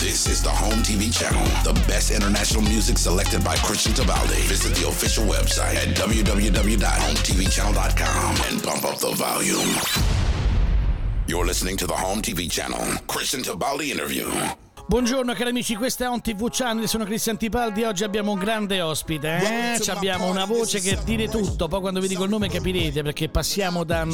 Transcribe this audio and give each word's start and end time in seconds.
This 0.00 0.28
is 0.28 0.42
the 0.44 0.48
Home 0.48 0.84
TV 0.84 1.12
channel, 1.12 1.42
the 1.64 1.72
best 1.88 2.12
international 2.12 2.62
music 2.62 2.96
selected 2.96 3.42
by 3.42 3.56
Christian 3.56 3.90
Tabaldi. 3.90 4.42
Visit 4.42 4.76
the 4.76 4.86
official 4.86 5.24
website 5.24 5.74
at 5.74 5.88
www.hometvchannel.com 5.96 8.36
and 8.48 8.62
bump 8.62 8.84
up 8.84 8.98
the 8.98 9.10
volume. 9.10 9.74
You're 11.26 11.44
listening 11.44 11.76
to 11.78 11.88
the 11.88 11.94
Home 11.94 12.22
TV 12.22 12.48
channel, 12.48 12.78
Christian 13.08 13.42
Tabaldi 13.42 13.90
interview. 13.90 14.30
Buongiorno 14.88 15.34
cari 15.34 15.50
amici, 15.50 15.74
questa 15.74 16.06
è 16.06 16.08
On 16.08 16.22
TV 16.22 16.48
Channel, 16.50 16.88
sono 16.88 17.04
Cristian 17.04 17.36
Tipaldi, 17.36 17.82
oggi 17.82 18.04
abbiamo 18.04 18.32
un 18.32 18.38
grande 18.38 18.80
ospite, 18.80 19.74
eh? 19.74 19.80
Ci 19.82 19.90
abbiamo 19.90 20.30
una 20.30 20.46
voce 20.46 20.80
che 20.80 20.98
dire 21.04 21.28
tutto, 21.28 21.68
poi 21.68 21.80
quando 21.80 22.00
vi 22.00 22.08
dico 22.08 22.24
il 22.24 22.30
nome 22.30 22.48
capirete 22.48 23.02
perché 23.02 23.28
passiamo 23.28 23.84
da 23.84 24.06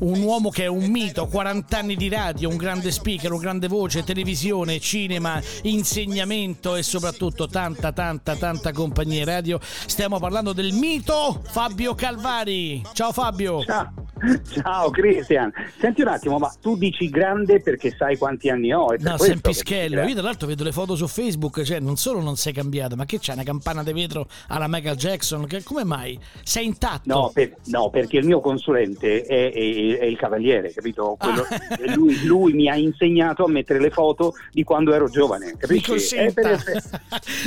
un 0.00 0.22
uomo 0.22 0.48
che 0.48 0.64
è 0.64 0.68
un 0.68 0.86
mito, 0.86 1.26
40 1.26 1.76
anni 1.76 1.96
di 1.96 2.08
radio, 2.08 2.48
un 2.48 2.56
grande 2.56 2.90
speaker, 2.90 3.30
un 3.30 3.40
grande 3.40 3.68
voce, 3.68 4.04
televisione, 4.04 4.80
cinema, 4.80 5.38
insegnamento 5.64 6.76
e 6.76 6.82
soprattutto 6.82 7.46
tanta 7.46 7.92
tanta 7.92 8.34
tanta 8.34 8.72
compagnia 8.72 9.26
radio. 9.26 9.60
Stiamo 9.60 10.18
parlando 10.18 10.54
del 10.54 10.72
mito 10.72 11.42
Fabio 11.44 11.94
Calvari. 11.94 12.82
Ciao 12.94 13.12
Fabio. 13.12 13.62
Ciao. 13.64 14.11
Ciao 14.62 14.90
Cristian, 14.90 15.52
senti 15.78 16.02
un 16.02 16.08
attimo, 16.08 16.38
ma 16.38 16.52
tu 16.60 16.76
dici 16.76 17.08
grande 17.08 17.60
perché 17.60 17.94
sai 17.96 18.16
quanti 18.16 18.48
anni 18.48 18.72
ho? 18.72 18.94
no, 18.98 19.18
sei 19.18 19.32
un 19.32 19.40
pischello. 19.40 20.02
Io 20.02 20.14
tra 20.14 20.22
l'altro 20.22 20.46
vedo 20.46 20.62
le 20.64 20.72
foto 20.72 20.94
su 20.94 21.06
Facebook, 21.08 21.62
cioè 21.62 21.80
non 21.80 21.96
solo 21.96 22.20
non 22.20 22.36
sei 22.36 22.52
cambiato, 22.52 22.94
ma 22.96 23.04
che 23.04 23.18
c'è 23.18 23.32
una 23.32 23.42
campana 23.42 23.82
di 23.82 23.92
vetro 23.92 24.26
alla 24.48 24.66
Michael 24.68 24.96
Jackson? 24.96 25.46
Che, 25.46 25.62
come 25.62 25.84
mai? 25.84 26.18
Sei 26.42 26.64
intatto? 26.64 27.02
No, 27.04 27.30
per, 27.32 27.56
no 27.66 27.90
perché 27.90 28.18
il 28.18 28.26
mio 28.26 28.40
consulente 28.40 29.22
è, 29.22 29.52
è, 29.52 29.98
è 29.98 30.04
il 30.04 30.16
cavaliere, 30.16 30.72
capito? 30.72 31.16
Quello, 31.18 31.42
ah. 31.48 31.94
lui, 31.94 32.24
lui, 32.24 32.52
mi 32.52 32.68
ha 32.68 32.76
insegnato 32.76 33.44
a 33.44 33.48
mettere 33.48 33.80
le 33.80 33.90
foto 33.90 34.34
di 34.52 34.62
quando 34.62 34.94
ero 34.94 35.08
giovane, 35.08 35.54
capisci? 35.56 35.90
Mi 35.90 35.98
consenta. 35.98 36.50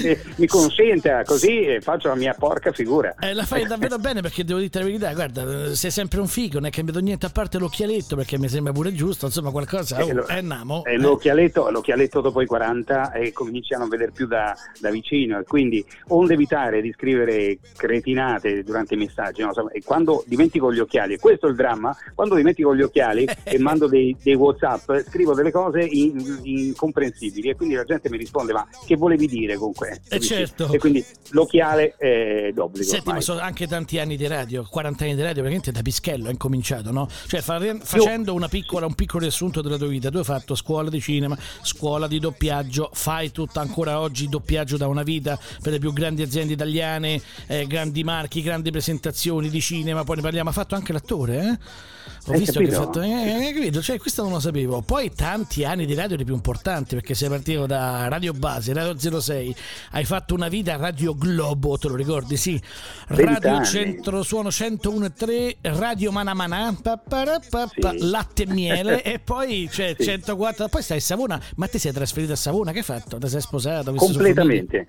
Eh, 0.03 0.21
mi 0.35 0.47
consenta, 0.47 1.23
così 1.23 1.77
faccio 1.79 2.09
la 2.09 2.15
mia 2.15 2.35
porca 2.37 2.71
figura. 2.71 3.15
Eh, 3.19 3.33
la 3.33 3.45
fai 3.45 3.65
davvero 3.65 3.97
bene 3.97 4.21
perché 4.21 4.43
devo 4.43 4.59
dire 4.59 4.71
la 4.79 4.85
verità, 4.85 5.13
guarda, 5.13 5.73
sei 5.73 5.91
sempre 5.91 6.19
un 6.19 6.27
figo, 6.27 6.59
non 6.65 6.67
è 6.67 6.69
cambiato 6.71 6.99
niente 6.99 7.25
a 7.27 7.29
parte 7.29 7.59
l'occhialetto 7.59 8.15
perché 8.15 8.39
mi 8.39 8.49
sembra 8.49 8.73
pure 8.73 8.91
giusto, 8.93 9.27
insomma 9.27 9.51
qualcosa, 9.51 10.03
oh, 10.03 10.11
lo, 10.11 10.27
eh, 10.27 10.41
namo. 10.41 10.83
Eh, 10.85 10.97
l'occhialetto, 10.97 11.69
l'occhialetto 11.69 12.21
dopo 12.21 12.41
i 12.41 12.45
40 12.45 13.11
e 13.11 13.31
cominci 13.31 13.73
a 13.73 13.77
non 13.77 13.89
vedere 13.89 14.11
più 14.11 14.25
da, 14.25 14.55
da, 14.79 14.89
vicino 14.89 15.39
e 15.39 15.43
quindi 15.43 15.85
onde 16.07 16.33
evitare 16.33 16.81
di 16.81 16.91
scrivere 16.93 17.59
cretinate 17.75 18.63
durante 18.63 18.95
i 18.95 18.97
messaggi, 18.97 19.41
no? 19.41 19.51
e 19.69 19.83
quando 19.83 20.23
dimentico 20.25 20.73
gli 20.73 20.79
occhiali, 20.79 21.13
e 21.13 21.19
questo 21.19 21.47
è 21.47 21.49
il 21.49 21.55
dramma, 21.55 21.95
quando 22.15 22.35
dimentico 22.35 22.75
gli 22.75 22.81
occhiali 22.81 23.27
e 23.43 23.59
mando 23.59 23.87
dei, 23.87 24.15
dei 24.21 24.35
Whatsapp, 24.35 24.91
scrivo 25.07 25.33
delle 25.33 25.51
cose 25.51 25.81
in, 25.81 26.39
incomprensibili 26.43 27.49
e 27.49 27.55
quindi 27.55 27.75
la 27.75 27.83
gente 27.83 28.09
mi 28.09 28.17
risponde 28.17 28.53
ma 28.53 28.67
che 28.85 28.95
volevi 28.95 29.27
dire 29.27 29.55
con 29.55 29.73
questo? 29.73 30.15
Eh 30.15 30.19
certo. 30.19 30.71
E 30.71 30.77
quindi 30.77 31.05
l'occhiale 31.31 31.95
è 31.97 32.51
d'obbligo. 32.53 32.89
Senti, 32.89 33.09
ma 33.09 33.21
sono 33.21 33.39
anche 33.39 33.67
tanti 33.67 33.99
anni 33.99 34.17
di 34.17 34.27
radio, 34.27 34.65
40 34.67 35.03
anni 35.03 35.15
di 35.15 35.21
radio, 35.21 35.41
veramente 35.41 35.71
da 35.71 35.81
pischello 35.81 36.27
è 36.27 36.31
incominciato, 36.31 36.53
no? 36.91 37.09
Cioè 37.27 37.41
facendo 37.41 38.33
una 38.33 38.47
piccola, 38.47 38.85
un 38.85 38.95
piccolo 38.95 39.23
riassunto 39.23 39.61
della 39.61 39.77
tua 39.77 39.87
vita, 39.87 40.09
tu 40.09 40.17
hai 40.17 40.23
fatto 40.23 40.55
scuola 40.55 40.89
di 40.89 41.01
cinema, 41.01 41.37
scuola 41.61 42.07
di 42.07 42.19
doppiaggio, 42.19 42.89
fai 42.93 43.31
tutto 43.31 43.59
ancora 43.59 43.99
oggi 43.99 44.27
doppiaggio 44.29 44.77
da 44.77 44.87
una 44.87 45.03
vita 45.03 45.39
per 45.61 45.73
le 45.73 45.79
più 45.79 45.93
grandi 45.93 46.21
aziende 46.21 46.53
italiane, 46.53 47.21
eh, 47.47 47.65
grandi 47.67 48.03
marchi, 48.03 48.41
grandi 48.41 48.71
presentazioni 48.71 49.49
di 49.49 49.61
cinema, 49.61 50.03
poi 50.03 50.17
ne 50.17 50.21
parliamo, 50.21 50.49
ha 50.49 50.53
fatto 50.53 50.75
anche 50.75 50.93
l'attore, 50.93 51.37
eh? 51.37 51.93
Ho 52.27 52.31
hai 52.31 52.39
visto 52.39 52.53
capito? 52.59 52.71
che 52.71 52.77
hai 52.77 52.85
fatto, 52.85 53.01
eh, 53.01 53.53
capito? 53.53 53.81
Cioè, 53.81 53.99
questo 53.99 54.23
non 54.23 54.31
lo 54.31 54.39
sapevo. 54.39 54.81
Poi 54.81 55.11
tanti 55.13 55.63
anni 55.63 55.85
di 55.85 55.93
radio 55.93 56.17
di 56.17 56.23
più 56.23 56.33
importanti, 56.33 56.95
perché 56.95 57.13
sei 57.13 57.29
partito 57.29 57.65
da 57.65 58.07
Radio 58.07 58.33
Base, 58.33 58.73
Radio 58.73 59.19
06, 59.21 59.55
hai 59.91 60.05
fatto 60.05 60.33
una 60.33 60.47
vita 60.47 60.73
a 60.73 60.77
Radio 60.77 61.15
Globo, 61.15 61.77
te 61.77 61.87
lo 61.87 61.95
ricordi? 61.95 62.37
Sì. 62.37 62.59
Radio 63.07 63.63
Centro 63.63 64.23
Suono 64.23 64.49
101.3, 64.49 65.55
Radio 65.61 66.11
Manamana, 66.11 66.75
pa, 66.81 66.97
pa, 66.97 67.41
pa, 67.49 67.69
sì. 67.69 67.97
Latte 67.99 68.43
e 68.43 68.47
Miele, 68.47 69.01
e 69.03 69.19
poi 69.19 69.67
c'è 69.71 69.95
Sì. 69.97 70.05
104, 70.05 70.67
poi 70.67 70.81
stai 70.81 70.97
a 70.97 71.01
Savona, 71.01 71.41
ma 71.55 71.67
ti 71.67 71.77
sei 71.77 71.91
trasferito 71.91 72.33
a 72.33 72.37
Savona, 72.37 72.71
che 72.71 72.79
hai 72.79 72.83
fatto? 72.83 73.17
Ti 73.17 73.27
sei 73.27 73.41
sposato? 73.41 73.93
Completamente. 73.93 74.87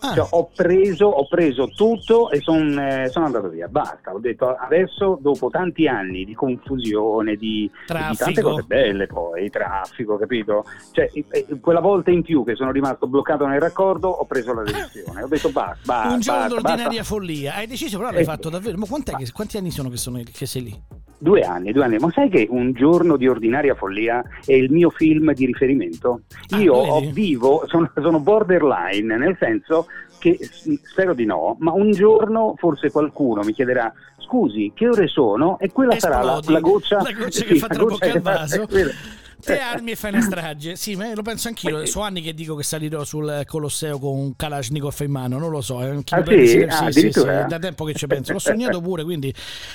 Ah. 0.00 0.12
Cioè, 0.14 0.26
ho, 0.30 0.50
preso, 0.54 1.06
ho 1.06 1.26
preso 1.26 1.68
tutto 1.68 2.30
e 2.30 2.40
son, 2.40 2.78
eh, 2.78 3.08
sono 3.08 3.26
andato 3.26 3.48
via, 3.48 3.68
basta. 3.68 4.12
Ho 4.12 4.18
detto 4.18 4.54
adesso, 4.54 5.18
dopo 5.20 5.48
tanti 5.50 5.86
anni 5.88 6.24
di 6.24 6.34
confusione, 6.34 7.36
di, 7.36 7.70
di 7.86 8.16
tante 8.16 8.42
cose 8.42 8.62
belle, 8.62 9.06
poi 9.06 9.48
traffico, 9.50 10.16
capito? 10.18 10.64
Cioè, 10.92 11.10
eh, 11.12 11.46
quella 11.60 11.80
volta 11.80 12.10
in 12.10 12.22
più 12.22 12.44
che 12.44 12.54
sono 12.54 12.70
rimasto 12.70 13.06
bloccato 13.06 13.46
nel 13.46 13.60
raccordo, 13.60 14.08
ho 14.08 14.24
preso 14.26 14.52
la 14.52 14.62
decisione. 14.62 15.22
Ho 15.22 15.28
detto 15.28 15.50
basta, 15.50 15.78
basta. 15.84 16.12
Un 16.14 16.20
giorno 16.20 16.40
basta, 16.40 16.54
d'ordinaria 16.60 16.98
basta. 16.98 17.14
follia. 17.14 17.54
Hai 17.54 17.66
deciso, 17.66 17.98
però 17.98 18.10
l'hai 18.10 18.20
Eh, 18.20 18.24
fatto 18.24 18.50
davvero. 18.50 18.76
Ma 18.78 18.86
quant'è 18.86 19.14
che- 19.16 19.32
quanti 19.32 19.56
anni 19.56 19.70
sono 19.70 19.88
che, 19.88 19.96
sono 19.96 20.20
che 20.30 20.46
sei 20.46 20.62
lì? 20.62 20.82
Due 21.24 21.40
anni, 21.40 21.72
due 21.72 21.84
anni. 21.84 21.96
Ma 21.96 22.10
sai 22.10 22.28
che 22.28 22.46
Un 22.50 22.72
giorno 22.74 23.16
di 23.16 23.26
ordinaria 23.26 23.74
follia 23.74 24.22
è 24.44 24.52
il 24.52 24.70
mio 24.70 24.90
film 24.90 25.32
di 25.32 25.46
riferimento? 25.46 26.20
Ah, 26.50 26.58
Io 26.58 26.74
ho 26.74 27.00
vivo, 27.10 27.64
sono, 27.66 27.90
sono 27.94 28.20
borderline, 28.20 29.16
nel 29.16 29.34
senso 29.40 29.86
che 30.18 30.38
spero 30.82 31.14
di 31.14 31.24
no, 31.24 31.56
ma 31.60 31.72
un 31.72 31.92
giorno 31.92 32.54
forse 32.58 32.90
qualcuno 32.90 33.42
mi 33.42 33.54
chiederà 33.54 33.90
scusi, 34.18 34.72
che 34.74 34.86
ore 34.86 35.06
sono? 35.06 35.58
E 35.60 35.72
quella 35.72 35.98
sarà 35.98 36.22
la, 36.22 36.38
Esplodi. 36.38 36.52
la 36.52 36.60
goccia, 36.60 36.96
La 37.02 37.12
goccia 37.12 37.30
sì, 37.30 37.44
che 37.44 37.54
fa 37.56 37.68
che 37.68 37.74
fa- 37.76 37.96
calvaso. 37.98 38.66
quella- 38.66 38.90
Te 39.44 39.56
Eh, 39.56 39.60
armi 39.60 39.90
e 39.92 39.96
fai 39.96 40.12
una 40.12 40.22
strage. 40.22 40.76
Sì, 40.76 40.94
ma 40.96 41.12
lo 41.14 41.22
penso 41.22 41.48
anch'io. 41.48 41.80
Eh. 41.80 41.86
Sono 41.86 42.04
anni 42.04 42.22
che 42.22 42.32
dico 42.34 42.54
che 42.54 42.62
salirò 42.62 43.04
sul 43.04 43.42
Colosseo 43.46 43.98
con 43.98 44.16
un 44.16 44.36
Kalashnikov 44.36 44.94
in 45.00 45.10
mano. 45.10 45.38
Non 45.38 45.50
lo 45.50 45.60
so. 45.60 45.82
È 45.82 45.90
un 45.90 46.02
Ah, 46.10 46.22
chilo- 46.22 46.46
sì? 46.46 46.48
sì, 46.48 46.62
Ah, 46.62 46.90
sì, 46.90 47.10
sì, 47.12 47.22
da 47.22 47.58
tempo 47.58 47.84
che 47.84 47.94
ci 47.94 48.06
penso. 48.06 48.32
L'ho 48.32 48.38
sognato 48.38 48.80
pure, 48.80 49.04
quindi 49.04 49.32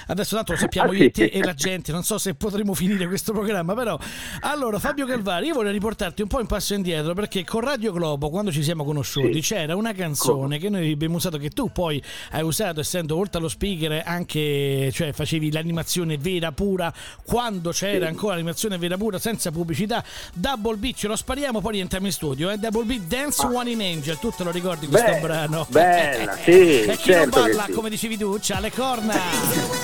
adesso 0.07 0.35
tanto 0.35 0.53
lo 0.53 0.57
sappiamo 0.57 0.91
Ah, 0.91 0.95
io 0.95 0.99
e 1.03 1.03
sì? 1.05 1.11
te 1.11 1.25
e 1.25 1.43
la 1.43 1.53
gente. 1.53 1.91
Non 1.91 2.03
so 2.03 2.17
se 2.17 2.33
potremo 2.35 2.73
finire 2.73 3.07
questo 3.07 3.31
programma, 3.31 3.73
però. 3.75 3.97
Allora, 4.41 4.79
Fabio 4.79 5.05
Calvari, 5.05 5.47
io 5.47 5.53
vorrei 5.53 5.71
riportarti 5.73 6.21
un 6.21 6.27
po' 6.27 6.39
in 6.39 6.47
passo 6.47 6.73
indietro 6.73 7.13
perché 7.13 7.43
con 7.43 7.61
Radio 7.61 7.91
Globo, 7.91 8.29
quando 8.29 8.51
ci 8.51 8.63
siamo 8.63 8.83
conosciuti, 8.83 9.41
c'era 9.41 9.75
una 9.75 9.93
canzone 9.93 10.57
che 10.57 10.69
noi 10.69 10.91
abbiamo 10.91 11.15
usato, 11.17 11.37
che 11.37 11.49
tu 11.49 11.71
poi 11.71 12.01
hai 12.31 12.41
usato, 12.43 12.79
essendo 12.79 13.15
oltre 13.17 13.37
allo 13.39 13.47
speaker, 13.49 14.01
anche 14.05 14.89
cioè 14.91 15.11
facevi 15.11 15.51
l'animazione 15.51 16.17
vera 16.17 16.51
pura 16.51 16.91
quando 17.23 17.71
c'era 17.71 18.07
ancora 18.07 18.33
l'animazione 18.33 18.77
vera 18.77 18.97
pura 18.97 19.19
senza 19.19 19.51
pubblicità. 19.59 20.03
Double 20.33 20.77
Beat, 20.77 20.95
ce 20.95 21.07
lo 21.07 21.15
spariamo, 21.15 21.61
poi 21.61 21.73
rientriamo 21.73 22.05
in 22.05 22.11
studio. 22.11 22.49
Eh? 22.49 22.57
Double 22.57 22.83
Beat 22.83 23.01
Dance 23.03 23.45
One 23.45 23.69
in 23.69 23.81
Angel, 23.81 24.17
tu 24.19 24.31
te 24.35 24.43
lo 24.43 24.51
ricordi 24.51 24.87
questo 24.87 25.11
Beh, 25.11 25.19
brano? 25.19 25.65
bella, 25.69 26.35
sì, 26.43 26.51
e 26.81 26.97
chi 26.97 27.11
non 27.11 27.17
certo 27.19 27.43
che 27.43 27.49
balla, 27.49 27.65
sì. 27.65 27.71
come 27.71 27.89
dicevi 27.89 28.17
tu, 28.17 28.37
c'ha 28.41 28.59
le 28.59 28.71
corna. 28.71 29.13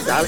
Dai. 0.05 0.27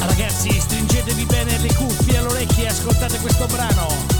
Ragazzi, 0.00 0.60
stringetevi 0.60 1.24
bene 1.24 1.58
le 1.58 1.74
cuffie 1.74 2.18
alle 2.18 2.28
orecchie 2.28 2.64
e 2.64 2.68
ascoltate 2.68 3.18
questo 3.18 3.46
brano. 3.46 4.15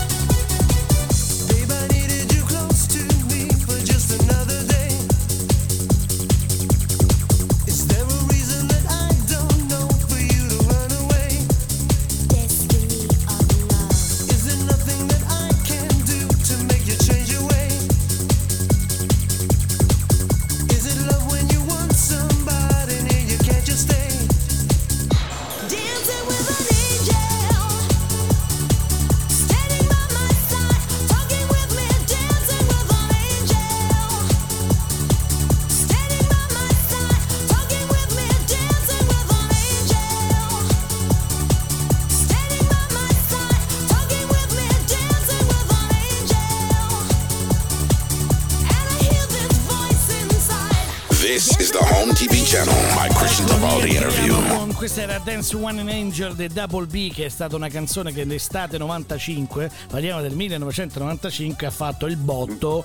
Questa 54.96 55.12
era 55.12 55.22
Dance 55.22 55.54
One 55.54 55.80
an 55.82 55.88
Angel 55.88 56.34
dei 56.34 56.48
Double 56.48 56.86
B, 56.86 57.12
che 57.12 57.26
è 57.26 57.28
stata 57.28 57.54
una 57.54 57.68
canzone 57.68 58.14
che 58.14 58.24
nell'estate 58.24 58.78
95, 58.78 59.70
parliamo 59.90 60.22
del 60.22 60.34
1995, 60.34 61.66
ha 61.66 61.70
fatto 61.70 62.06
il 62.06 62.16
botto. 62.16 62.82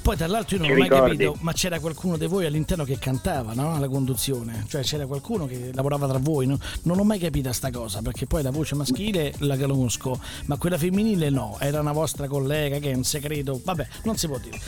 Poi 0.00 0.16
tra 0.16 0.26
l'altro 0.26 0.56
io 0.56 0.62
non 0.62 0.70
ho 0.70 0.78
mai 0.78 0.88
ricordi? 0.88 1.16
capito, 1.18 1.36
ma 1.40 1.52
c'era 1.52 1.78
qualcuno 1.78 2.16
di 2.16 2.24
voi 2.24 2.46
all'interno 2.46 2.84
che 2.84 2.98
cantava, 2.98 3.52
no? 3.52 3.74
Alla 3.74 3.88
conduzione. 3.88 4.64
Cioè 4.70 4.80
c'era 4.80 5.04
qualcuno 5.04 5.44
che 5.44 5.70
lavorava 5.74 6.08
tra 6.08 6.16
voi, 6.16 6.46
no? 6.46 6.58
Non 6.84 6.98
ho 6.98 7.04
mai 7.04 7.18
capito 7.18 7.52
sta 7.52 7.70
cosa, 7.70 8.00
perché 8.00 8.24
poi 8.24 8.42
la 8.42 8.50
voce 8.50 8.74
maschile 8.74 9.34
la 9.40 9.58
conosco, 9.58 10.18
ma 10.46 10.56
quella 10.56 10.78
femminile 10.78 11.28
no, 11.28 11.58
era 11.60 11.80
una 11.80 11.92
vostra 11.92 12.26
collega 12.26 12.78
che 12.78 12.92
è 12.92 12.94
un 12.94 13.04
segreto. 13.04 13.60
Vabbè, 13.62 13.86
non 14.04 14.16
si 14.16 14.26
può 14.28 14.38
dire. 14.38 14.58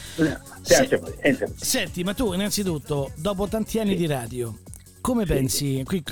Se- 0.61 1.51
Senti, 1.57 2.05
ma 2.05 2.13
tu 2.13 2.35
innanzitutto, 2.35 3.13
dopo 3.15 3.49
tanti 3.49 3.79
anni 3.79 3.97
di 3.97 4.05
radio, 4.05 4.55
come 5.03 5.27
pensi? 5.27 5.83
Qui 5.85 6.03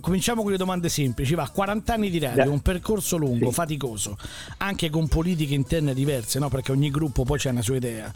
cominciamo 0.00 0.42
con 0.42 0.50
le 0.50 0.58
domande 0.58 0.90
semplici. 0.90 1.34
Va, 1.34 1.48
40 1.48 1.94
anni 1.94 2.10
di 2.10 2.18
radio, 2.18 2.52
un 2.52 2.60
percorso 2.60 3.16
lungo, 3.16 3.46
Sì. 3.48 3.52
faticoso, 3.54 4.18
anche 4.58 4.90
con 4.90 5.08
politiche 5.08 5.54
interne 5.54 5.94
diverse, 5.94 6.38
no? 6.38 6.50
Perché 6.50 6.72
ogni 6.72 6.90
gruppo 6.90 7.24
poi 7.24 7.38
c'ha 7.38 7.48
una 7.50 7.62
sua 7.62 7.76
idea. 7.76 8.12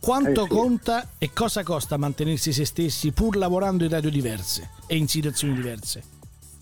Quanto 0.00 0.42
Eh 0.42 0.44
sì. 0.44 0.48
conta 0.50 1.08
e 1.16 1.30
cosa 1.32 1.62
costa 1.62 1.96
mantenersi 1.96 2.52
se 2.52 2.66
stessi 2.66 3.12
pur 3.12 3.36
lavorando 3.36 3.84
in 3.84 3.90
radio 3.90 4.10
diverse 4.10 4.68
e 4.86 4.96
in 4.96 5.08
situazioni 5.08 5.54
diverse? 5.54 6.02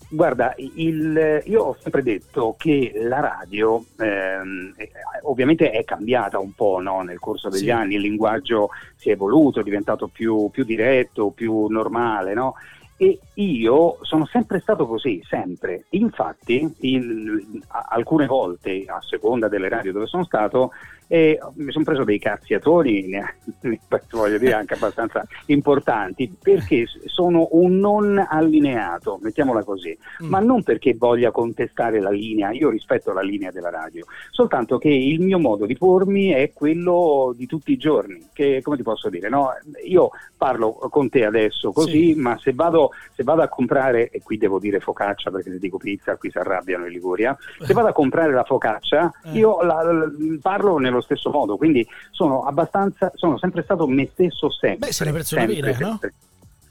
Guarda, 0.09 0.53
il- 0.57 1.43
io 1.45 1.61
ho 1.63 1.77
sempre 1.83 2.01
detto 2.01 2.55
che 2.57 2.93
la 2.95 3.19
radio 3.19 3.83
ehm, 3.99 4.73
eh, 4.77 4.89
ovviamente 5.23 5.69
è 5.69 5.83
cambiata 5.83 6.39
un 6.39 6.53
po' 6.53 6.79
no, 6.79 7.01
nel 7.01 7.19
corso 7.19 7.49
degli 7.49 7.63
Sì. 7.63 7.69
anni, 7.71 7.95
il 7.95 8.01
linguaggio 8.01 8.69
si 8.95 9.09
è 9.09 9.11
evoluto, 9.11 9.59
è 9.59 9.63
diventato 9.63 10.07
più, 10.07 10.49
più 10.49 10.63
diretto, 10.63 11.31
più 11.31 11.67
normale, 11.67 12.33
no? 12.33 12.53
E 12.99 13.19
io 13.35 13.97
sono 14.01 14.25
sempre 14.25 14.59
stato 14.59 14.87
così, 14.87 15.21
sempre. 15.27 15.85
Infatti, 15.89 16.73
il- 16.79 17.61
alcune 17.67 18.25
volte, 18.25 18.85
a 18.87 18.99
seconda 19.01 19.47
delle 19.47 19.69
radio 19.69 19.91
dove 19.91 20.07
sono 20.07 20.23
stato, 20.23 20.71
eh, 21.07 21.39
mi 21.55 21.71
sono 21.71 21.83
preso 21.85 22.03
dei 22.03 22.19
cazziatori, 22.19 23.07
ne- 23.61 23.79
voglio 24.11 24.37
dire 24.37 24.53
anche 24.53 24.73
abbastanza 24.75 25.25
importanti, 25.45 26.33
perché 26.41 26.85
sono 27.05 27.47
un 27.51 27.79
non 27.79 28.25
allineato, 28.29 29.19
mettiamola 29.21 29.63
così, 29.63 29.97
Mm. 30.23 30.27
ma 30.29 30.39
non 30.39 30.63
perché 30.63 30.95
voglia 30.97 31.31
contestare 31.31 31.99
la 31.99 32.09
linea, 32.09 32.51
io 32.51 32.69
rispetto 32.69 33.11
la 33.13 33.21
linea 33.21 33.51
della 33.51 33.69
radio, 33.69 34.05
soltanto 34.31 34.77
che 34.77 34.89
il 34.89 35.21
mio 35.21 35.37
modo 35.39 35.65
di 35.65 35.77
pormi 35.77 36.29
è 36.29 36.51
quello 36.53 37.33
di 37.35 37.45
tutti 37.45 37.71
i 37.71 37.77
giorni, 37.77 38.29
che 38.33 38.61
come 38.63 38.77
ti 38.77 38.83
posso 38.83 39.09
dire, 39.09 39.29
no? 39.29 39.49
io 39.85 40.09
parlo 40.35 40.73
con 40.89 41.09
te 41.09 41.25
adesso 41.25 41.71
così, 41.71 42.13
Sì. 42.13 42.19
ma 42.19 42.37
se 42.39 42.53
vado, 42.53 42.91
se 43.15 43.23
vado 43.23 43.41
a 43.41 43.47
comprare, 43.47 44.09
e 44.09 44.21
qui 44.21 44.37
devo 44.37 44.59
dire 44.59 44.79
focaccia 44.79 45.29
perché 45.31 45.51
se 45.51 45.59
dico 45.59 45.77
pizza 45.77 46.15
qui 46.17 46.29
si 46.31 46.37
arrabbiano 46.37 46.85
in 46.85 46.91
Liguria, 46.91 47.35
se 47.59 47.73
vado 47.73 47.87
a 47.89 47.93
comprare 47.93 48.33
la 48.33 48.43
focaccia 48.43 49.11
Eh. 49.25 49.31
io 49.37 49.61
la- 49.61 49.81
la- 49.83 50.11
parlo 50.41 50.77
nello 50.77 50.96
stesso 51.01 51.29
modo, 51.29 51.57
quindi 51.57 51.85
sono 52.11 52.43
abbastanza, 52.43 53.11
sono 53.15 53.37
sempre 53.37 53.63
stato 53.63 53.87
me 53.87 54.07
stesso 54.11 54.49
sempre. 54.49 54.87
Beh, 54.87 54.93
sei 54.93 55.07
una 55.07 55.15
persona 55.15 55.41
sempre, 55.41 55.61
vera, 55.61 55.77
no? 55.79 55.89
sempre. 55.89 56.13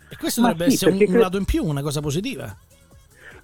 E 0.09 0.17
questo 0.17 0.41
Ma 0.41 0.49
dovrebbe 0.49 0.71
sì, 0.71 0.77
essere 0.77 1.05
un, 1.05 1.15
un 1.15 1.21
lato 1.21 1.37
in 1.37 1.45
più, 1.45 1.65
una 1.65 1.83
cosa 1.83 2.01
positiva. 2.01 2.57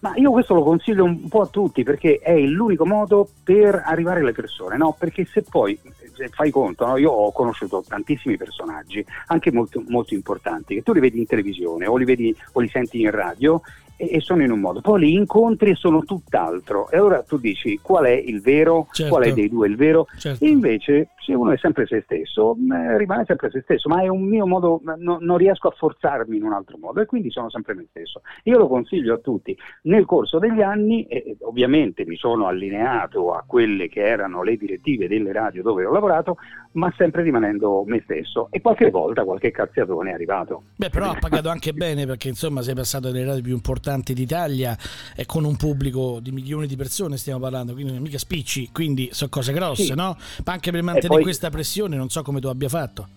Ma 0.00 0.14
io 0.16 0.32
questo 0.32 0.54
lo 0.54 0.64
consiglio 0.64 1.04
un 1.04 1.28
po' 1.28 1.42
a 1.42 1.46
tutti 1.46 1.84
perché 1.84 2.18
è 2.18 2.36
l'unico 2.36 2.84
modo 2.84 3.28
per 3.44 3.82
arrivare 3.84 4.20
alle 4.20 4.32
persone, 4.32 4.76
no? 4.76 4.96
Perché 4.98 5.24
se 5.24 5.42
poi 5.42 5.78
se 6.14 6.28
fai 6.28 6.50
conto, 6.50 6.86
no? 6.86 6.96
io 6.96 7.10
ho 7.10 7.32
conosciuto 7.32 7.84
tantissimi 7.86 8.36
personaggi, 8.36 9.04
anche 9.26 9.50
molto, 9.52 9.82
molto 9.86 10.14
importanti, 10.14 10.74
che 10.74 10.82
tu 10.82 10.92
li 10.92 11.00
vedi 11.00 11.18
in 11.18 11.26
televisione 11.26 11.86
o 11.86 11.96
li 11.96 12.04
vedi 12.04 12.34
o 12.52 12.60
li 12.60 12.68
senti 12.68 13.00
in 13.00 13.10
radio 13.10 13.60
e, 13.96 14.20
sono 14.20 14.42
in 14.42 14.50
un 14.50 14.60
modo, 14.60 14.80
poi 14.80 15.00
li 15.00 15.12
incontri 15.14 15.70
e 15.70 15.74
sono 15.74 16.02
tutt'altro. 16.04 16.90
E 16.90 16.96
allora 16.96 17.22
tu 17.22 17.38
dici 17.38 17.78
qual 17.80 18.04
è 18.04 18.10
il 18.10 18.40
vero, 18.40 18.88
Certo. 18.92 19.12
qual 19.12 19.24
è 19.26 19.32
dei 19.32 19.48
due 19.48 19.68
il 19.68 19.76
vero? 19.76 20.06
Certo. 20.16 20.44
E 20.44 20.48
invece 20.48 21.08
se 21.24 21.34
uno 21.34 21.52
è 21.52 21.58
sempre 21.58 21.86
se 21.86 22.02
stesso, 22.04 22.54
eh, 22.54 22.96
rimane 22.98 23.24
sempre 23.26 23.50
se 23.50 23.60
stesso, 23.62 23.88
ma 23.88 24.02
è 24.02 24.08
un 24.08 24.22
mio 24.22 24.46
modo, 24.46 24.80
no- 24.96 25.18
non 25.20 25.36
riesco 25.36 25.68
a 25.68 25.74
forzarmi 25.76 26.36
in 26.36 26.42
un 26.42 26.52
altro 26.52 26.78
modo 26.78 27.00
e 27.00 27.06
quindi 27.06 27.30
sono 27.30 27.50
sempre 27.50 27.74
me 27.74 27.86
stesso. 27.90 28.22
Io 28.44 28.58
lo 28.58 28.66
consiglio 28.66 29.14
a 29.14 29.18
tutti. 29.18 29.56
Nel 29.82 30.04
corso 30.04 30.38
degli 30.38 30.62
anni, 30.62 31.04
eh, 31.04 31.36
ovviamente 31.42 32.04
mi 32.04 32.16
sono 32.16 32.46
allineato 32.46 33.32
a 33.32 33.44
quelle 33.46 33.88
che 33.88 34.02
erano 34.04 34.42
le 34.42 34.56
direttive 34.56 35.06
delle 35.06 35.32
radio 35.32 35.62
dove 35.62 35.84
ho 35.84 35.92
lavorato, 35.92 36.38
ma 36.72 36.92
sempre 36.96 37.22
rimanendo 37.22 37.84
me 37.86 38.00
stesso. 38.04 38.48
E 38.50 38.60
qualche 38.60 38.90
volta 38.90 39.24
qualche 39.24 39.50
cazziatone 39.50 40.10
è 40.10 40.14
arrivato. 40.14 40.62
Beh, 40.76 40.90
però 40.90 41.10
ha 41.10 41.16
pagato 41.20 41.50
anche 41.50 41.72
bene 41.72 42.06
perché 42.06 42.28
insomma 42.28 42.62
sei 42.62 42.74
passato 42.74 43.12
nelle 43.12 43.26
radio 43.26 43.42
più 43.42 43.52
importanti 43.52 43.81
d'Italia 44.12 44.76
e 45.16 45.26
con 45.26 45.44
un 45.44 45.56
pubblico 45.56 46.18
di 46.20 46.30
milioni 46.30 46.66
di 46.66 46.76
persone 46.76 47.16
stiamo 47.16 47.40
parlando, 47.40 47.72
quindi 47.72 47.98
mica 47.98 48.18
spicci, 48.18 48.70
quindi 48.72 49.08
sono 49.12 49.30
cose 49.30 49.52
grosse, 49.52 49.82
Sì. 49.84 49.94
no? 49.94 50.16
Ma 50.44 50.52
anche 50.52 50.70
per 50.70 50.82
mantenere 50.82 51.14
poi- 51.14 51.22
questa 51.22 51.50
pressione 51.50 51.96
non 51.96 52.08
so 52.08 52.22
come 52.22 52.40
tu 52.40 52.46
abbia 52.48 52.68
fatto. 52.68 53.08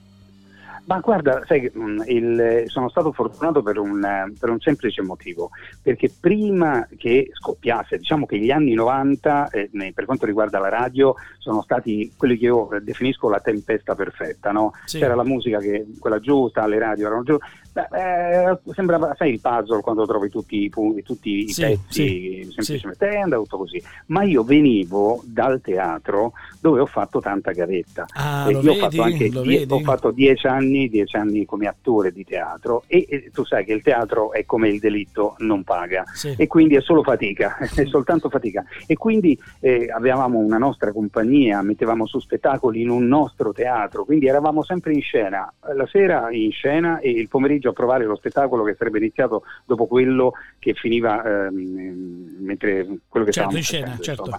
Ma 0.88 1.00
guarda, 1.00 1.42
sai, 1.48 1.62
che, 1.62 1.72
mh, 1.76 2.04
il- 2.10 2.64
sono 2.68 2.90
stato 2.90 3.12
fortunato 3.12 3.64
per 3.64 3.80
un, 3.80 4.32
per 4.40 4.50
un 4.52 4.60
semplice 4.60 5.02
motivo, 5.02 5.50
perché 5.82 6.12
prima 6.20 6.88
che 6.96 7.32
scoppiasse, 7.34 7.98
diciamo 7.98 8.28
che 8.28 8.38
gli 8.38 8.52
anni 8.52 8.76
90, 8.76 9.50
eh, 9.50 9.70
per 9.96 10.06
quanto 10.06 10.28
riguarda 10.28 10.60
la 10.60 10.70
radio, 10.70 11.16
sono 11.40 11.64
stati 11.64 12.14
quelli 12.16 12.38
che 12.38 12.46
io 12.46 12.70
definisco 12.84 13.30
la 13.30 13.40
tempesta 13.40 13.96
perfetta, 13.96 14.52
no? 14.52 14.74
Sì. 14.86 15.00
C'era 15.00 15.16
la 15.16 15.24
musica, 15.24 15.58
che, 15.58 15.88
quella 15.98 16.20
giusta, 16.20 16.68
le 16.68 16.78
radio 16.78 17.08
erano 17.08 17.24
giuste, 17.24 17.46
Beh, 17.76 17.88
eh, 17.92 18.58
sembrava, 18.74 19.14
sai, 19.18 19.32
il 19.34 19.42
puzzle 19.42 19.82
quando 19.82 20.06
trovi 20.06 20.30
tutti 20.30 20.64
i, 20.64 20.70
pu- 20.70 21.02
tutti 21.04 21.44
i 21.44 21.50
Sì, 21.50 21.62
pezzi, 21.62 22.44
sì, 22.46 22.52
semplicemente 22.54 23.10
è 23.10 23.18
andato 23.18 23.58
così. 23.58 23.84
Ma 24.08 24.24
io 24.24 24.44
venivo 24.46 25.22
dal 25.26 25.60
teatro 25.60 26.32
dove 26.62 26.80
ho 26.80 26.86
fatto 26.86 27.20
tanta 27.20 27.52
gavetta. 27.52 28.06
Ah, 28.14 28.50
io 28.50 28.62
vedi? 28.62 28.70
ho 28.70 28.76
fatto 28.76 29.02
anche 29.02 29.30
die- 29.30 29.66
ho 29.68 29.80
fatto 29.82 30.12
dieci 30.12 30.48
anni, 30.48 30.88
dieci 30.88 31.18
anni 31.18 31.44
come 31.44 31.68
attore 31.68 32.14
di 32.14 32.24
teatro 32.24 32.84
e, 32.88 33.06
e 33.10 33.30
tu 33.34 33.44
sai 33.44 33.66
che 33.66 33.74
il 33.74 33.82
teatro 33.82 34.32
è 34.32 34.46
come 34.46 34.70
il 34.70 34.80
delitto, 34.80 35.36
non 35.40 35.66
paga 35.66 36.06
Sì. 36.14 36.34
e 36.38 36.48
quindi 36.48 36.76
è 36.78 36.82
solo 36.82 37.04
fatica, 37.04 37.58
è 37.76 37.86
soltanto 37.88 38.30
fatica. 38.30 38.64
E 38.88 38.96
quindi 38.96 39.38
eh, 39.60 39.90
avevamo 39.94 40.40
una 40.40 40.58
nostra 40.58 40.94
compagnia, 40.94 41.62
mettevamo 41.62 42.08
su 42.08 42.20
spettacoli 42.20 42.82
in 42.84 42.90
un 42.90 43.06
nostro 43.06 43.52
teatro, 43.52 44.06
quindi 44.06 44.28
eravamo 44.28 44.64
sempre 44.64 44.94
in 44.94 45.02
scena, 45.02 45.52
la 45.76 45.86
sera 45.88 46.32
in 46.32 46.52
scena 46.52 47.00
e 47.00 47.10
il 47.10 47.28
pomeriggio 47.28 47.64
a 47.70 47.74
provare 47.74 48.06
lo 48.06 48.16
spettacolo 48.16 48.64
che 48.64 48.76
sarebbe 48.78 49.00
iniziato 49.00 49.44
dopo 49.66 49.86
quello 49.86 50.34
che 50.60 50.74
finiva 50.74 51.24
ehm, 51.24 52.38
mentre 52.40 52.86
quello 53.08 53.26
che 53.26 53.32
Certo, 53.32 53.52
stavamo 53.52 53.58
in 53.58 53.64
scena, 53.64 53.98
certo. 54.00 54.32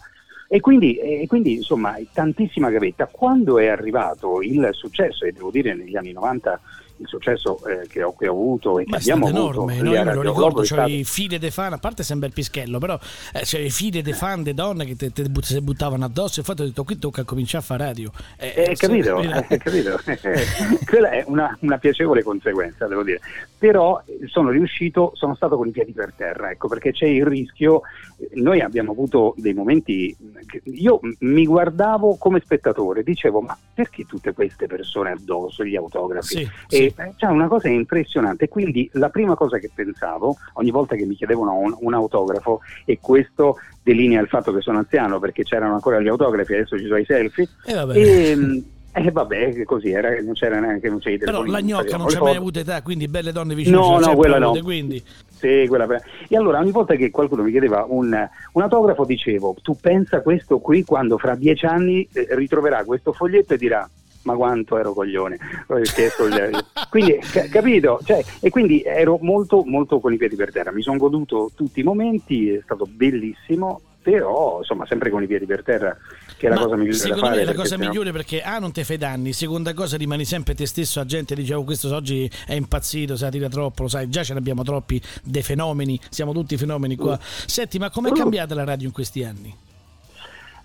E 0.49 0.61
quindi, 0.61 0.97
e 0.97 1.27
quindi, 1.27 1.55
insomma 1.55 1.97
tantissima 2.13 2.71
gavetta. 2.71 3.07
Quando 3.07 3.59
è 3.59 3.67
arrivato 3.67 4.41
il 4.43 4.69
successo, 4.73 5.25
e 5.25 5.33
devo 5.33 5.51
dire 5.51 5.75
negli 5.75 5.97
anni 5.97 6.13
90 6.13 6.61
il 6.99 7.07
successo 7.07 7.59
eh, 7.67 7.87
che, 7.89 8.03
ho, 8.03 8.15
che 8.17 8.27
ho 8.29 8.33
avuto 8.33 8.79
e 8.79 8.85
che 8.85 8.91
Ma 8.91 8.97
abbiamo 8.97 9.27
stato 9.27 9.43
avuto 9.43 9.71
enorme, 9.71 9.83
no? 9.83 10.13
lo 10.15 10.23
ricordo, 10.23 10.63
c'avevi 10.63 11.05
file 11.05 11.39
di 11.39 11.51
fan, 11.51 11.73
a 11.73 11.79
parte 11.79 12.03
sembra 12.03 12.27
il 12.27 12.33
pischello, 12.33 12.79
però 12.79 12.99
eh, 13.33 13.41
c'avevi 13.45 13.71
file 13.71 14.03
di 14.03 14.13
fan, 14.13 14.43
di 14.43 14.55
donne 14.55 14.85
che 14.85 14.97
te, 14.97 15.13
te 15.13 15.23
but- 15.25 15.45
si 15.45 15.61
buttavano 15.61 16.05
addosso 16.05 16.37
e 16.37 16.41
infatti 16.41 16.63
ho 16.63 16.65
detto 16.65 16.85
qui 16.85 16.99
tocca 16.99 17.25
cominciare 17.25 17.63
a 17.63 17.67
fare 17.67 17.85
radio. 17.85 18.11
Eh, 18.39 18.55
Eh, 18.57 18.77
capito, 18.77 19.21
eh, 19.21 19.45
eh, 19.49 19.59
capito. 19.59 19.99
Quella 20.87 21.11
è 21.11 21.25
una, 21.27 21.57
una 21.61 21.79
piacevole 21.79 22.23
conseguenza, 22.23 22.87
devo 22.87 23.03
dire. 23.03 23.21
Però 23.59 24.03
eh, 24.07 24.27
sono 24.29 24.51
riuscito, 24.51 25.13
sono 25.15 25.35
stato 25.35 25.57
con 25.57 25.67
i 25.69 25.71
piedi 25.71 25.93
per 25.93 26.13
terra, 26.17 26.51
ecco, 26.51 26.69
perché 26.69 26.93
c'è 26.93 27.07
il 27.07 27.25
rischio. 27.27 27.83
eh, 28.19 28.29
Noi 28.35 28.61
abbiamo 28.61 28.93
avuto 28.93 29.35
dei 29.37 29.55
momenti. 29.55 30.15
che 30.47 30.63
io 30.65 31.01
mi 31.21 31.45
guardavo 31.47 32.17
come 32.17 32.41
spettatore, 32.41 33.03
dicevo: 33.03 33.41
ma 33.41 33.57
perché 33.75 34.05
tutte 34.07 34.33
queste 34.33 34.67
persone 34.67 35.11
addosso, 35.11 35.65
gli 35.65 35.77
autografi? 35.77 36.27
Sì, 36.39 36.41
E 36.43 36.51
sì. 36.69 36.86
Eh, 36.87 37.13
c'è 37.17 37.27
una 37.27 37.49
cosa 37.49 37.69
impressionante. 37.69 38.49
Quindi 38.49 38.89
la 38.93 39.09
prima 39.09 39.35
cosa 39.35 39.59
che 39.59 39.71
pensavo, 39.75 40.37
ogni 40.55 40.71
volta 40.71 40.97
che 40.97 41.05
mi 41.05 41.15
chiedevano 41.15 41.57
un, 41.57 41.75
un 41.79 41.95
autografo, 41.95 42.61
e 42.85 42.99
questo 43.01 43.57
delinea 43.83 44.21
il 44.21 44.29
fatto 44.29 44.53
che 44.53 44.61
sono 44.61 44.79
anziano 44.79 45.19
perché 45.19 45.43
c'erano 45.43 45.75
ancora 45.75 46.01
gli 46.01 46.09
autografi, 46.09 46.55
adesso 46.55 46.79
ci 46.79 46.87
sono 46.87 46.99
i 46.99 47.05
selfie. 47.05 47.49
Eh. 47.67 48.01
E, 48.01 48.63
eh, 48.99 49.11
vabbè, 49.11 49.53
che 49.53 49.65
così 49.65 49.91
era, 49.91 50.09
non 50.23 50.33
c'era 50.33 50.59
neanche, 50.59 50.89
non 50.89 51.01
c'era 51.01 51.17
i 51.17 51.19
Però 51.19 51.45
la 51.45 51.61
gnocca 51.61 51.99
non 51.99 52.07
c'ha 52.07 52.23
mai 52.23 52.37
avuto 52.37 52.61
età, 52.61 52.81
quindi 52.81 53.09
belle 53.09 53.31
donne 53.31 53.55
vicine 53.55 53.77
No, 53.77 53.99
no, 53.99 54.15
quella 54.15 54.39
no. 54.39 54.47
avute, 54.47 54.63
quindi 54.63 55.05
Sì, 55.29 55.67
quella 55.69 55.87
per- 55.87 56.03
E 56.27 56.35
allora 56.35 56.61
ogni 56.61 56.71
volta 56.71 56.95
che 56.95 57.11
qualcuno 57.11 57.43
mi 57.43 57.51
chiedeva 57.51 57.85
un, 57.87 58.27
un 58.53 58.63
autografo 58.63 59.05
dicevo, 59.05 59.55
tu 59.61 59.77
pensa 59.79 60.23
questo 60.23 60.61
qui 60.61 60.83
quando 60.83 61.19
fra 61.19 61.35
dieci 61.35 61.67
anni 61.67 62.09
eh, 62.11 62.29
ritroverà 62.31 62.85
questo 62.85 63.13
foglietto 63.13 63.53
e 63.53 63.59
dirà 63.59 63.87
ma 64.27 64.35
quanto 64.35 64.77
ero 64.77 64.93
coglione. 64.93 65.39
Quindi, 66.91 67.19
ca- 67.33 67.47
capito? 67.49 68.01
Cioè, 68.05 68.23
e 68.41 68.51
quindi 68.51 68.83
ero 68.83 69.19
molto, 69.23 69.63
molto 69.65 70.01
con 70.01 70.13
i 70.13 70.17
piedi 70.17 70.37
per 70.37 70.53
terra. 70.53 70.73
Mi 70.73 70.83
sono 70.83 70.99
goduto 70.99 71.51
tutti 71.55 71.81
i 71.81 71.83
momenti, 71.83 72.51
è 72.51 72.61
stato 72.63 72.87
bellissimo, 72.89 73.81
però 74.03 74.59
insomma 74.61 74.87
sempre 74.87 75.11
con 75.11 75.23
i 75.23 75.27
piedi 75.27 75.47
per 75.47 75.63
terra 75.63 75.97
che 76.37 76.47
è 76.47 76.51
la 76.51 76.57
Ma 76.57 76.63
cosa 76.65 76.77
migliore 76.77 77.09
da 77.09 77.17
fare 77.17 77.21
me 77.21 77.27
è 77.27 77.39
la 77.39 77.45
perché 77.45 77.57
cosa 77.57 77.69
sennò- 77.77 77.89
migliore 77.89 78.13
perché 78.13 78.43
A 78.43 78.59
non 78.59 78.71
te 78.73 78.85
fai 78.85 78.97
danni, 78.99 79.33
seconda 79.33 79.73
cosa 79.75 79.97
rimani 79.97 80.25
sempre 80.25 80.55
te 80.55 80.67
stesso, 80.67 80.99
la 81.01 81.07
gente 81.07 81.35
dice 81.35 81.55
oh 81.55 81.65
questo 81.65 81.93
oggi 81.95 82.31
è 82.47 82.55
impazzito, 82.55 83.17
se 83.17 83.25
la 83.25 83.31
tira 83.31 83.49
troppo, 83.49 83.83
lo 83.83 83.89
sai, 83.89 84.09
già 84.09 84.23
ce 84.23 84.33
ne 84.35 84.39
abbiamo 84.41 84.63
troppi 84.63 85.01
dei 85.23 85.43
fenomeni, 85.43 85.99
siamo 86.11 86.33
tutti 86.33 86.57
fenomeni 86.57 86.95
qua. 86.97 87.19
Senti, 87.21 87.79
ma 87.79 87.91
com'è 87.91 88.11
Uh. 88.11 88.15
cambiata 88.15 88.55
la 88.55 88.65
radio 88.65 88.87
in 88.87 88.93
questi 88.93 89.25
anni? 89.25 89.55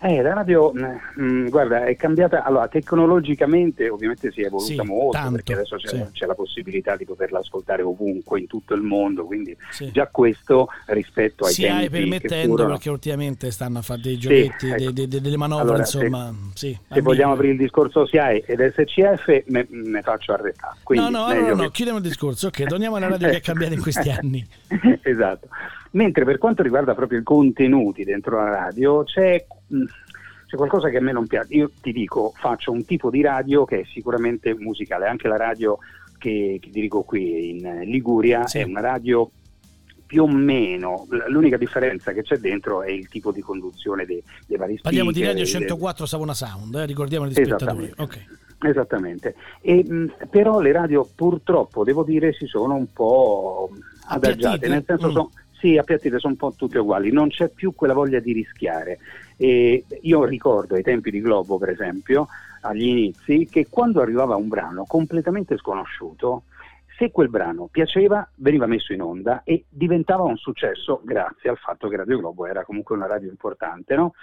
Eh, 0.03 0.19
la 0.23 0.33
radio, 0.33 0.71
mh, 0.73 1.21
mh, 1.21 1.49
guarda, 1.49 1.85
è 1.85 1.95
cambiata, 1.95 2.43
allora 2.43 2.67
tecnologicamente 2.67 3.87
ovviamente 3.87 4.31
si 4.31 4.41
è 4.41 4.47
evoluta 4.47 4.81
Sì, 4.81 4.87
molto 4.87 5.11
tanto, 5.11 5.31
perché 5.33 5.53
adesso 5.53 5.75
c'è, 5.75 5.87
sì. 5.89 6.05
c'è 6.13 6.25
la 6.25 6.33
possibilità 6.33 6.95
di 6.95 7.05
poterla 7.05 7.37
ascoltare 7.37 7.83
ovunque, 7.83 8.39
in 8.39 8.47
tutto 8.47 8.73
il 8.73 8.81
mondo, 8.81 9.25
quindi 9.25 9.55
Sì. 9.69 9.91
già 9.91 10.07
questo 10.07 10.69
rispetto 10.87 11.45
ai 11.45 11.53
hai 11.65 11.81
tempi 11.81 11.99
permettendo 11.99 12.55
furono, 12.55 12.69
perché 12.73 12.89
ultimamente 12.89 13.51
stanno 13.51 13.77
a 13.77 13.81
fare 13.83 14.01
dei 14.01 14.17
giochetti, 14.17 14.69
ecco. 14.69 14.91
dei- 14.91 15.07
dei- 15.07 15.21
delle 15.21 15.37
manovre, 15.37 15.63
Allora, 15.69 15.85
se- 15.85 15.97
insomma, 15.99 16.33
sì. 16.55 16.75
se 16.91 17.01
vogliamo 17.01 17.33
aprire 17.33 17.51
il 17.53 17.59
discorso 17.59 18.07
SIAE 18.07 18.43
ed 18.47 18.59
SCF 18.73 19.43
me, 19.49 19.67
me 19.69 20.01
faccio 20.01 20.33
arrestare. 20.33 20.77
Quindi 20.81 21.11
No, 21.11 21.27
no, 21.27 21.31
no, 21.31 21.53
no, 21.53 21.61
che- 21.65 21.71
chiudiamo 21.71 21.99
il 21.99 22.05
discorso, 22.05 22.47
ok, 22.47 22.63
torniamo 22.65 22.95
alla 22.95 23.07
radio 23.09 23.29
che 23.29 23.37
è 23.37 23.41
cambiata 23.41 23.75
in 23.75 23.81
questi 23.81 24.09
anni. 24.19 24.43
esatto. 25.03 25.47
Mentre 25.91 26.23
per 26.25 26.37
quanto 26.37 26.63
riguarda 26.63 26.93
proprio 26.95 27.19
i 27.19 27.23
contenuti 27.23 28.03
dentro 28.03 28.37
la 28.37 28.49
radio, 28.49 29.03
c'è, 29.03 29.45
mh, 29.67 29.83
c'è 30.47 30.55
qualcosa 30.55 30.89
che 30.89 30.97
a 30.97 31.01
me 31.01 31.11
non 31.11 31.27
piace. 31.27 31.53
Io 31.53 31.69
ti 31.81 31.91
dico, 31.91 32.33
faccio 32.37 32.71
un 32.71 32.85
tipo 32.85 33.09
di 33.09 33.21
radio 33.21 33.65
che 33.65 33.81
è 33.81 33.83
sicuramente 33.91 34.55
musicale, 34.57 35.07
anche 35.07 35.27
la 35.27 35.37
radio 35.37 35.77
che, 36.17 36.59
che 36.61 36.69
dirigo 36.69 37.01
qui 37.03 37.49
in 37.49 37.81
Liguria 37.85 38.47
Sì. 38.47 38.59
è 38.59 38.63
una 38.63 38.79
radio 38.81 39.29
più 40.05 40.23
o 40.23 40.27
meno, 40.27 41.07
l'unica 41.29 41.55
differenza 41.55 42.11
che 42.11 42.21
c'è 42.21 42.35
dentro 42.37 42.83
è 42.83 42.89
il 42.91 43.07
tipo 43.07 43.31
di 43.31 43.39
conduzione 43.39 44.05
dei, 44.05 44.21
dei 44.45 44.57
vari 44.57 44.75
speaker. 44.77 44.81
Parliamo 44.83 45.11
di 45.11 45.19
Radio 45.21 45.43
dei- 45.43 45.45
104 45.51 46.05
Savona 46.05 46.33
Sound, 46.33 46.75
eh, 46.75 46.85
ricordiamo 46.85 47.25
agli 47.25 47.31
spettatori. 47.31 47.85
Esattamente. 47.85 48.25
Esattamente. 48.63 49.35
E, 49.61 49.83
mh, 49.85 50.13
però 50.29 50.59
le 50.59 50.71
radio 50.73 51.07
purtroppo, 51.15 51.83
devo 51.85 52.03
dire, 52.03 52.33
si 52.33 52.45
sono 52.45 52.75
un 52.75 52.91
po' 52.91 53.69
adagiate, 54.07 54.67
nel 54.67 54.83
senso 54.85 55.07
Mm. 55.07 55.11
sono 55.11 55.29
sì, 55.61 55.77
appiattite 55.77 56.17
sono 56.17 56.33
un 56.33 56.39
po' 56.39 56.53
tutte 56.57 56.79
uguali, 56.79 57.11
non 57.11 57.29
c'è 57.29 57.49
più 57.49 57.75
quella 57.75 57.93
voglia 57.93 58.19
di 58.19 58.33
rischiare. 58.33 58.97
E 59.37 59.85
io 60.01 60.25
ricordo 60.25 60.73
ai 60.73 60.81
tempi 60.81 61.11
di 61.11 61.21
Globo, 61.21 61.59
per 61.59 61.69
esempio, 61.69 62.27
agli 62.61 62.87
inizi, 62.87 63.45
che 63.45 63.67
quando 63.69 64.01
arrivava 64.01 64.35
un 64.35 64.47
brano 64.47 64.85
completamente 64.87 65.57
sconosciuto, 65.57 66.43
se 66.97 67.11
quel 67.11 67.29
brano 67.29 67.67
piaceva, 67.71 68.27
veniva 68.35 68.65
messo 68.65 68.91
in 68.91 69.01
onda 69.01 69.43
e 69.43 69.65
diventava 69.69 70.23
un 70.23 70.37
successo 70.37 71.01
grazie 71.03 71.49
al 71.49 71.57
fatto 71.57 71.87
che 71.87 71.95
Radio 71.95 72.17
Globo 72.17 72.47
era 72.47 72.63
comunque 72.63 72.95
una 72.95 73.07
radio 73.07 73.29
importante, 73.29 73.95
no? 73.95 74.13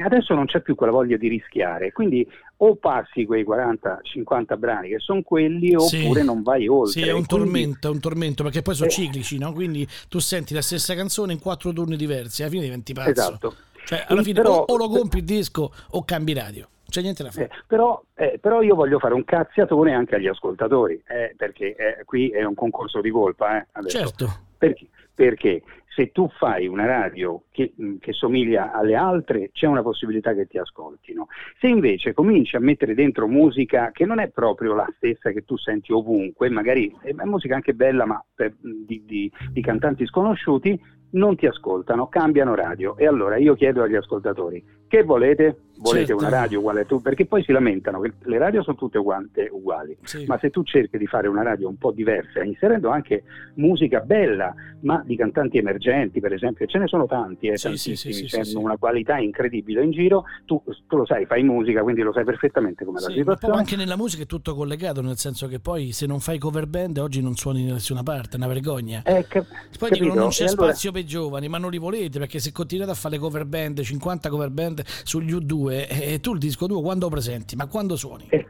E 0.00 0.02
adesso 0.02 0.32
non 0.34 0.46
c'è 0.46 0.60
più 0.62 0.74
quella 0.76 0.92
voglia 0.92 1.18
di 1.18 1.28
rischiare, 1.28 1.92
quindi 1.92 2.26
o 2.58 2.76
passi 2.76 3.26
quei 3.26 3.44
40-50 3.44 4.56
brani 4.56 4.88
che 4.88 4.98
sono 4.98 5.20
quelli 5.22 5.74
Sì. 5.78 6.04
oppure 6.04 6.22
non 6.22 6.42
vai 6.42 6.66
oltre. 6.68 6.92
Sì, 7.02 7.06
è 7.06 7.12
un 7.12 7.26
quindi- 7.26 7.44
tormento, 7.44 7.88
è 7.88 7.90
un 7.90 8.00
tormento 8.00 8.42
perché 8.42 8.62
poi 8.62 8.74
sono 8.74 8.88
Eh. 8.88 8.92
ciclici, 8.92 9.36
no? 9.36 9.52
Quindi 9.52 9.86
tu 10.08 10.18
senti 10.18 10.54
la 10.54 10.62
stessa 10.62 10.94
canzone 10.94 11.34
in 11.34 11.38
quattro 11.38 11.70
turni 11.74 11.96
diversi, 11.96 12.40
alla 12.40 12.50
fine 12.50 12.62
diventi 12.62 12.94
pazzo. 12.94 13.10
Esatto. 13.10 13.54
Cioè, 13.84 14.04
alla 14.08 14.22
fine 14.22 14.40
però- 14.40 14.60
o, 14.60 14.72
o 14.72 14.76
lo 14.78 14.88
compri 14.88 15.18
il 15.18 15.24
disco 15.26 15.70
o 15.90 16.02
cambi 16.04 16.32
radio. 16.32 16.66
C'è 16.88 17.02
niente 17.02 17.22
da 17.22 17.30
fare. 17.30 17.44
Eh, 17.44 17.50
però, 17.66 18.02
eh, 18.14 18.38
però 18.40 18.62
io 18.62 18.74
voglio 18.74 18.98
fare 18.98 19.12
un 19.12 19.24
cazziatone 19.24 19.92
anche 19.94 20.14
agli 20.16 20.26
ascoltatori, 20.28 20.94
eh, 21.08 21.34
perché 21.36 21.76
eh, 21.76 22.04
qui 22.06 22.30
è 22.30 22.42
un 22.44 22.54
concorso 22.54 23.02
di 23.02 23.10
colpa. 23.10 23.60
eh, 23.60 23.66
certo. 23.88 24.28
Perché? 24.56 24.86
Perché 25.14 25.62
se 25.94 26.12
tu 26.12 26.28
fai 26.38 26.66
una 26.66 26.86
radio 26.86 27.42
che, 27.50 27.72
mh, 27.74 27.96
che 27.98 28.12
somiglia 28.12 28.72
alle 28.72 28.94
altre, 28.94 29.50
c'è 29.52 29.66
una 29.66 29.82
possibilità 29.82 30.34
che 30.34 30.46
ti 30.46 30.56
ascoltino. 30.56 31.26
Se 31.58 31.66
invece 31.66 32.14
cominci 32.14 32.56
a 32.56 32.60
mettere 32.60 32.94
dentro 32.94 33.26
musica 33.26 33.90
che 33.90 34.04
non 34.04 34.20
è 34.20 34.28
proprio 34.28 34.74
la 34.74 34.88
stessa 34.96 35.30
che 35.30 35.44
tu 35.44 35.56
senti 35.56 35.92
ovunque, 35.92 36.48
magari 36.48 36.94
è 37.02 37.12
musica 37.24 37.56
anche 37.56 37.74
bella, 37.74 38.06
ma 38.06 38.24
per- 38.34 38.54
di, 38.60 39.02
di- 39.04 39.30
di 39.50 39.60
cantanti 39.60 40.06
sconosciuti, 40.06 40.80
non 41.12 41.34
ti 41.34 41.46
ascoltano, 41.46 42.06
cambiano 42.08 42.54
radio. 42.54 42.96
E 42.96 43.06
allora 43.06 43.36
io 43.36 43.54
chiedo 43.54 43.82
agli 43.82 43.96
ascoltatori: 43.96 44.62
che 44.86 45.02
volete? 45.02 45.69
Volete 45.82 46.06
Certo. 46.08 46.22
una 46.24 46.28
radio 46.28 46.58
uguale 46.58 46.80
a 46.82 46.84
tu? 46.84 47.00
Perché 47.00 47.24
poi 47.24 47.42
si 47.42 47.52
lamentano 47.52 48.00
che 48.00 48.12
le 48.24 48.38
radio 48.38 48.62
sono 48.62 48.76
tutte 48.76 48.98
uguante- 48.98 49.48
uguali. 49.50 49.96
Sì. 50.02 50.24
Ma 50.26 50.38
se 50.38 50.50
tu 50.50 50.62
cerchi 50.62 50.98
di 50.98 51.06
fare 51.06 51.26
una 51.26 51.42
radio 51.42 51.68
un 51.68 51.76
po' 51.78 51.90
diversa, 51.90 52.42
inserendo 52.42 52.90
anche 52.90 53.22
musica 53.54 54.00
bella, 54.00 54.54
ma 54.82 55.02
di 55.04 55.16
cantanti 55.16 55.56
emergenti, 55.58 56.20
per 56.20 56.32
esempio, 56.34 56.66
ce 56.66 56.78
ne 56.78 56.86
sono 56.86 57.06
tanti, 57.06 57.46
eh, 57.48 57.56
Sì, 57.56 57.64
tantissimi, 57.64 57.96
sì, 57.96 58.12
sì, 58.12 58.24
c'è 58.26 58.44
sì, 58.44 58.56
una 58.56 58.76
qualità 58.76 59.18
incredibile 59.18 59.82
in 59.82 59.90
giro, 59.90 60.24
tu, 60.44 60.62
tu 60.86 60.96
lo 60.96 61.06
sai, 61.06 61.24
fai 61.26 61.42
musica, 61.42 61.82
quindi 61.82 62.02
lo 62.02 62.12
sai 62.12 62.24
perfettamente 62.24 62.84
come 62.84 63.00
la 63.00 63.06
Sì, 63.06 63.14
poi 63.14 63.22
situazione. 63.22 63.56
anche 63.56 63.76
nella 63.76 63.96
musica 63.96 64.22
è 64.22 64.26
tutto 64.26 64.54
collegato, 64.54 65.00
nel 65.00 65.16
senso 65.16 65.48
che 65.48 65.60
poi 65.60 65.92
se 65.92 66.04
non 66.06 66.20
fai 66.20 66.38
cover 66.38 66.66
band 66.66 66.98
oggi 66.98 67.22
non 67.22 67.34
suoni 67.36 67.66
da 67.66 67.72
nessuna 67.72 68.02
parte, 68.02 68.34
è 68.34 68.36
una 68.36 68.48
vergogna. 68.48 69.02
Eh, 69.04 69.24
cap- 69.28 69.46
Poi 69.78 69.88
capito? 69.88 70.02
dicono 70.04 70.20
non 70.20 70.28
c'è 70.30 70.44
E 70.44 70.46
allora- 70.48 70.66
spazio 70.68 70.92
per 70.92 71.00
i 71.02 71.06
giovani, 71.06 71.48
ma 71.48 71.56
non 71.58 71.70
li 71.70 71.78
volete 71.78 72.18
perché 72.18 72.38
se 72.38 72.52
continuate 72.52 72.90
a 72.90 72.94
fare 72.94 73.16
cover 73.18 73.46
band, 73.46 73.80
50 73.80 74.28
cover 74.28 74.50
band 74.50 74.82
sugli 75.04 75.32
U2, 75.32 75.68
e 75.72 76.20
tu 76.20 76.32
il 76.32 76.38
disco 76.38 76.66
2 76.66 76.80
quando 76.82 77.08
presenti? 77.08 77.56
Ma 77.56 77.66
quando 77.66 77.96
suoni? 77.96 78.26
Eh, 78.28 78.46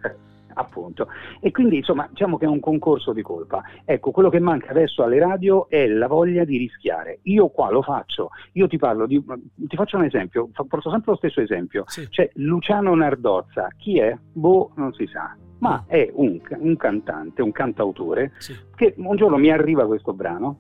appunto. 0.54 1.06
E 1.40 1.50
quindi 1.50 1.76
insomma 1.76 2.06
diciamo 2.10 2.36
che 2.36 2.44
è 2.44 2.48
un 2.48 2.60
concorso 2.60 3.12
di 3.12 3.22
colpa. 3.22 3.62
Ecco, 3.84 4.10
quello 4.10 4.28
che 4.30 4.40
manca 4.40 4.70
adesso 4.70 5.02
alle 5.02 5.18
radio 5.18 5.68
è 5.68 5.86
la 5.86 6.06
voglia 6.06 6.44
di 6.44 6.58
rischiare. 6.58 7.20
Io 7.22 7.48
qua 7.48 7.70
lo 7.70 7.82
faccio, 7.82 8.30
io 8.52 8.66
ti 8.66 8.76
parlo 8.76 9.06
di 9.06 9.22
ti 9.54 9.76
faccio 9.76 9.96
un 9.96 10.04
esempio, 10.04 10.48
porto 10.52 10.90
sempre 10.90 11.12
lo 11.12 11.16
stesso 11.16 11.40
esempio. 11.40 11.84
Sì. 11.86 12.08
C'è 12.08 12.30
Luciano 12.34 12.94
Nardozza, 12.94 13.68
chi 13.78 13.98
è? 13.98 14.16
Boh, 14.32 14.72
non 14.76 14.92
si 14.92 15.06
sa. 15.06 15.36
Ma 15.58 15.84
è 15.86 16.10
un, 16.14 16.40
un 16.58 16.76
cantante, 16.76 17.42
un 17.42 17.52
cantautore, 17.52 18.32
Sì. 18.38 18.54
che 18.74 18.94
un 18.96 19.14
giorno 19.16 19.36
mi 19.36 19.50
arriva 19.50 19.86
questo 19.86 20.14
brano 20.14 20.56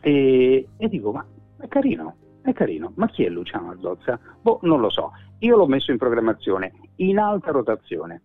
e, 0.00 0.66
e 0.76 0.88
dico, 0.88 1.10
ma 1.12 1.24
è 1.58 1.66
carino, 1.68 2.14
è 2.42 2.52
carino, 2.52 2.92
ma 2.96 3.08
chi 3.08 3.24
è 3.24 3.28
Luciano 3.28 3.66
Nardozza? 3.66 4.18
Boh, 4.40 4.58
non 4.62 4.80
lo 4.80 4.90
so. 4.90 5.12
Io 5.40 5.56
l'ho 5.56 5.66
messo 5.66 5.90
in 5.90 5.98
programmazione, 5.98 6.72
in 6.96 7.18
alta 7.18 7.50
rotazione 7.50 8.22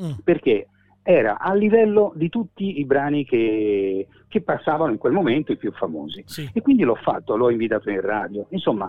Mm. 0.00 0.12
perché 0.22 0.68
era 1.02 1.38
a 1.40 1.52
livello 1.54 2.12
di 2.14 2.28
tutti 2.28 2.78
i 2.78 2.84
brani 2.84 3.24
che, 3.24 4.06
che 4.28 4.40
passavano 4.42 4.92
in 4.92 4.98
quel 4.98 5.12
momento, 5.12 5.50
i 5.50 5.56
più 5.56 5.72
famosi. 5.72 6.22
Sì. 6.26 6.48
E 6.52 6.60
quindi 6.62 6.84
l'ho 6.84 6.94
fatto, 6.94 7.34
l'ho 7.36 7.50
invitato 7.50 7.90
in 7.90 8.00
radio. 8.00 8.46
Insomma, 8.50 8.88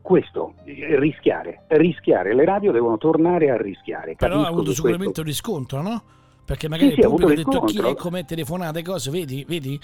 questo, 0.00 0.54
eh, 0.64 0.98
rischiare, 0.98 1.64
rischiare, 1.68 2.34
le 2.34 2.44
radio 2.44 2.72
devono 2.72 2.98
tornare 2.98 3.50
a 3.50 3.56
rischiare. 3.56 4.14
Però 4.16 4.32
ha 4.34 4.36
Capisco 4.36 4.52
avuto 4.52 4.70
che 4.70 4.74
sicuramente 4.76 5.20
un 5.20 5.26
riscontro, 5.26 5.82
no? 5.82 6.02
Perché 6.44 6.68
magari 6.68 6.90
Sì, 6.92 6.98
il 6.98 7.04
ha 7.04 7.06
avuto 7.06 7.26
pubblico 7.26 7.50
ha 7.50 7.52
detto 7.52 7.66
chi 7.66 7.78
è 7.78 7.94
come 7.94 8.24
telefonate 8.24 8.82
cose, 8.82 9.10
vedi? 9.10 9.44
Vedi? 9.46 9.78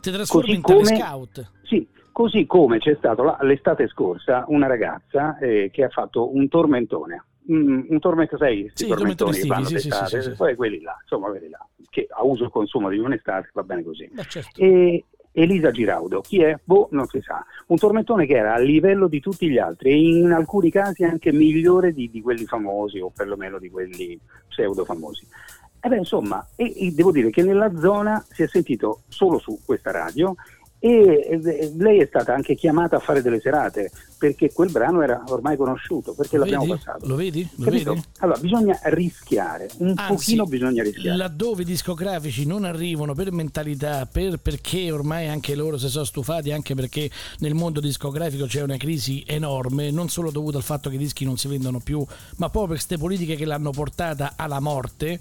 Ti 0.00 0.10
trasformi 0.10 0.60
Così 0.60 0.76
in 0.78 0.82
come- 0.84 0.96
scout. 0.98 1.50
Sì, 1.62 1.86
così 2.20 2.44
come 2.44 2.76
c'è 2.76 2.94
stato 2.96 3.22
la- 3.22 3.38
l'estate 3.40 3.88
scorsa 3.88 4.44
una 4.48 4.66
ragazza 4.66 5.38
eh, 5.38 5.70
che 5.72 5.84
ha 5.84 5.88
fatto 5.88 6.34
un 6.34 6.48
tormentone. 6.48 7.24
Mm, 7.50 7.84
un 7.88 7.98
tormento, 7.98 8.36
sai, 8.36 8.60
questi 8.60 8.84
Sì, 8.84 8.90
tormentoni 8.90 9.38
che 9.38 9.46
fanno 9.46 9.64
sì, 9.64 9.72
d'estate, 9.72 10.20
sì, 10.22 10.30
sì, 10.30 10.36
poi 10.36 10.54
quelli 10.54 10.82
là, 10.82 10.94
insomma, 11.00 11.28
quelli 11.30 11.48
là, 11.48 11.66
che 11.88 12.06
a 12.10 12.22
uso 12.22 12.44
e 12.44 12.50
consumo 12.50 12.90
di 12.90 12.98
un'estate 12.98 13.48
va 13.54 13.62
bene 13.62 13.82
così. 13.82 14.06
Certo. 14.28 14.60
E 14.60 15.06
Elisa 15.32 15.70
Giraudo, 15.70 16.20
chi 16.20 16.42
è? 16.42 16.58
Boh, 16.62 16.88
non 16.90 17.06
si 17.06 17.22
sa. 17.22 17.42
Un 17.68 17.78
tormentone 17.78 18.26
che 18.26 18.34
era 18.36 18.52
a 18.52 18.58
livello 18.58 19.08
di 19.08 19.20
tutti 19.20 19.48
gli 19.48 19.56
altri 19.56 19.90
e 19.92 19.96
in 20.18 20.30
alcuni 20.32 20.70
casi 20.70 21.04
anche 21.04 21.32
migliore 21.32 21.94
di, 21.94 22.10
di 22.10 22.20
quelli 22.20 22.44
famosi 22.44 22.98
o 23.00 23.10
perlomeno 23.16 23.58
di 23.58 23.70
quelli 23.70 24.20
pseudo 24.46 24.84
famosi. 24.84 25.26
E 25.80 25.88
beh, 25.88 25.96
insomma, 25.96 26.46
e- 26.54 26.74
e 26.76 26.90
devo 26.92 27.12
dire 27.12 27.30
che 27.30 27.42
nella 27.42 27.74
zona 27.78 28.22
si 28.28 28.42
è 28.42 28.46
sentito 28.46 29.04
solo 29.08 29.38
su 29.38 29.58
questa 29.64 29.90
radio 29.90 30.34
e 30.82 31.72
lei 31.76 32.00
è 32.00 32.06
stata 32.06 32.34
anche 32.34 32.54
chiamata 32.54 32.96
a 32.96 33.00
fare 33.00 33.20
delle 33.20 33.38
serate 33.38 33.90
perché 34.16 34.50
quel 34.52 34.70
brano 34.70 35.02
era 35.02 35.22
ormai 35.28 35.56
conosciuto, 35.56 36.14
perché 36.14 36.36
Lo 36.36 36.42
l'abbiamo 36.44 36.64
vedi? 36.64 36.76
passato. 36.78 37.06
Lo 37.06 37.14
vedi? 37.16 37.48
Lo 37.56 37.70
vedi? 37.70 38.02
Allora, 38.18 38.38
bisogna 38.38 38.78
rischiare, 38.84 39.68
un 39.78 39.94
Anzi, 39.96 40.12
pochino 40.14 40.44
bisogna 40.46 40.82
rischiare. 40.82 41.16
Laddove 41.16 41.62
i 41.62 41.64
discografici 41.66 42.46
non 42.46 42.64
arrivano 42.64 43.14
per 43.14 43.30
mentalità, 43.32 44.06
per- 44.06 44.38
perché 44.38 44.90
ormai 44.90 45.28
anche 45.28 45.54
loro 45.54 45.76
si 45.78 45.88
sono 45.88 46.04
stufati, 46.04 46.50
anche 46.50 46.74
perché 46.74 47.10
nel 47.38 47.54
mondo 47.54 47.80
discografico 47.80 48.46
c'è 48.46 48.62
una 48.62 48.76
crisi 48.76 49.22
enorme, 49.26 49.90
non 49.90 50.08
solo 50.08 50.30
dovuta 50.30 50.56
al 50.56 50.62
fatto 50.64 50.88
che 50.88 50.96
i 50.96 50.98
dischi 50.98 51.24
non 51.24 51.36
si 51.36 51.48
vendono 51.48 51.80
più, 51.80 51.98
ma 52.36 52.48
proprio 52.48 52.66
per 52.68 52.76
queste 52.76 52.96
politiche 52.98 53.36
che 53.36 53.44
l'hanno 53.44 53.70
portata 53.70 54.32
alla 54.36 54.60
morte. 54.60 55.18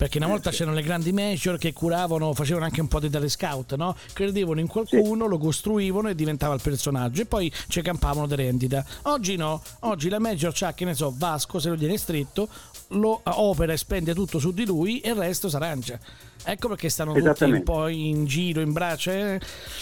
Perché 0.00 0.16
una 0.16 0.28
volta 0.28 0.50
c'erano 0.50 0.74
le 0.74 0.82
grandi 0.82 1.12
major 1.12 1.58
che 1.58 1.74
curavano, 1.74 2.32
facevano 2.32 2.64
anche 2.64 2.80
un 2.80 2.88
po' 2.88 3.00
di 3.00 3.28
scout, 3.28 3.74
no? 3.74 3.94
Credevano 4.14 4.58
in 4.58 4.66
qualcuno, 4.66 5.26
lo 5.26 5.36
costruivano 5.36 6.08
e 6.08 6.14
diventava 6.14 6.54
il 6.54 6.62
personaggio 6.62 7.20
e 7.20 7.26
poi 7.26 7.52
ci 7.68 7.82
campavano 7.82 8.26
di 8.26 8.34
rendita. 8.34 8.82
Oggi 9.02 9.36
no, 9.36 9.60
oggi 9.80 10.08
la 10.08 10.18
major 10.18 10.52
c'ha, 10.54 10.72
che 10.72 10.86
ne 10.86 10.94
so, 10.94 11.12
Vasco, 11.14 11.58
se 11.58 11.68
lo 11.68 11.76
tiene 11.76 11.98
stretto, 11.98 12.48
lo 12.94 13.20
opera 13.22 13.72
e 13.72 13.76
spende 13.76 14.14
tutto 14.14 14.38
su 14.38 14.52
di 14.52 14.66
lui 14.66 15.00
e 15.00 15.10
il 15.10 15.16
resto 15.16 15.48
s'arrangia. 15.48 15.98
Ecco 16.42 16.68
perché 16.68 16.88
stanno 16.88 17.12
tutti 17.12 17.44
un 17.44 17.62
po' 17.62 17.86
in 17.88 18.24
giro, 18.24 18.60
in 18.60 18.72
braccio. 18.72 19.10
eh. 19.10 19.38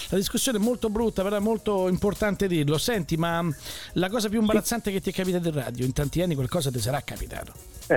La 0.09 0.17
discussione 0.17 0.57
è 0.57 0.61
molto 0.61 0.89
brutta, 0.89 1.23
però 1.23 1.37
è 1.37 1.39
molto 1.39 1.87
importante 1.87 2.47
dirlo. 2.47 2.77
Senti, 2.77 3.15
ma 3.15 3.47
la 3.93 4.09
cosa 4.09 4.27
più 4.27 4.39
imbarazzante 4.41 4.91
che 4.91 4.99
ti 4.99 5.11
è 5.11 5.13
capitata 5.13 5.47
in 5.47 5.53
radio, 5.53 5.85
in 5.85 5.93
tanti 5.93 6.21
anni 6.21 6.35
qualcosa 6.35 6.69
ti 6.69 6.79
sarà 6.79 7.01
capitato. 7.01 7.53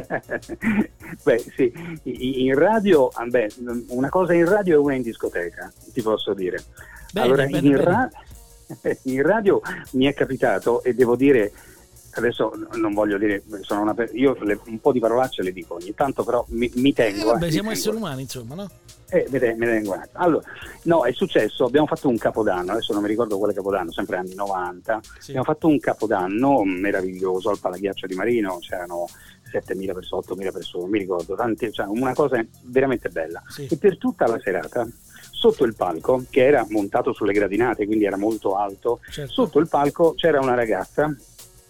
Beh, 1.23 1.45
sì, 1.55 1.73
in 2.05 2.55
radio, 2.55 3.09
ah, 3.09 3.27
beh, 3.27 3.51
una 3.89 4.09
cosa 4.09 4.33
in 4.33 4.49
radio 4.49 4.75
e 4.75 4.79
una 4.79 4.95
in 4.95 5.03
discoteca, 5.03 5.71
ti 5.93 6.01
posso 6.01 6.33
dire. 6.33 6.65
Bene, 7.13 7.27
allora, 7.27 7.45
bene, 7.45 7.67
in, 7.67 7.73
bene. 7.73 7.85
ra- 7.85 8.11
in 9.03 9.23
radio 9.23 9.61
mi 9.91 10.07
è 10.07 10.15
capitato 10.15 10.83
e 10.83 10.95
devo 10.95 11.15
dire, 11.15 11.53
adesso 12.15 12.53
non 12.75 12.93
voglio 12.95 13.19
dire, 13.19 13.43
sono 13.63 13.83
una 13.83 13.95
io 14.13 14.37
le- 14.43 14.59
un 14.67 14.81
po' 14.81 14.93
di 14.93 15.01
parolacce 15.01 15.43
le 15.43 15.53
dico 15.53 15.75
ogni 15.75 15.95
tanto, 15.95 16.25
però 16.25 16.45
mi, 16.49 16.71
mi 16.77 16.91
Eh, 16.91 16.95
tengo. 16.95 17.33
vabbè, 17.33 17.47
eh, 17.47 17.51
siamo 17.51 17.69
mi 17.69 17.75
esseri 17.75 17.91
tengo. 17.93 18.07
umani, 18.07 18.23
insomma, 18.23 18.55
no? 18.55 18.71
Eh, 19.11 19.27
ne 19.31 19.39
tengo. 19.39 20.01
Allora, 20.13 20.43
no, 20.85 21.05
è 21.05 21.13
successo, 21.13 21.65
abbiamo 21.65 21.87
fatto 21.87 22.09
un 22.09 22.17
capodanno, 22.17 22.73
adesso 22.73 22.93
non 22.93 23.03
mi 23.03 23.09
ricordo 23.09 23.39
quale 23.39 23.53
capodanno, 23.53 23.93
sempre 23.93 24.17
anni 24.17 24.35
90, 24.35 25.01
Sì. 25.19 25.31
abbiamo 25.31 25.45
fatto 25.45 25.67
un 25.69 25.79
capodanno 25.79 26.63
meraviglioso 26.65 27.51
al 27.51 27.59
Palaghiaccio 27.59 28.07
di 28.07 28.15
Marino, 28.15 28.59
c'erano 28.61 29.07
7.000 29.51 29.93
persone, 29.93 30.23
8.000 30.23 30.51
persone, 30.53 30.89
mi 30.89 30.99
ricordo, 30.99 31.35
tanti, 31.35 31.71
cioè 31.73 31.87
una 31.87 32.15
cosa 32.15 32.43
veramente 32.65 33.11
bella. 33.11 33.43
Sì. 33.49 33.67
E 33.71 33.77
per 33.77 33.99
tutta 33.99 34.27
la 34.27 34.41
serata, 34.43 34.87
sotto 35.31 35.65
il 35.65 35.75
palco, 35.75 36.25
che 36.31 36.47
era 36.47 36.65
montato 36.71 37.13
sulle 37.13 37.33
gradinate, 37.35 37.85
quindi 37.85 38.05
era 38.07 38.17
molto 38.17 38.57
alto, 38.57 39.01
Certo. 39.11 39.31
sotto 39.33 39.59
il 39.59 39.69
palco 39.69 40.15
c'era 40.15 40.41
una 40.41 40.55
ragazza 40.55 41.15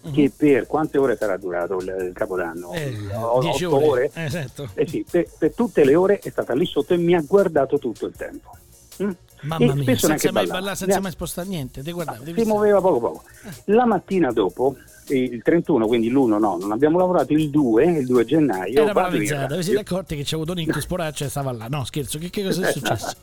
Mhm. 0.05 0.13
che 0.13 0.33
per 0.37 0.67
quante 0.67 0.99
ore 0.99 1.17
sarà 1.17 1.37
durato 1.37 1.79
il, 1.79 2.07
il 2.09 2.13
capodanno? 2.13 2.73
Eh, 2.73 2.93
O- 3.15 3.41
10 3.41 3.65
otto 3.65 3.77
ore. 3.77 3.87
ore? 3.87 4.11
Esatto. 4.15 4.69
Eh 4.75 4.87
sì, 4.87 5.05
per, 5.09 5.27
per 5.39 5.55
tutte 5.55 5.85
le 5.85 5.95
ore 5.95 6.19
è 6.19 6.29
stata 6.31 6.55
lì 6.55 6.67
sotto 6.67 6.95
e 6.95 6.97
mi 6.97 7.15
ha 7.15 7.23
guardato 7.27 7.79
tutto 7.79 8.07
il 8.07 8.15
tempo. 8.17 8.51
Mm? 9.03 9.11
Mamma 9.43 9.75
mia, 9.75 9.83
spesso 9.83 10.07
senza 10.07 10.31
mai 10.31 10.47
ballare, 10.47 10.77
senza 10.77 11.01
mai 11.01 11.11
spostare 11.11 11.49
niente. 11.49 11.83
Ti 11.83 11.91
guardavi, 11.91 12.19
si 12.19 12.25
devi 12.33 12.45
muoveva 12.45 12.81
poco 12.81 13.01
poco. 13.01 13.23
La 13.65 13.85
mattina 13.87 14.31
dopo, 14.31 14.77
eh, 15.09 15.19
il 15.19 15.43
31, 15.43 15.89
quindi 15.89 16.11
l'1 16.11 16.39
no, 16.39 16.57
non 16.61 16.71
abbiamo 16.71 16.99
lavorato, 16.99 17.33
il 17.33 17.51
2, 17.51 17.85
il 17.85 18.07
2 18.07 18.25
gennaio. 18.25 18.83
Era 18.83 18.93
paralizzata, 18.93 19.57
vi 19.57 19.63
siete 19.65 19.81
accorti 19.81 20.15
che 20.15 20.23
c'è 20.23 20.37
avuto 20.37 20.53
un 20.53 20.61
ictus 20.61 20.87
poraccio 20.87 21.25
e 21.25 21.29
stava 21.29 21.51
là. 21.51 21.67
No, 21.69 21.85
scherzo, 21.85 22.19
che, 22.19 22.31
che 22.31 22.45
cosa 22.45 22.69
è 22.69 22.73
successo? 22.73 23.17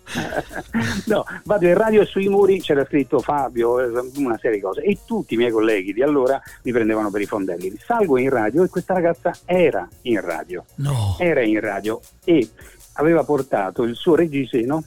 no, 1.07 1.23
vado 1.45 1.65
in 1.65 1.73
radio 1.73 2.01
e 2.01 2.05
sui 2.05 2.27
muri 2.27 2.59
c'era 2.59 2.83
scritto 2.85 3.19
Fabio, 3.19 3.79
eh, 3.79 4.11
una 4.17 4.37
serie 4.37 4.57
di 4.57 4.61
cose 4.61 4.81
e 4.81 4.97
tutti 5.05 5.35
i 5.35 5.37
miei 5.37 5.51
colleghi 5.51 5.93
di 5.93 6.03
allora 6.03 6.41
mi 6.63 6.71
prendevano 6.73 7.09
per 7.11 7.21
i 7.21 7.25
fondelli. 7.27 7.73
Salgo 7.81 8.17
in 8.17 8.29
radio 8.29 8.65
e 8.65 8.67
questa 8.67 8.93
ragazza 8.93 9.31
era 9.45 9.87
in 10.01 10.19
radio, 10.19 10.65
No. 10.75 11.15
era 11.17 11.41
in 11.41 11.61
radio 11.61 12.01
e 12.25 12.45
aveva 12.93 13.23
portato 13.23 13.83
il 13.83 13.95
suo 13.95 14.15
reggiseno, 14.15 14.83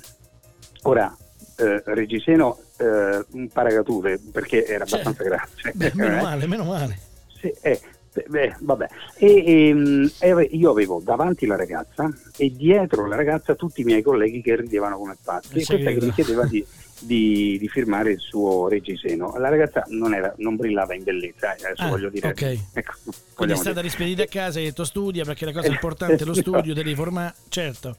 ora 0.83 1.15
eh, 1.57 1.83
reggiseno 1.87 2.59
eh, 2.79 3.25
un 3.33 3.49
paracature 3.49 4.19
perché 4.33 4.65
era 4.67 4.85
Cioè, 4.85 5.01
abbastanza 5.01 5.23
grande. 5.25 5.73
Beh, 5.75 5.93
meno 5.95 6.17
Eh? 6.19 6.23
male, 6.23 6.47
meno 6.47 6.65
male. 6.65 6.99
Sì, 7.41 7.53
eh, 7.61 7.81
beh, 8.27 8.57
vabbè. 8.61 8.87
E, 9.17 9.69
ehm, 9.69 10.11
e 10.19 10.49
io 10.53 10.71
avevo 10.71 11.01
davanti 11.05 11.47
la 11.47 11.57
ragazza 11.57 12.09
e 12.37 12.51
dietro 12.55 13.07
la 13.07 13.17
ragazza 13.17 13.55
tutti 13.55 13.81
i 13.83 13.85
miei 13.85 14.03
colleghi 14.03 14.43
che 14.43 14.57
ridevano 14.57 14.97
come 14.99 15.17
pazzi. 15.23 15.49
E 15.59 15.65
questa 15.65 15.77
che 15.77 16.01
mi 16.01 16.13
chiedeva 16.13 16.45
di, 16.47 16.65
di- 17.01 17.57
di 17.59 17.69
firmare 17.69 18.13
il 18.13 18.21
suo 18.21 18.69
reggiseno. 18.69 19.35
La 19.39 19.49
ragazza 19.49 19.85
non, 19.89 20.15
era- 20.15 20.33
non 20.39 20.57
brillava 20.57 20.95
in 20.95 21.03
bellezza, 21.05 21.55
eh, 21.55 21.65
adesso 21.67 21.83
Ah, 21.83 21.89
voglio 21.89 22.11
dire. 22.11 22.29
ok. 22.29 22.59
Ecco, 22.75 22.93
Quindi 23.35 23.55
è 23.55 23.57
stata 23.57 23.81
dire. 23.81 23.87
rispedita 23.87 24.23
a 24.23 24.27
casa 24.27 24.59
e 24.59 24.63
hai 24.63 24.69
detto 24.69 24.85
studia 24.85 25.25
perché 25.25 25.45
la 25.45 25.53
cosa 25.53 25.67
importante 25.73 26.23
è 26.23 26.25
lo 26.25 26.35
studio, 26.35 26.75
devi 26.75 26.95
formare. 26.95 27.35
Certo. 27.49 27.97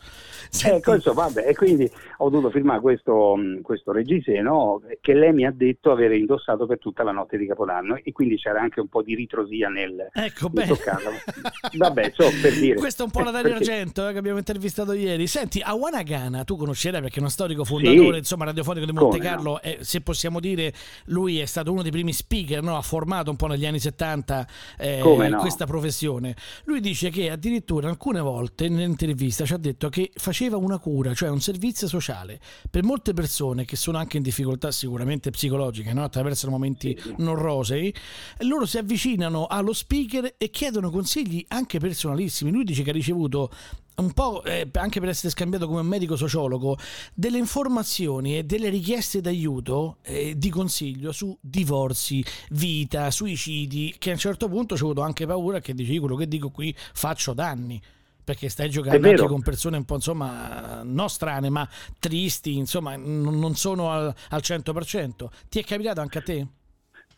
Ecco, 0.65 0.93
insomma, 0.93 1.23
vabbè, 1.23 1.47
e 1.47 1.55
quindi 1.55 1.89
ho 2.17 2.29
dovuto 2.29 2.51
firmare 2.51 2.79
questo, 2.79 3.35
mh, 3.35 3.61
questo 3.61 3.91
reggiseno 3.91 4.81
che 5.01 5.13
lei 5.13 5.33
mi 5.33 5.45
ha 5.45 5.51
detto 5.51 5.91
avere 5.91 6.15
indossato 6.17 6.65
per 6.67 6.77
tutta 6.79 7.03
la 7.03 7.11
notte 7.11 7.37
di 7.37 7.47
Capodanno 7.47 7.99
e 8.01 8.11
quindi 8.11 8.37
c'era 8.37 8.61
anche 8.61 8.79
un 8.79 8.87
po' 8.87 9.01
di 9.01 9.15
ritrosia 9.15 9.67
nel, 9.69 10.09
Ecco, 10.13 10.49
nel 10.53 10.67
toccarlo. 10.67 11.09
Vabbè, 11.77 12.11
so 12.13 12.29
per 12.41 12.53
dire. 12.53 12.75
Questo 12.79 13.01
è 13.01 13.05
un 13.05 13.11
po' 13.11 13.21
la 13.21 13.31
Dario 13.31 13.53
Perché- 13.53 13.71
Argento 13.71 14.07
eh, 14.07 14.11
che 14.11 14.17
abbiamo 14.19 14.37
intervistato 14.37 14.93
ieri. 14.93 15.25
Senti, 15.27 15.59
a 15.63 15.73
Wanagana, 15.73 16.43
tu 16.43 16.55
conoscerai 16.55 17.01
perché 17.01 17.17
è 17.17 17.19
uno 17.19 17.29
storico 17.29 17.63
fondatore, 17.65 18.11
Sì. 18.13 18.17
insomma, 18.19 18.45
radiofonico 18.45 18.85
di 18.85 18.91
Monte 18.91 19.17
Come 19.17 19.29
no. 19.29 19.35
Carlo. 19.35 19.61
E 19.61 19.77
se 19.81 20.01
possiamo 20.01 20.39
dire, 20.39 20.71
lui 21.05 21.39
è 21.39 21.45
stato 21.45 21.71
uno 21.71 21.81
dei 21.81 21.91
primi 21.91 22.13
speaker, 22.13 22.61
no? 22.61 22.77
ha 22.77 22.81
formato 22.81 23.31
un 23.31 23.35
po' 23.37 23.47
negli 23.47 23.65
anni 23.65 23.79
70 23.79 24.47
eh, 24.77 25.01
no. 25.29 25.37
questa 25.39 25.65
professione. 25.65 26.35
Lui 26.65 26.79
dice 26.79 27.09
che 27.09 27.31
addirittura 27.31 27.89
alcune 27.89 28.19
volte 28.21 28.69
nell'intervista 28.69 29.45
ci 29.45 29.53
ha 29.53 29.57
detto 29.57 29.89
che 29.89 30.11
faceva 30.13 30.41
una 30.51 30.79
cura, 30.79 31.13
cioè 31.13 31.29
un 31.29 31.41
servizio 31.41 31.87
sociale 31.87 32.39
per 32.69 32.83
molte 32.83 33.13
persone 33.13 33.65
che 33.65 33.75
sono 33.75 33.97
anche 33.97 34.17
in 34.17 34.23
difficoltà 34.23 34.71
sicuramente 34.71 35.29
psicologiche, 35.29 35.93
no? 35.93 36.03
attraversano 36.03 36.51
momenti 36.51 36.97
non 37.17 37.35
rosei, 37.35 37.93
loro 38.39 38.65
si 38.65 38.77
avvicinano 38.77 39.45
allo 39.45 39.73
speaker 39.73 40.35
e 40.37 40.49
chiedono 40.49 40.89
consigli 40.89 41.43
anche 41.49 41.79
personalissimi. 41.79 42.51
Lui 42.51 42.63
dice 42.63 42.83
che 42.83 42.89
ha 42.89 42.93
ricevuto 42.93 43.49
un 43.95 44.11
po' 44.11 44.43
eh, 44.43 44.67
anche 44.73 44.99
per 44.99 45.09
essere 45.09 45.29
scambiato 45.29 45.67
come 45.67 45.83
medico 45.83 46.15
sociologo 46.15 46.77
delle 47.13 47.37
informazioni 47.37 48.37
e 48.37 48.43
delle 48.43 48.69
richieste 48.69 49.21
d'aiuto 49.21 49.97
eh, 50.01 50.35
di 50.37 50.49
consiglio 50.49 51.11
su 51.11 51.37
divorzi, 51.39 52.23
vita, 52.51 53.11
suicidi 53.11 53.95
che 53.99 54.09
a 54.09 54.13
un 54.13 54.19
certo 54.19 54.49
punto 54.49 54.75
ci 54.75 54.81
ho 54.81 54.85
avuto 54.87 55.01
anche 55.01 55.27
paura 55.27 55.59
che 55.59 55.73
dici 55.73 55.93
"Io 55.93 55.99
quello 55.99 56.15
che 56.15 56.27
dico 56.27 56.49
qui 56.49 56.75
faccio 56.93 57.33
danni 57.33 57.79
perché 58.23 58.49
stai 58.49 58.69
giocando 58.69 59.07
anche 59.07 59.25
con 59.27 59.41
persone 59.41 59.77
un 59.77 59.85
po' 59.85 59.95
insomma 59.95 60.81
non 60.83 61.09
strane 61.09 61.49
ma 61.49 61.67
tristi 61.99 62.57
insomma 62.57 62.95
non 62.95 63.39
non 63.39 63.55
sono 63.55 63.89
al, 63.91 64.13
al 64.29 64.41
100% 64.41 65.29
ti 65.49 65.59
è 65.59 65.63
capitato 65.63 66.01
anche 66.01 66.17
a 66.17 66.21
te? 66.21 66.47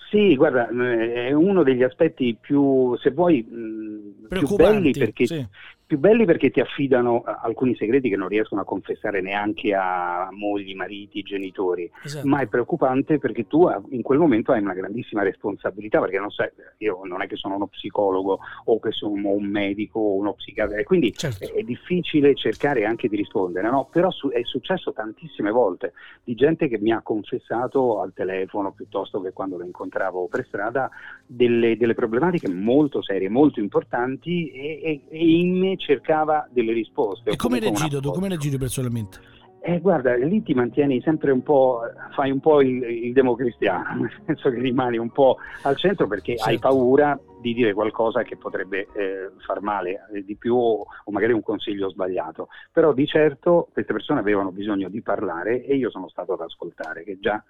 Sì, 0.09 0.35
guarda, 0.35 0.69
è 0.69 1.33
uno 1.33 1.63
degli 1.63 1.83
aspetti 1.83 2.37
più, 2.39 2.95
se 2.97 3.11
vuoi, 3.11 3.41
mh, 3.41 4.27
più 4.29 4.47
belli 4.55 4.91
perché, 4.91 5.25
sì. 5.25 5.45
Più 5.85 5.99
belli 5.99 6.25
perché 6.25 6.49
ti 6.49 6.59
affidano 6.59 7.21
a- 7.23 7.41
alcuni 7.43 7.75
segreti 7.75 8.09
che 8.09 8.15
non 8.15 8.27
riescono 8.27 8.61
a 8.61 8.65
confessare 8.65 9.21
neanche 9.21 9.73
a 9.73 10.29
mogli, 10.31 10.73
mariti, 10.73 11.21
genitori. 11.21 11.89
Esatto. 12.03 12.27
Ma 12.27 12.39
è 12.39 12.47
preoccupante 12.47 13.19
perché 13.19 13.45
tu 13.47 13.67
in 13.89 14.01
quel 14.01 14.17
momento 14.17 14.51
hai 14.51 14.61
una 14.61 14.73
grandissima 14.73 15.21
responsabilità, 15.21 15.99
perché 15.99 16.17
non 16.17 16.31
sai, 16.31 16.49
io 16.77 17.01
non 17.03 17.21
è 17.21 17.27
che 17.27 17.35
sono 17.35 17.55
uno 17.55 17.67
psicologo 17.67 18.39
o 18.65 18.79
che 18.79 18.91
sono 18.91 19.29
un 19.29 19.45
medico 19.45 19.99
o 19.99 20.15
uno 20.15 20.33
psichiatra, 20.33 20.81
quindi 20.83 21.13
Certo. 21.13 21.53
è, 21.53 21.61
difficile 21.61 22.35
cercare 22.35 22.85
anche 22.85 23.07
di 23.07 23.15
rispondere, 23.15 23.69
no? 23.69 23.87
però 23.91 24.09
è 24.31 24.41
successo 24.43 24.93
tantissime 24.93 25.51
volte 25.51 25.93
di 26.23 26.35
gente 26.35 26.67
che 26.67 26.77
mi 26.79 26.91
ha 26.91 27.01
confessato 27.01 28.01
al 28.01 28.13
telefono 28.13 28.71
piuttosto 28.71 29.19
che 29.21 29.31
quando 29.33 29.57
lo 29.57 29.63
incontravo 29.65 30.27
per 30.27 30.45
strada 30.47 30.89
delle, 31.25 31.75
delle 31.77 31.93
problematiche 31.93 32.49
molto 32.49 33.01
serie, 33.01 33.29
molto 33.29 33.59
importanti 33.59 34.49
e, 34.51 34.79
e- 34.83 35.01
e 35.09 35.27
in 35.27 35.74
me 35.75 35.77
cercava 35.77 36.47
delle 36.51 36.73
risposte. 36.73 37.31
E 37.31 37.35
come 37.35 37.55
hai 37.55 37.61
reagito 37.61 37.99
tu? 37.99 38.11
Come 38.11 38.25
hai 38.25 38.31
reagito 38.31 38.57
personalmente? 38.57 39.33
Eh, 39.67 39.79
guarda, 39.79 40.15
lì 40.15 40.43
ti 40.43 40.53
mantieni 40.53 41.01
sempre 41.01 41.31
un 41.31 41.41
po', 41.41 41.81
fai 42.13 42.29
un 42.29 42.39
po' 42.39 42.61
il, 42.61 42.83
il 42.83 43.13
democristiano, 43.13 43.95
nel 44.01 44.21
senso 44.23 44.51
che 44.51 44.59
rimani 44.59 44.97
un 44.97 45.09
po' 45.09 45.37
al 45.63 45.75
centro 45.75 46.05
perché 46.05 46.33
hai 46.33 46.59
Certo. 46.59 46.67
paura 46.67 47.19
di 47.41 47.53
dire 47.55 47.73
qualcosa 47.73 48.21
che 48.21 48.37
potrebbe 48.37 48.87
eh, 48.93 49.31
far 49.43 49.61
male 49.61 50.07
eh, 50.13 50.23
di 50.23 50.35
più 50.35 50.55
o, 50.55 50.85
o 51.03 51.11
magari 51.11 51.33
un 51.33 51.41
consiglio 51.41 51.89
sbagliato. 51.89 52.49
Però 52.71 52.93
di 52.93 53.07
certo 53.07 53.67
queste 53.73 53.91
persone 53.91 54.19
avevano 54.19 54.51
bisogno 54.51 54.87
di 54.87 55.01
parlare 55.01 55.63
e 55.63 55.75
io 55.75 55.89
sono 55.89 56.09
stato 56.09 56.33
ad 56.33 56.41
ascoltare, 56.41 57.03
che 57.03 57.17
già, 57.19 57.43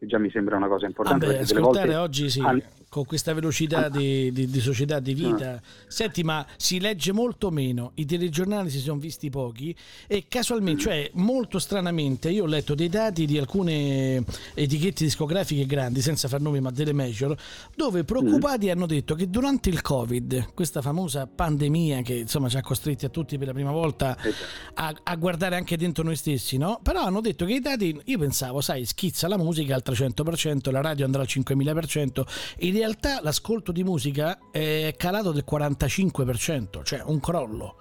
che 0.00 0.06
già 0.06 0.16
mi 0.16 0.30
sembra 0.30 0.56
una 0.56 0.66
cosa 0.66 0.86
importante. 0.86 1.26
Vabbè, 1.26 1.38
ascoltare 1.40 1.88
volte- 1.88 1.96
oggi 1.96 2.30
sì, 2.30 2.40
an- 2.40 2.62
con 2.88 3.04
questa 3.04 3.34
velocità 3.34 3.88
di, 3.90 4.32
di- 4.32 4.48
di 4.48 4.60
società, 4.60 4.98
di 4.98 5.12
vita. 5.14 5.60
Senti, 5.86 6.24
ma 6.24 6.44
si 6.56 6.80
legge 6.80 7.12
molto 7.12 7.50
meno, 7.50 7.92
i 7.96 8.06
telegiornali 8.06 8.70
si 8.70 8.78
sono 8.78 8.98
visti 8.98 9.28
pochi 9.28 9.76
e 10.06 10.24
casualmente, 10.26 10.80
cioè 10.80 11.10
molto 11.14 11.58
stranamente, 11.58 12.30
io 12.30 12.44
ho 12.44 12.46
letto 12.46 12.74
dei 12.74 12.88
dati 12.88 13.26
di 13.26 13.36
alcune 13.38 14.24
etichette 14.54 15.04
discografiche 15.04 15.66
grandi, 15.66 16.00
senza 16.00 16.28
far 16.28 16.40
nomi 16.40 16.60
ma 16.60 16.70
delle 16.70 16.94
major, 16.94 17.36
dove 17.76 18.02
preoccupati 18.02 18.70
hanno 18.70 18.86
detto 18.86 19.14
che 19.14 19.28
durante 19.28 19.68
il 19.68 19.82
Covid, 19.82 20.54
questa 20.54 20.80
famosa 20.80 21.26
pandemia 21.28 22.00
che 22.00 22.14
insomma 22.14 22.48
ci 22.48 22.56
ha 22.56 22.62
costretti 22.62 23.04
a 23.04 23.10
tutti 23.10 23.36
per 23.36 23.48
la 23.48 23.52
prima 23.52 23.70
volta 23.70 24.16
Eh 24.22 24.32
a, 24.74 24.94
a 25.04 25.16
guardare 25.16 25.56
anche 25.56 25.76
dentro 25.76 26.02
noi 26.02 26.16
stessi, 26.16 26.56
no? 26.56 26.80
Però 26.82 27.02
hanno 27.02 27.20
detto 27.20 27.44
che 27.44 27.52
i 27.52 27.60
dati, 27.60 28.00
io 28.06 28.18
pensavo, 28.18 28.62
sai, 28.62 28.84
schizza 28.86 29.28
la 29.28 29.36
musica 29.36 29.74
al 29.74 29.82
300%, 29.90 30.70
la 30.70 30.80
radio 30.80 31.04
andrà 31.04 31.22
al 31.22 31.28
5000%, 31.28 32.22
in 32.60 32.72
realtà 32.72 33.20
l'ascolto 33.22 33.72
di 33.72 33.84
musica 33.84 34.38
è 34.50 34.94
calato 34.96 35.32
del 35.32 35.44
45%, 35.50 36.82
cioè 36.82 37.02
un 37.04 37.20
crollo. 37.20 37.76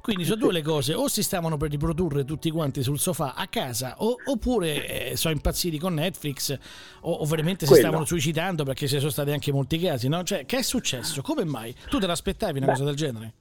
Quindi 0.00 0.24
sono 0.24 0.36
due 0.36 0.52
le 0.52 0.62
cose, 0.62 0.94
o 0.94 1.08
si 1.08 1.22
stavano 1.22 1.58
per 1.58 1.70
riprodurre 1.70 2.24
tutti 2.24 2.50
quanti 2.50 2.82
sul 2.82 2.98
sofà 2.98 3.34
a 3.34 3.46
casa, 3.48 3.96
o- 3.98 4.16
oppure 4.24 5.10
eh, 5.10 5.16
sono 5.16 5.34
impazziti 5.34 5.78
con 5.78 5.92
Netflix, 5.92 6.56
o, 7.02 7.12
o 7.12 7.24
veramente 7.26 7.66
si 7.66 7.72
Quello. 7.72 7.82
stavano 7.86 8.06
suicidando 8.06 8.64
perché 8.64 8.88
ci 8.88 8.98
sono 8.98 9.10
stati 9.10 9.30
anche 9.30 9.52
molti 9.52 9.78
casi, 9.78 10.08
no? 10.08 10.22
Cioè, 10.22 10.46
che 10.46 10.58
è 10.58 10.62
successo? 10.62 11.20
Come 11.20 11.44
mai? 11.44 11.74
Tu 11.90 11.98
te 11.98 12.06
l'aspettavi 12.06 12.56
una 12.56 12.66
Beh. 12.66 12.72
cosa 12.72 12.84
del 12.84 12.94
genere? 12.94 13.34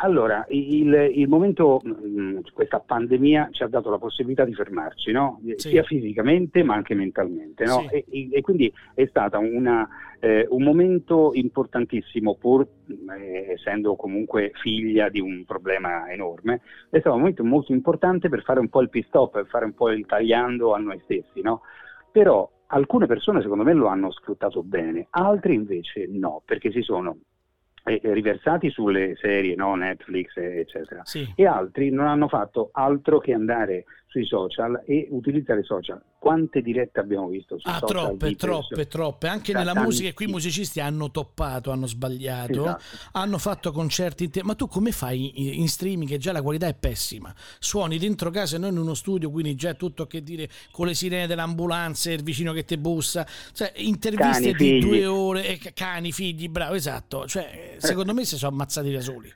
Allora, 0.00 0.44
il, 0.48 1.10
il 1.14 1.28
momento, 1.28 1.80
mh, 1.82 2.40
questa 2.52 2.78
pandemia 2.80 3.48
ci 3.50 3.62
ha 3.62 3.68
dato 3.68 3.90
la 3.90 3.98
possibilità 3.98 4.44
di 4.44 4.54
fermarci, 4.54 5.10
no? 5.12 5.40
Sì. 5.56 5.70
sia 5.70 5.82
fisicamente 5.82 6.62
ma 6.62 6.74
anche 6.74 6.94
mentalmente. 6.94 7.64
No? 7.64 7.84
Sì. 7.88 8.04
E, 8.08 8.28
e- 8.30 8.40
quindi 8.40 8.72
è 8.94 9.06
stato 9.06 9.38
una, 9.38 9.88
eh, 10.20 10.46
un 10.50 10.62
momento 10.62 11.30
importantissimo, 11.34 12.36
pur 12.36 12.66
eh, 13.18 13.52
essendo 13.52 13.96
comunque 13.96 14.52
figlia 14.54 15.08
di 15.08 15.20
un 15.20 15.44
problema 15.44 16.10
enorme, 16.10 16.60
è 16.90 16.98
stato 17.00 17.14
un 17.14 17.20
momento 17.20 17.44
molto 17.44 17.72
importante 17.72 18.28
per 18.28 18.42
fare 18.42 18.60
un 18.60 18.68
po' 18.68 18.82
il 18.82 18.88
pit 18.88 19.06
stop, 19.06 19.32
per 19.32 19.46
fare 19.46 19.64
un 19.64 19.74
po' 19.74 19.90
il 19.90 20.06
tagliando 20.06 20.74
a 20.74 20.78
noi 20.78 21.00
stessi. 21.04 21.40
No? 21.42 21.62
Però 22.10 22.48
alcune 22.66 23.06
persone 23.06 23.42
secondo 23.42 23.64
me 23.64 23.72
lo 23.74 23.86
hanno 23.86 24.10
sfruttato 24.10 24.62
bene, 24.62 25.06
altre 25.10 25.54
invece 25.54 26.06
no, 26.08 26.42
perché 26.44 26.70
si 26.70 26.82
sono 26.82 27.16
eh, 27.84 28.00
riversati 28.02 28.70
sulle 28.70 29.16
serie, 29.16 29.54
no? 29.54 29.74
Netflix, 29.74 30.36
eh, 30.36 30.60
eccetera 30.60 31.00
Sì. 31.04 31.32
e 31.34 31.46
altri 31.46 31.90
non 31.90 32.06
hanno 32.06 32.28
fatto 32.28 32.70
altro 32.72 33.18
che 33.18 33.32
andare 33.32 33.84
sui 34.12 34.26
social 34.26 34.82
e 34.86 35.06
utilizzare 35.10 35.60
i 35.60 35.64
social. 35.64 35.98
Quante 36.18 36.60
dirette 36.60 37.00
abbiamo 37.00 37.28
visto 37.28 37.58
sui 37.58 37.70
Ah, 37.70 37.78
social? 37.78 37.88
troppe, 37.88 38.36
troppe, 38.36 38.86
troppe. 38.86 39.26
Anche 39.26 39.52
Da 39.52 39.60
nella 39.60 39.74
musica, 39.74 40.12
qui 40.12 40.26
i 40.26 40.30
musicisti 40.30 40.80
hanno 40.80 41.10
toppato, 41.10 41.70
hanno 41.70 41.86
sbagliato, 41.86 42.52
Esatto. 42.52 42.82
hanno 43.12 43.38
fatto 43.38 43.72
concerti. 43.72 44.24
in 44.24 44.30
te- 44.30 44.42
Ma 44.44 44.54
tu 44.54 44.66
come 44.68 44.92
fai 44.92 45.58
in 45.58 45.66
streaming? 45.68 46.10
Che 46.10 46.18
già 46.18 46.32
la 46.32 46.42
qualità 46.42 46.66
è 46.66 46.74
pessima. 46.74 47.34
Suoni 47.58 47.96
dentro 47.98 48.28
casa 48.30 48.56
e 48.56 48.58
non 48.58 48.72
in 48.72 48.78
uno 48.78 48.92
studio, 48.94 49.30
quindi 49.30 49.54
già 49.54 49.70
è 49.70 49.76
tutto 49.76 50.06
che 50.06 50.22
dire 50.22 50.48
con 50.70 50.86
le 50.86 50.94
sirene 50.94 51.26
dell'ambulanza, 51.26 52.12
il 52.12 52.22
vicino 52.22 52.52
che 52.52 52.66
ti 52.66 52.76
bussa. 52.76 53.26
Cioè, 53.54 53.72
interviste 53.76 54.30
Cani, 54.32 54.52
di 54.52 54.64
figli. 54.64 54.80
due 54.80 55.06
ore, 55.06 55.46
e 55.48 55.56
ca- 55.58 55.70
cani, 55.72 56.12
figli, 56.12 56.48
bravo, 56.50 56.74
esatto. 56.74 57.26
Cioè, 57.26 57.76
secondo 57.78 58.12
me 58.12 58.24
si 58.26 58.36
sono 58.36 58.52
ammazzati 58.52 58.92
da 58.92 59.00
soli. 59.00 59.32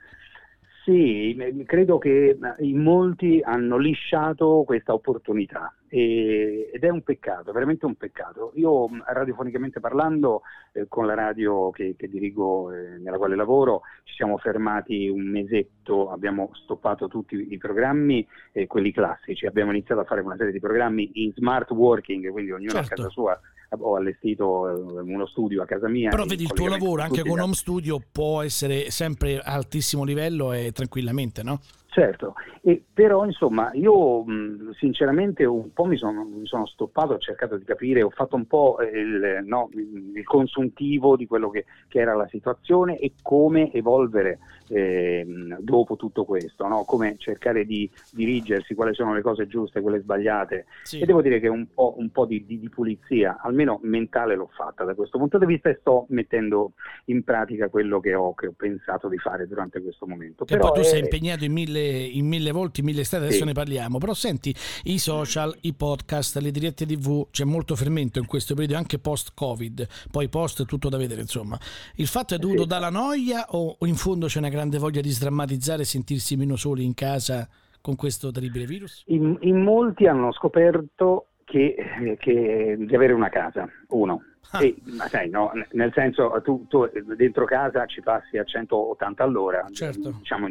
Sì, 0.87 1.35
credo 1.65 1.97
che 1.97 2.37
in 2.59 2.81
molti 2.81 3.41
hanno 3.43 3.77
lisciato 3.77 4.63
questa 4.65 4.93
opportunità 4.93 5.75
e- 5.89 6.69
ed 6.73 6.83
è 6.83 6.89
un 6.89 7.01
peccato, 7.01 7.51
veramente 7.51 7.85
un 7.85 7.95
peccato. 7.95 8.51
Io 8.55 8.87
mh, 8.87 9.03
radiofonicamente 9.07 9.79
parlando, 9.79 10.41
eh, 10.73 10.85
con 10.87 11.05
la 11.05 11.13
radio 11.13 11.69
che, 11.71 11.95
che 11.97 12.07
dirigo, 12.07 12.71
eh, 12.71 12.97
nella 12.97 13.17
quale 13.17 13.35
lavoro, 13.35 13.81
ci 14.03 14.13
siamo 14.15 14.37
fermati 14.37 15.07
un 15.07 15.29
mesetto, 15.29 16.09
abbiamo 16.11 16.51
stoppato 16.53 17.07
tutti 17.07 17.53
i 17.53 17.57
programmi, 17.57 18.25
eh, 18.51 18.67
quelli 18.67 18.91
classici, 18.91 19.45
abbiamo 19.45 19.71
iniziato 19.71 20.01
a 20.01 20.05
fare 20.05 20.21
una 20.21 20.35
serie 20.35 20.51
di 20.51 20.59
programmi 20.59 21.09
in 21.23 21.31
smart 21.33 21.71
working, 21.71 22.29
quindi 22.31 22.51
ognuno 22.51 22.71
Certo. 22.71 22.93
a 22.93 22.95
casa 22.95 23.09
sua. 23.09 23.39
Ho 23.79 23.97
allestito 23.97 24.69
eh, 24.69 25.01
uno 25.01 25.25
studio 25.25 25.61
a 25.61 25.65
casa 25.65 25.89
mia. 25.89 26.09
Però 26.09 26.23
vedi 26.23 26.43
il 26.43 26.53
tuo 26.53 26.69
lavoro 26.69 27.01
anche 27.01 27.21
con 27.21 27.37
home 27.37 27.53
studio 27.53 27.99
può 28.09 28.41
essere 28.41 28.91
sempre 28.91 29.39
a 29.39 29.53
altissimo 29.55 30.05
livello 30.05 30.53
e 30.53 30.71
tranquillamente, 30.71 31.43
no? 31.43 31.59
Certo, 31.89 32.35
e 32.61 32.83
però 32.93 33.25
insomma 33.25 33.71
io 33.73 34.23
mh, 34.23 34.73
sinceramente 34.73 35.45
un 35.45 35.73
po' 35.73 35.85
mi 35.85 35.97
sono, 35.97 36.25
mi 36.25 36.45
sono 36.45 36.67
stoppato, 36.67 37.13
ho 37.13 37.17
cercato 37.17 37.57
di 37.57 37.63
capire, 37.63 38.03
ho 38.03 38.11
fatto 38.11 38.35
un 38.35 38.45
po' 38.45 38.77
eh, 38.79 38.99
il, 38.99 39.39
no, 39.45 39.69
il 39.73 40.23
consuntivo 40.23 41.15
di 41.15 41.25
quello 41.25 41.49
che, 41.49 41.65
che 41.87 41.99
era 41.99 42.13
la 42.13 42.27
situazione 42.27 42.99
e 42.99 43.13
come 43.23 43.71
evolvere 43.73 44.37
ehm, 44.67 45.57
dopo 45.59 45.95
tutto 45.95 46.25
questo, 46.25 46.67
no? 46.67 46.83
come 46.83 47.15
cercare 47.17 47.65
di 47.65 47.89
dirigersi, 48.11 48.75
quali 48.75 48.93
sono 48.93 49.13
le 49.13 49.21
cose 49.21 49.47
giuste, 49.47 49.81
quelle 49.81 49.99
sbagliate. 50.01 50.65
Sì. 50.83 50.99
E 50.99 51.05
devo 51.05 51.21
dire 51.21 51.39
che 51.39 51.47
un 51.47 51.67
po', 51.73 51.95
un 51.97 52.09
po' 52.11 52.25
di, 52.25 52.45
di- 52.45 52.59
di 52.59 52.69
pulizia, 52.69 53.39
almeno 53.41 53.79
mentale, 53.83 54.35
l'ho 54.35 54.49
fatta 54.53 54.83
da 54.83 54.93
questo 54.93 55.17
punto 55.17 55.37
di 55.37 55.45
vista 55.45 55.69
e 55.69 55.77
sto 55.79 56.05
mettendo 56.09 56.73
in 57.05 57.23
pratica 57.23 57.69
quello 57.69 57.99
che 57.99 58.13
ho, 58.13 58.33
che 58.33 58.47
ho 58.47 58.53
pensato 58.55 59.07
di 59.07 59.17
fare 59.17 59.47
durante 59.47 59.81
questo 59.81 60.05
momento. 60.05 60.45
Che 60.45 60.55
Però 60.55 60.71
poi 60.71 60.81
tu 60.81 60.87
è- 60.87 60.89
sei 60.89 60.99
impegnato 60.99 61.43
in 61.45 61.53
mille, 61.53 61.76
in 61.77 62.25
mille 62.27 62.51
volte, 62.51 62.79
in 62.81 62.85
mille 62.87 63.03
strade, 63.03 63.25
adesso 63.25 63.39
Sì. 63.41 63.45
ne 63.45 63.53
parliamo. 63.53 63.97
Però 63.97 64.13
senti, 64.13 64.53
i 64.83 64.97
social, 64.99 65.55
i 65.61 65.73
podcast, 65.73 66.37
le 66.37 66.51
dirette 66.51 66.85
TV, 66.85 67.27
c'è 67.31 67.43
molto 67.43 67.75
fermento 67.75 68.19
in 68.19 68.25
questo 68.25 68.53
periodo, 68.55 68.77
anche 68.77 68.99
post-Covid, 68.99 69.87
poi 70.11 70.29
post 70.29 70.63
è 70.63 70.65
tutto 70.65 70.89
da 70.89 70.97
vedere, 70.97 71.21
insomma. 71.21 71.57
Il 71.95 72.07
fatto 72.07 72.35
è 72.35 72.37
dovuto 72.37 72.63
Sì. 72.63 72.67
dalla 72.67 72.89
noia 72.89 73.45
o 73.49 73.75
o 73.79 73.85
in 73.85 73.95
fondo 73.95 74.27
c'è 74.27 74.39
una 74.39 74.49
grande 74.49 74.77
voglia 74.79 75.01
di 75.01 75.09
sdrammatizzare 75.09 75.81
e 75.81 75.85
sentirsi 75.85 76.35
meno 76.35 76.55
soli 76.55 76.83
in 76.83 76.93
casa 76.93 77.47
con 77.81 77.95
questo 77.95 78.31
terribile 78.31 78.65
virus? 78.65 79.03
In, 79.07 79.37
in 79.41 79.61
molti 79.61 80.05
hanno 80.07 80.31
scoperto 80.33 81.27
che, 81.45 81.75
eh, 81.77 82.17
che- 82.17 82.75
di 82.79 82.95
avere 82.95 83.13
una 83.13 83.29
casa, 83.29 83.67
uno. 83.89 84.23
Ah. 84.51 84.63
E, 84.63 84.75
ma 84.83 85.07
sai, 85.07 85.29
no, 85.29 85.51
nel 85.71 85.91
senso, 85.93 86.31
tu, 86.43 86.65
tu 86.67 86.89
dentro 87.15 87.45
casa 87.45 87.85
ci 87.85 88.01
passi 88.01 88.37
a 88.37 88.43
180 88.43 89.23
all'ora, 89.23 89.65
Certo. 89.71 90.15
diciamo, 90.19 90.47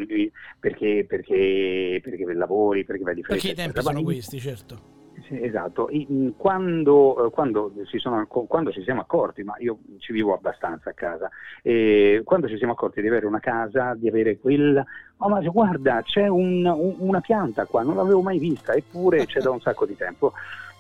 perché, 0.61 1.05
perché, 1.09 2.01
perché 2.03 2.33
lavori, 2.35 2.85
perché 2.85 3.03
vai 3.03 3.15
di 3.15 3.23
fretta. 3.23 3.41
Perché 3.41 3.61
i 3.61 3.65
tempi 3.65 3.81
sono 3.81 4.03
questi, 4.03 4.39
certo. 4.39 4.95
Sì, 5.27 5.43
esatto, 5.43 5.89
quando, 6.37 7.27
eh, 7.27 7.31
quando 7.31 7.73
si 7.87 7.99
sono, 7.99 8.27
quando 8.27 8.71
ci 8.71 8.83
siamo 8.83 9.01
accorti, 9.01 9.43
ma 9.43 9.55
io 9.59 9.79
ci 9.99 10.13
vivo 10.13 10.35
abbastanza 10.35 10.91
a 10.91 10.93
casa, 10.93 11.31
eh, 11.63 12.21
quando 12.23 12.49
ci 12.49 12.57
siamo 12.59 12.75
accorti 12.75 13.01
di 13.01 13.09
avere 13.09 13.25
una 13.27 13.41
casa, 13.41 13.95
di 13.95 14.09
avere 14.09 14.39
quella, 14.39 14.85
oh 15.17 15.29
ma 15.29 15.41
guarda 15.41 16.03
c'è 16.03 16.29
un- 16.29 16.67
un- 16.67 16.97
una 16.99 17.21
pianta 17.21 17.65
qua, 17.65 17.83
non 17.83 17.97
l'avevo 17.97 18.21
mai 18.21 18.39
vista, 18.39 18.75
eppure 18.75 19.25
c'è 19.25 19.41
da 19.41 19.51
un 19.51 19.61
sacco 19.61 19.87
di 19.87 19.97
tempo. 19.97 20.33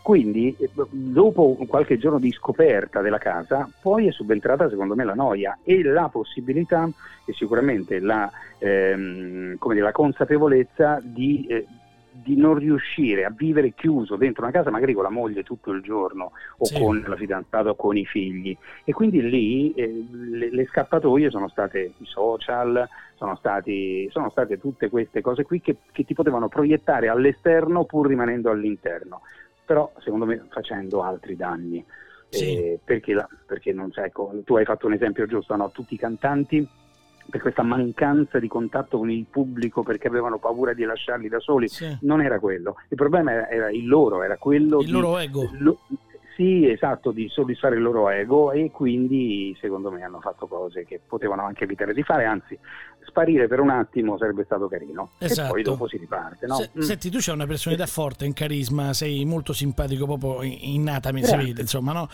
Quindi 0.06 0.54
eh, 0.56 0.70
dopo 0.88 1.56
qualche 1.66 1.98
giorno 1.98 2.20
di 2.20 2.30
scoperta 2.30 3.00
della 3.00 3.18
casa, 3.18 3.68
poi 3.82 4.06
è 4.06 4.12
subentrata 4.12 4.68
secondo 4.68 4.94
me 4.94 5.02
la 5.02 5.14
noia 5.14 5.58
e 5.64 5.82
la 5.82 6.08
possibilità 6.08 6.88
e 7.24 7.32
sicuramente 7.32 7.98
la, 7.98 8.30
ehm, 8.58 9.58
come 9.58 9.74
dire, 9.74 9.86
la 9.86 9.90
consapevolezza 9.90 11.00
di, 11.02 11.44
eh, 11.48 11.66
di 12.12 12.36
non 12.36 12.54
riuscire 12.54 13.24
a 13.24 13.34
vivere 13.36 13.72
chiuso 13.72 14.14
dentro 14.14 14.44
una 14.44 14.52
casa, 14.52 14.70
magari 14.70 14.92
con 14.94 15.02
la 15.02 15.10
moglie 15.10 15.42
tutto 15.42 15.72
il 15.72 15.82
giorno 15.82 16.30
o 16.58 16.66
Sì. 16.66 16.78
con 16.78 17.04
la 17.04 17.16
fidanzata 17.16 17.70
o 17.70 17.74
con 17.74 17.96
i 17.96 18.06
figli. 18.06 18.56
E 18.84 18.92
quindi 18.92 19.28
lì 19.28 19.72
eh, 19.72 20.06
le, 20.08 20.52
le 20.52 20.66
scappatoie 20.66 21.30
sono 21.30 21.48
state 21.48 21.80
i 21.98 22.04
social, 22.04 22.88
sono, 23.16 23.34
stati, 23.34 24.08
sono 24.12 24.30
state 24.30 24.60
tutte 24.60 24.88
queste 24.88 25.20
cose 25.20 25.42
qui 25.42 25.60
che, 25.60 25.78
che 25.90 26.04
ti 26.04 26.14
potevano 26.14 26.46
proiettare 26.46 27.08
all'esterno 27.08 27.84
pur 27.84 28.06
rimanendo 28.06 28.50
all'interno, 28.50 29.22
però 29.66 29.92
secondo 29.98 30.24
me 30.24 30.46
facendo 30.48 31.02
altri 31.02 31.36
danni. 31.36 31.84
Sì. 32.28 32.56
Eh, 32.56 32.80
perché, 32.82 33.12
la- 33.12 33.28
perché 33.46 33.72
non 33.72 33.92
sai, 33.92 34.06
ecco, 34.06 34.32
tu 34.44 34.56
hai 34.56 34.64
fatto 34.64 34.86
un 34.86 34.94
esempio 34.94 35.26
giusto, 35.26 35.54
no? 35.56 35.70
tutti 35.70 35.94
i 35.94 35.98
cantanti 35.98 36.66
per 37.28 37.40
questa 37.40 37.62
mancanza 37.62 38.38
di 38.38 38.46
contatto 38.48 38.98
con 38.98 39.10
il 39.10 39.26
pubblico 39.28 39.82
perché 39.82 40.06
avevano 40.06 40.38
paura 40.38 40.72
di 40.74 40.84
lasciarli 40.84 41.28
da 41.28 41.40
soli, 41.40 41.68
Sì. 41.68 41.96
non 42.02 42.20
era 42.22 42.38
quello, 42.38 42.76
il 42.88 42.96
problema 42.96 43.32
era, 43.32 43.48
era 43.50 43.70
il 43.70 43.86
loro, 43.86 44.22
era 44.22 44.36
quello 44.36 44.78
Il 44.80 44.86
di, 44.86 44.92
loro 44.92 45.18
ego. 45.18 45.48
lo- 45.58 45.78
sì, 46.36 46.68
esatto, 46.68 47.10
di 47.12 47.28
soddisfare 47.30 47.76
il 47.76 47.82
loro 47.82 48.08
ego 48.10 48.52
e 48.52 48.70
quindi 48.70 49.56
secondo 49.58 49.90
me 49.90 50.02
hanno 50.02 50.20
fatto 50.20 50.46
cose 50.46 50.84
che 50.84 51.00
potevano 51.04 51.42
anche 51.42 51.64
evitare 51.64 51.94
di 51.94 52.02
fare, 52.02 52.26
anzi 52.26 52.56
sparire 53.06 53.46
per 53.46 53.60
un 53.60 53.70
attimo 53.70 54.18
sarebbe 54.18 54.44
stato 54.44 54.68
carino 54.68 55.12
Esatto. 55.18 55.48
e 55.48 55.50
poi 55.52 55.62
dopo 55.62 55.88
si 55.88 55.96
riparte. 55.96 56.46
No? 56.46 56.56
Se- 56.56 56.70
Mm. 56.76 56.80
Senti, 56.80 57.08
tu 57.10 57.18
c'hai 57.20 57.34
una 57.34 57.46
personalità 57.46 57.86
forte, 57.86 58.26
in 58.26 58.34
carisma, 58.34 58.92
sei 58.92 59.24
molto 59.24 59.52
simpatico 59.54 60.04
proprio 60.04 60.42
in- 60.42 60.58
innata, 60.60 61.10
mi 61.12 61.22
si 61.24 61.34
vede, 61.36 61.62
insomma, 61.62 61.92
no? 61.92 62.08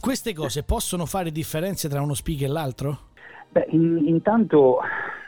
Queste 0.00 0.32
cose 0.34 0.62
possono 0.62 1.04
fare 1.06 1.32
differenze 1.32 1.88
tra 1.88 2.00
uno 2.00 2.14
speaker 2.14 2.48
e 2.48 2.52
l'altro? 2.52 2.98
Beh, 3.50 3.66
in- 3.70 4.02
intanto 4.06 4.78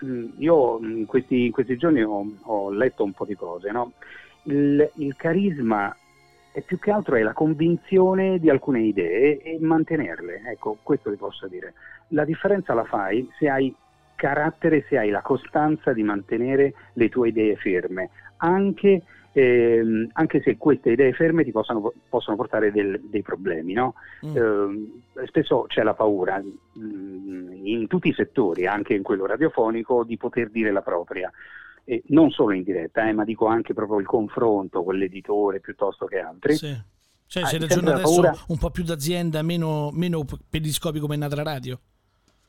mh, 0.02 0.24
io 0.38 0.78
in 0.82 1.06
questi, 1.06 1.46
in 1.46 1.50
questi 1.52 1.76
giorni 1.76 2.02
ho, 2.02 2.24
ho 2.42 2.70
letto 2.70 3.02
un 3.02 3.12
po' 3.12 3.24
di 3.24 3.34
cose, 3.34 3.70
no? 3.72 3.92
il, 4.44 4.88
il 4.96 5.16
carisma 5.16 5.94
è 6.56 6.62
più 6.62 6.78
che 6.78 6.90
altro 6.90 7.16
è 7.16 7.22
la 7.22 7.34
convinzione 7.34 8.38
di 8.38 8.48
alcune 8.48 8.80
idee 8.80 9.42
e 9.42 9.58
mantenerle, 9.60 10.40
ecco, 10.46 10.78
questo 10.82 11.10
ti 11.10 11.16
posso 11.18 11.46
dire. 11.48 11.74
La 12.08 12.24
differenza 12.24 12.72
la 12.72 12.84
fai 12.84 13.28
se 13.38 13.50
hai 13.50 13.74
carattere, 14.14 14.82
se 14.88 14.96
hai 14.96 15.10
la 15.10 15.20
costanza 15.20 15.92
di 15.92 16.02
mantenere 16.02 16.72
le 16.94 17.10
tue 17.10 17.28
idee 17.28 17.56
ferme, 17.56 18.08
anche, 18.38 19.02
ehm, 19.32 20.08
anche 20.14 20.40
se 20.40 20.56
queste 20.56 20.92
idee 20.92 21.12
ferme 21.12 21.44
ti 21.44 21.52
possano, 21.52 21.92
possono 22.08 22.36
portare 22.36 22.72
del- 22.72 23.02
dei 23.02 23.20
problemi, 23.20 23.74
no? 23.74 23.92
Mm. 24.24 24.36
Eh, 24.36 25.26
spesso 25.26 25.66
c'è 25.68 25.82
la 25.82 25.92
paura 25.92 26.42
mm, 26.42 27.52
in 27.66 27.86
tutti 27.86 28.08
i 28.08 28.14
settori, 28.14 28.66
anche 28.66 28.94
in 28.94 29.02
quello 29.02 29.26
radiofonico, 29.26 30.04
di 30.04 30.16
poter 30.16 30.48
dire 30.48 30.72
la 30.72 30.80
propria. 30.80 31.30
E 31.88 32.02
non 32.08 32.30
solo 32.30 32.52
in 32.52 32.64
diretta, 32.64 33.08
eh, 33.08 33.12
ma 33.12 33.22
dico 33.24 33.46
anche 33.46 33.72
proprio 33.72 34.00
il 34.00 34.06
confronto 34.06 34.82
con 34.82 34.96
l'editore 34.96 35.60
piuttosto 35.60 36.06
che 36.06 36.18
altri. 36.18 36.56
Sì. 36.56 36.76
Cioè, 37.28 37.42
Ah, 37.44 37.46
si 37.46 37.58
ragiona 37.58 37.92
adesso 37.94 38.12
paura- 38.20 38.36
un 38.48 38.58
po' 38.58 38.70
più 38.70 38.82
d'azienda, 38.82 39.42
meno, 39.42 39.90
meno 39.92 40.24
pediscopi 40.50 40.98
come 40.98 41.14
è 41.14 41.18
nata 41.18 41.36
la 41.36 41.42
radio? 41.44 41.78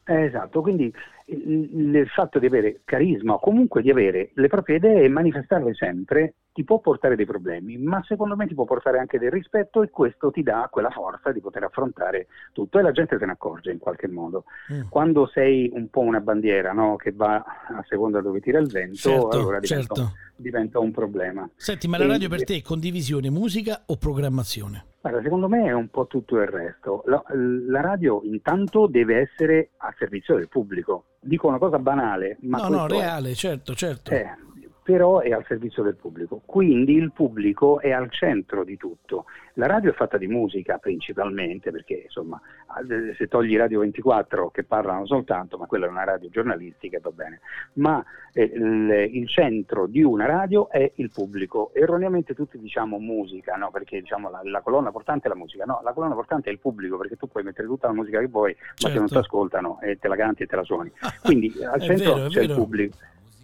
Eh, 0.05 0.23
esatto, 0.25 0.61
quindi 0.61 0.91
il, 1.29 2.07
fatto 2.07 2.39
di 2.39 2.45
avere 2.45 2.81
carisma 2.85 3.33
o 3.33 3.39
comunque 3.39 3.81
di 3.81 3.89
avere 3.89 4.31
le 4.33 4.47
proprie 4.47 4.77
idee 4.77 5.03
e 5.03 5.09
manifestarle 5.09 5.73
sempre 5.73 6.35
ti 6.53 6.63
può 6.63 6.79
portare 6.79 7.15
dei 7.15 7.25
problemi, 7.25 7.77
ma 7.77 8.01
secondo 8.07 8.35
me 8.35 8.47
ti 8.47 8.55
può 8.55 8.63
portare 8.63 8.97
anche 8.97 9.19
del 9.19 9.29
rispetto 9.29 9.83
e 9.83 9.91
questo 9.91 10.31
ti 10.31 10.41
dà 10.41 10.67
quella 10.71 10.89
forza 10.89 11.31
di 11.31 11.39
poter 11.39 11.63
affrontare 11.63 12.27
tutto 12.51 12.79
e 12.79 12.81
la 12.81 12.91
gente 12.91 13.17
se 13.19 13.25
ne 13.25 13.33
accorge 13.33 13.71
in 13.71 13.77
qualche 13.77 14.07
modo. 14.07 14.45
Mm. 14.73 14.87
Quando 14.89 15.27
sei 15.27 15.69
un 15.71 15.89
po' 15.89 15.99
una 15.99 16.19
bandiera 16.19 16.71
no, 16.73 16.95
che 16.95 17.11
va 17.11 17.35
a 17.35 17.83
seconda 17.87 18.21
dove 18.21 18.39
tira 18.39 18.57
il 18.57 18.71
vento, 18.71 18.95
Certo, 18.95 19.29
allora 19.29 19.59
diventa, 19.59 19.93
certo. 19.93 20.13
diventa 20.35 20.79
un 20.79 20.91
problema. 20.91 21.47
Senti, 21.55 21.87
ma 21.87 21.99
la 21.99 22.05
E- 22.05 22.07
radio 22.07 22.29
per 22.29 22.43
te 22.43 22.55
è 22.55 22.61
condivisione, 22.63 23.29
musica 23.29 23.83
o 23.85 23.97
programmazione? 23.97 24.85
Guarda, 24.99 25.21
secondo 25.21 25.47
me 25.47 25.67
è 25.67 25.73
un 25.73 25.89
po' 25.89 26.07
tutto 26.07 26.37
il 26.37 26.47
resto. 26.47 27.03
La, 27.05 27.23
la 27.29 27.81
radio 27.81 28.21
intanto 28.23 28.87
deve 28.87 29.19
essere 29.19 29.69
a 29.77 29.93
servizio 29.97 30.35
del 30.35 30.49
pubblico. 30.49 31.03
Dico 31.27 31.47
una 31.47 31.57
cosa 31.57 31.77
banale, 31.77 32.37
ma 32.41 32.57
no, 32.59 32.69
no, 32.69 32.87
reale, 32.87 33.35
certo, 33.35 33.75
certo. 33.75 34.11
Eh, 34.11 34.25
però 34.87 35.19
è 35.19 35.33
al 35.33 35.43
servizio 35.45 35.83
del 35.83 35.97
pubblico, 35.97 36.41
quindi 36.45 36.93
il 36.93 37.11
pubblico 37.11 37.81
è 37.81 37.91
al 37.91 38.09
centro 38.09 38.63
di 38.63 38.77
tutto. 38.77 39.25
La 39.55 39.65
radio 39.65 39.91
è 39.91 39.93
fatta 39.93 40.17
di 40.17 40.27
musica 40.27 40.77
principalmente, 40.77 41.71
perché 41.71 42.03
insomma, 42.05 42.39
eh, 42.89 43.13
se 43.17 43.27
togli 43.27 43.57
Radio 43.57 43.81
24 43.81 44.49
che 44.49 44.63
parlano 44.63 45.05
soltanto, 45.05 45.57
ma 45.57 45.65
quella 45.65 45.87
è 45.87 45.89
una 45.89 46.05
radio 46.05 46.29
giornalistica, 46.29 46.99
va 47.01 47.11
bene, 47.11 47.41
ma 47.73 48.01
eh, 48.31 48.43
il, 48.43 49.09
il 49.11 49.27
centro 49.27 49.87
di 49.87 50.03
una 50.03 50.25
radio 50.25 50.69
è 50.69 50.89
il 50.95 51.11
pubblico. 51.11 51.71
Erroneamente 51.73 52.33
tutti 52.33 52.57
diciamo 52.57 52.97
musica, 52.97 53.55
no? 53.55 53.71
perché 53.71 53.99
diciamo 53.99 54.29
la, 54.29 54.39
la 54.45 54.61
colonna 54.61 54.91
portante 54.91 55.27
è 55.27 55.29
la 55.29 55.35
musica, 55.35 55.65
no, 55.65 55.81
la 55.83 55.91
colonna 55.91 56.13
portante 56.13 56.47
è 56.47 56.53
il 56.53 56.59
pubblico, 56.59 56.95
perché 56.95 57.17
tu 57.17 57.27
puoi 57.27 57.43
mettere 57.43 57.67
tutta 57.67 57.87
la 57.87 57.93
musica 57.93 58.19
che 58.19 58.27
vuoi, 58.27 58.55
ma 58.83 58.87
se 58.87 58.95
non 58.95 59.07
ti 59.07 59.15
Certo. 59.15 59.19
ascoltano 59.19 59.81
e 59.81 59.99
te 59.99 60.07
la 60.07 60.15
canti 60.15 60.43
e 60.43 60.45
te 60.45 60.55
la 60.55 60.63
suoni. 60.63 60.89
Quindi 61.21 61.51
al 61.61 61.81
centro 61.81 62.13
vero, 62.13 62.27
c'è 62.29 62.43
il 62.43 62.53
pubblico. 62.53 62.95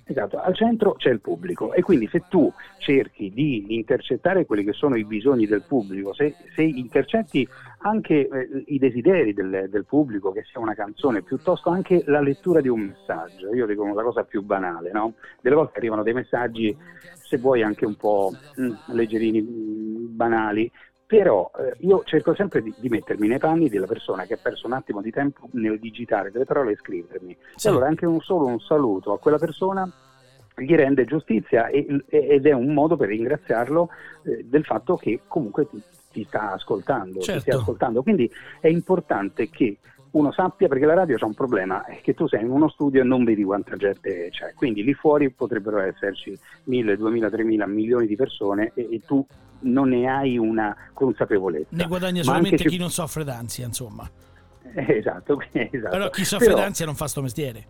Esatto, 0.05 0.37
al 0.37 0.53
centro 0.53 0.93
c'è 0.93 1.09
il 1.09 1.21
pubblico 1.21 1.71
e 1.73 1.81
quindi 1.81 2.09
se 2.09 2.23
tu 2.27 2.51
cerchi 2.77 3.29
di 3.29 3.73
intercettare 3.75 4.45
quelli 4.45 4.65
che 4.65 4.73
sono 4.73 4.97
i 4.97 5.05
bisogni 5.05 5.45
del 5.45 5.63
pubblico, 5.65 6.13
se, 6.13 6.35
se 6.53 6.61
intercetti 6.61 7.47
anche 7.79 8.27
eh, 8.27 8.63
i 8.67 8.79
desideri 8.79 9.33
del, 9.33 9.67
del 9.69 9.85
pubblico, 9.85 10.33
che 10.33 10.43
sia 10.43 10.59
una 10.59 10.73
canzone, 10.73 11.23
piuttosto 11.23 11.69
anche 11.69 12.03
la 12.05 12.19
lettura 12.19 12.59
di 12.59 12.67
un 12.67 12.81
messaggio, 12.81 13.53
io 13.53 13.65
dico 13.65 13.85
la 13.93 14.03
cosa 14.03 14.23
più 14.23 14.41
banale, 14.41 14.91
no? 14.91 15.13
Delle 15.41 15.55
volte 15.55 15.77
arrivano 15.77 16.03
dei 16.03 16.13
messaggi, 16.13 16.75
se 17.13 17.37
vuoi 17.37 17.63
anche 17.63 17.85
un 17.85 17.95
po' 17.95 18.31
mm, 18.59 18.73
leggerini, 18.87 19.41
mm, 19.41 20.15
banali, 20.15 20.69
però 21.05 21.51
eh, 21.59 21.75
io 21.85 22.03
cerco 22.05 22.33
sempre 22.33 22.61
di, 22.61 22.73
di 22.77 22.89
mettermi 22.89 23.27
nei 23.27 23.37
panni 23.37 23.69
della 23.69 23.85
persona 23.85 24.25
che 24.25 24.33
ha 24.35 24.39
perso 24.41 24.67
un 24.67 24.73
attimo 24.73 25.01
di 25.01 25.11
tempo 25.11 25.47
nel 25.51 25.79
digitare 25.79 26.31
delle 26.31 26.45
parole 26.45 26.71
e 26.71 26.75
scrivermi. 26.77 27.37
Sì. 27.55 27.67
E 27.67 27.69
allora 27.69 27.87
anche 27.87 28.05
un 28.05 28.19
solo 28.21 28.45
un 28.47 28.59
saluto 28.59 29.13
a 29.13 29.19
quella 29.19 29.37
persona 29.37 29.89
gli 30.55 30.75
rende 30.75 31.05
giustizia 31.05 31.67
e- 31.67 32.03
ed 32.07 32.45
è 32.45 32.51
un 32.51 32.73
modo 32.73 32.95
per 32.95 33.07
ringraziarlo 33.09 33.89
eh, 34.23 34.43
del 34.45 34.63
fatto 34.63 34.95
che 34.95 35.21
comunque 35.27 35.67
ti, 35.67 35.81
ti 36.11 36.23
sta 36.25 36.51
ascoltando, 36.53 37.19
ti 37.19 37.25
Certo. 37.25 37.41
stia 37.41 37.55
ascoltando. 37.57 38.03
Quindi 38.03 38.31
è 38.59 38.67
importante 38.67 39.49
che 39.49 39.77
uno 40.13 40.31
sappia, 40.31 40.67
perché 40.67 40.85
la 40.85 40.93
radio 40.93 41.17
c'è 41.17 41.23
un 41.25 41.33
problema, 41.33 41.85
è 41.85 41.99
che 42.01 42.13
tu 42.13 42.27
sei 42.27 42.41
in 42.41 42.49
uno 42.51 42.69
studio 42.69 43.01
e 43.01 43.03
non 43.03 43.23
vedi 43.23 43.43
quanta 43.43 43.75
gente 43.77 44.29
c'è, 44.31 44.53
quindi 44.53 44.83
lì 44.83 44.93
fuori 44.93 45.29
potrebbero 45.31 45.79
esserci 45.79 46.37
mille, 46.65 46.97
duemila, 46.97 47.29
tremila 47.29 47.65
milioni 47.65 48.05
di 48.07 48.15
persone 48.15 48.71
e, 48.75 48.87
e 48.91 49.01
tu 49.05 49.25
non 49.61 49.89
ne 49.89 50.07
hai 50.07 50.37
una 50.37 50.75
consapevolezza. 50.93 51.67
Ne 51.71 51.87
guadagna 51.87 52.19
Ma 52.19 52.23
solamente 52.25 52.57
ci- 52.57 52.67
chi 52.67 52.77
non 52.77 52.89
soffre 52.91 53.23
d'ansia, 53.23 53.65
insomma. 53.65 54.07
Eh, 54.75 54.97
Esatto, 54.97 55.39
esatto. 55.51 55.89
Però 55.89 56.09
chi 56.09 56.25
soffre 56.25 56.47
Però- 56.47 56.59
d'ansia 56.59 56.85
non 56.85 56.95
fa 56.95 57.07
sto 57.07 57.21
mestiere. 57.21 57.65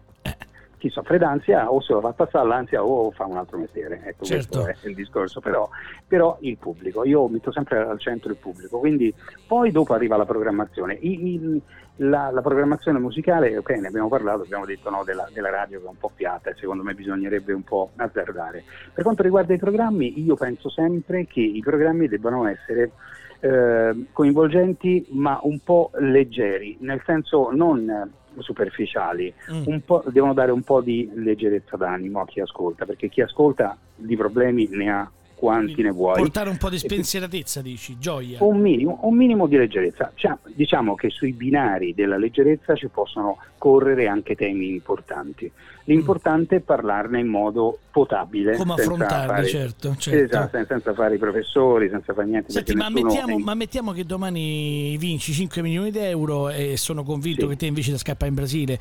Chi 0.83 0.89
soffre 0.89 1.17
d'ansia 1.17 1.71
o 1.71 1.79
se 1.79 1.93
lo 1.93 2.01
fa 2.01 2.11
passare 2.11 2.45
l'ansia 2.45 2.83
o 2.83 3.09
fa 3.11 3.23
un 3.25 3.37
altro 3.37 3.57
mestiere. 3.57 4.01
Ecco, 4.03 4.25
Certo. 4.25 4.63
questo 4.63 4.85
è 4.85 4.89
il 4.89 4.95
discorso. 4.95 5.39
Però, 5.39 5.69
però 6.05 6.35
il 6.41 6.57
pubblico, 6.57 7.05
io 7.05 7.25
metto 7.29 7.53
sempre 7.53 7.77
al 7.77 7.97
centro 8.01 8.29
il 8.31 8.35
pubblico, 8.35 8.79
quindi 8.79 9.13
poi 9.47 9.71
dopo 9.71 9.93
arriva 9.93 10.17
la 10.17 10.25
programmazione. 10.25 10.95
I- 10.99 11.35
i- 11.35 11.61
la, 11.97 12.31
la 12.31 12.41
programmazione 12.41 12.99
musicale, 12.99 13.55
ok, 13.55 13.69
ne 13.79 13.87
abbiamo 13.87 14.09
parlato, 14.09 14.41
abbiamo 14.41 14.65
detto 14.65 14.89
no, 14.89 15.05
della, 15.05 15.25
della 15.31 15.51
radio 15.51 15.79
che 15.79 15.85
è 15.85 15.89
un 15.89 15.97
po' 15.97 16.11
piatta 16.13 16.49
e 16.49 16.55
secondo 16.59 16.83
me 16.83 16.93
bisognerebbe 16.95 17.53
un 17.53 17.63
po' 17.63 17.91
azzardare. 17.95 18.65
Per 18.93 19.03
quanto 19.05 19.23
riguarda 19.23 19.53
i 19.53 19.57
programmi, 19.59 20.21
io 20.21 20.35
penso 20.35 20.67
sempre 20.69 21.25
che 21.27 21.39
i 21.39 21.61
programmi 21.61 22.09
debbano 22.09 22.45
essere 22.45 22.91
eh, 23.39 24.05
coinvolgenti 24.11 25.05
ma 25.11 25.39
un 25.43 25.59
po' 25.63 25.91
leggeri, 25.99 26.75
nel 26.81 27.01
senso 27.05 27.51
non 27.51 28.11
superficiali, 28.39 29.33
Mm. 29.51 29.63
un 29.65 29.81
po', 29.83 30.03
devono 30.07 30.33
dare 30.33 30.51
un 30.51 30.61
po' 30.61 30.81
di 30.81 31.09
leggerezza 31.13 31.77
d'animo 31.77 32.21
a 32.21 32.25
chi 32.25 32.39
ascolta, 32.39 32.85
perché 32.85 33.09
chi 33.09 33.21
ascolta 33.21 33.77
di 33.95 34.15
problemi 34.15 34.67
ne 34.71 34.89
ha 34.91 35.11
quanti 35.35 35.81
ne 35.81 35.91
vuoi. 35.91 36.17
Portare 36.17 36.49
un 36.49 36.57
po' 36.57 36.69
di 36.69 36.77
spensieratezza, 36.77 37.61
dici, 37.61 37.97
gioia. 37.99 38.37
un 38.43 38.59
minimo, 38.59 38.99
un 39.03 39.15
minimo 39.15 39.47
di 39.47 39.57
leggerezza. 39.57 40.11
Cioè, 40.15 40.35
diciamo 40.53 40.95
che 40.95 41.09
sui 41.09 41.33
binari 41.33 41.93
della 41.93 42.17
leggerezza 42.17 42.75
ci 42.75 42.87
possono 42.87 43.37
correre 43.57 44.07
anche 44.07 44.35
temi 44.35 44.69
importanti. 44.69 45.49
L'importante 45.85 46.57
è 46.57 46.59
parlarne 46.61 47.19
in 47.19 47.27
modo 47.27 47.77
potabile. 47.91 48.55
Come 48.55 48.73
affrontarli, 48.73 49.27
fare- 49.27 49.47
certo, 49.47 49.95
certo. 49.97 50.23
Esatto, 50.23 50.49
sen- 50.55 50.65
senza 50.65 50.93
fare 50.93 51.15
i 51.15 51.17
professori, 51.17 51.89
senza 51.89 52.13
fare 52.13 52.27
niente. 52.27 52.51
Senti, 52.51 52.73
ma 52.73 52.89
mettiamo, 52.89 53.37
è- 53.37 53.41
ma 53.41 53.53
mettiamo 53.53 53.91
che 53.91 54.05
domani 54.05 54.95
vinci 54.97 55.33
5 55.33 55.61
milioni 55.61 55.91
di 55.91 55.99
euro 55.99 56.49
e 56.49 56.77
sono 56.77 57.03
convinto 57.03 57.41
Sì. 57.41 57.47
che 57.49 57.55
te 57.57 57.65
invece 57.65 57.91
da 57.91 57.97
scappare 57.97 58.29
in 58.29 58.35
Brasile 58.35 58.79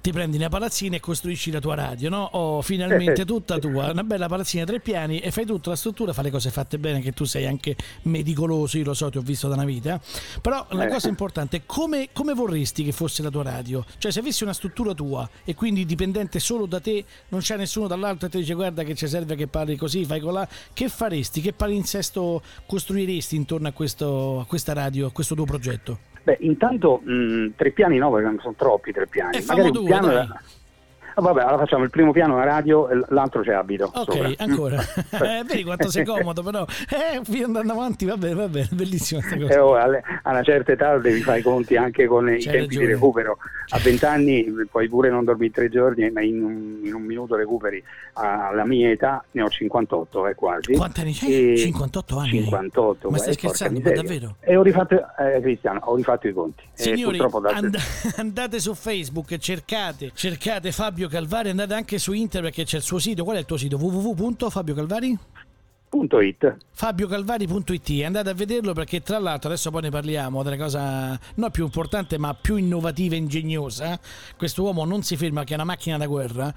ti 0.00 0.12
prendi 0.12 0.36
una 0.36 0.48
palazzina 0.48 0.94
e 0.96 1.00
costruisci 1.00 1.50
la 1.50 1.58
tua 1.58 1.74
radio, 1.74 2.08
no? 2.10 2.28
Oh, 2.32 2.62
finalmente 2.62 3.24
tutta 3.26 3.58
tua, 3.58 3.90
una 3.90 4.04
bella 4.04 4.28
palazzina 4.28 4.62
a 4.62 4.66
tre 4.66 4.78
piani 4.78 5.18
e 5.18 5.32
fai 5.32 5.46
tutta 5.46 5.70
la 5.70 5.76
struttura, 5.86 6.12
fai 6.12 6.24
le 6.24 6.30
cose 6.30 6.50
fatte 6.50 6.78
bene, 6.78 7.00
che 7.00 7.12
tu 7.12 7.24
sei 7.24 7.46
anche 7.46 7.76
medicoloso, 8.02 8.76
io 8.78 8.84
lo 8.84 8.94
so, 8.94 9.08
ti 9.10 9.18
ho 9.18 9.20
visto 9.20 9.46
da 9.48 9.54
una 9.54 9.64
vita. 9.64 10.00
Però 10.40 10.66
la 10.70 10.84
Eh. 10.86 10.88
cosa 10.88 11.08
importante 11.08 11.58
è 11.58 11.62
come, 11.64 12.08
come 12.12 12.34
vorresti 12.34 12.82
che 12.82 12.92
fosse 12.92 13.22
la 13.22 13.30
tua 13.30 13.44
radio? 13.44 13.84
Cioè 13.98 14.10
se 14.10 14.18
avessi 14.20 14.42
una 14.42 14.52
struttura 14.52 14.94
tua 14.94 15.28
e 15.44 15.54
quindi 15.54 15.84
dipendente 15.86 16.40
solo 16.40 16.66
da 16.66 16.80
te, 16.80 17.04
non 17.28 17.40
c'è 17.40 17.56
nessuno 17.56 17.86
dall'altro 17.86 18.26
e 18.26 18.30
ti 18.30 18.38
dice 18.38 18.54
guarda 18.54 18.82
che 18.82 18.94
ci 18.94 19.06
serve 19.06 19.36
che 19.36 19.46
parli 19.46 19.76
così, 19.76 20.04
fai 20.04 20.20
colà, 20.20 20.46
che 20.72 20.88
faresti? 20.88 21.40
Che 21.40 21.52
palinsesto 21.52 22.42
costruiresti 22.66 23.36
intorno 23.36 23.68
a, 23.68 23.72
questo, 23.72 24.40
a 24.40 24.46
questa 24.46 24.72
radio, 24.72 25.06
a 25.06 25.12
questo 25.12 25.34
tuo 25.34 25.44
progetto? 25.44 25.98
Beh, 26.24 26.38
intanto 26.40 27.00
mh, 27.04 27.52
tre 27.56 27.70
piani 27.70 27.98
no, 27.98 28.10
perché 28.10 28.26
non 28.26 28.38
sono 28.40 28.54
troppi 28.56 28.90
tre 28.90 29.06
piani. 29.06 29.36
Eh, 29.36 29.42
fammo 29.42 29.70
due, 29.70 29.84
piano 29.84 30.08
dai. 30.08 30.28
Ah, 31.18 31.22
vabbè, 31.22 31.40
allora 31.40 31.56
facciamo 31.56 31.82
il 31.82 31.88
primo 31.88 32.12
piano 32.12 32.36
la 32.36 32.44
radio 32.44 32.90
e 32.90 33.00
l'altro 33.08 33.40
c'è 33.40 33.54
abito. 33.54 33.90
Ok, 33.94 34.12
sopra. 34.12 34.32
ancora. 34.36 34.76
eh, 35.38 35.44
vedi 35.46 35.64
quanto 35.64 35.88
sei 35.88 36.04
comodo, 36.04 36.42
però. 36.42 36.66
Eh, 36.90 37.42
andando 37.42 37.72
avanti, 37.72 38.04
va 38.04 38.18
bene, 38.18 38.34
va 38.34 38.48
bene, 38.48 38.68
bellissima 38.72 39.20
questa 39.20 39.38
cosa. 39.38 39.54
Eh, 39.54 39.58
oh, 39.58 39.76
alle- 39.76 40.02
a 40.22 40.30
una 40.30 40.42
certa 40.42 40.72
età 40.72 40.98
devi 40.98 41.22
fare 41.22 41.38
i 41.38 41.42
conti 41.42 41.74
anche 41.76 42.06
con 42.06 42.28
i 42.28 42.38
tempi 42.38 42.58
ragione. 42.58 42.84
di 42.86 42.92
recupero. 42.92 43.38
A 43.70 43.78
20 43.78 44.04
anni 44.04 44.44
puoi 44.70 44.88
pure 44.90 45.08
non 45.08 45.24
dormire 45.24 45.52
tre 45.52 45.70
giorni, 45.70 46.10
ma 46.10 46.20
in 46.20 46.42
un, 46.42 46.80
in 46.84 46.92
un 46.92 47.02
minuto 47.02 47.34
recuperi. 47.34 47.82
Alla 48.12 48.66
mia 48.66 48.90
età 48.90 49.24
ne 49.30 49.42
ho 49.42 49.48
58, 49.48 50.26
eh, 50.28 50.34
quasi. 50.34 50.74
Quanti 50.74 51.00
anni 51.00 51.14
c'hai? 51.14 51.52
E- 51.52 51.56
58 51.56 52.18
anni 52.18 52.36
hai? 52.38 52.44
58. 52.44 53.10
Ma 53.10 53.16
stai 53.16 53.32
scherzando, 53.32 53.80
ma 53.80 53.90
davvero? 53.90 54.36
E 54.40 54.54
ho 54.54 54.62
rifatto, 54.62 54.94
eh, 55.18 55.40
Cristiano, 55.40 55.80
ho 55.82 55.96
rifatto 55.96 56.28
i 56.28 56.32
conti. 56.34 56.62
Signori, 56.74 57.16
purtroppo 57.16 57.40
da- 57.40 57.56
and- 57.56 57.78
andate 58.16 58.60
su 58.60 58.74
Facebook, 58.74 59.34
cercate, 59.38 60.10
cercate 60.14 60.72
Fabio 60.72 61.05
Calvari, 61.08 61.50
andate 61.50 61.74
anche 61.74 61.98
su 61.98 62.12
internet 62.12 62.54
perché 62.54 62.68
c'è 62.68 62.78
il 62.78 62.82
suo 62.82 62.98
sito. 62.98 63.24
Qual 63.24 63.36
è 63.36 63.40
il 63.40 63.46
tuo 63.46 63.56
sito? 63.56 63.76
www.fabiocalvari? 63.76 65.18
It. 66.22 66.56
fabiocalvari.it 66.72 68.04
andate 68.04 68.30
a 68.30 68.34
vederlo 68.34 68.72
perché 68.72 69.02
tra 69.02 69.18
l'altro 69.18 69.48
adesso 69.48 69.70
poi 69.70 69.82
ne 69.82 69.90
parliamo 69.90 70.42
della 70.42 70.56
cosa 70.56 71.18
non 71.36 71.50
più 71.50 71.64
importante 71.64 72.18
ma 72.18 72.34
più 72.34 72.56
innovativa 72.56 73.14
e 73.14 73.18
ingegnosa 73.18 73.98
questo 74.36 74.62
uomo 74.62 74.84
non 74.84 75.02
si 75.02 75.16
ferma 75.16 75.44
che 75.44 75.52
è 75.52 75.54
una 75.54 75.64
macchina 75.64 75.96
da 75.96 76.06
guerra. 76.06 76.52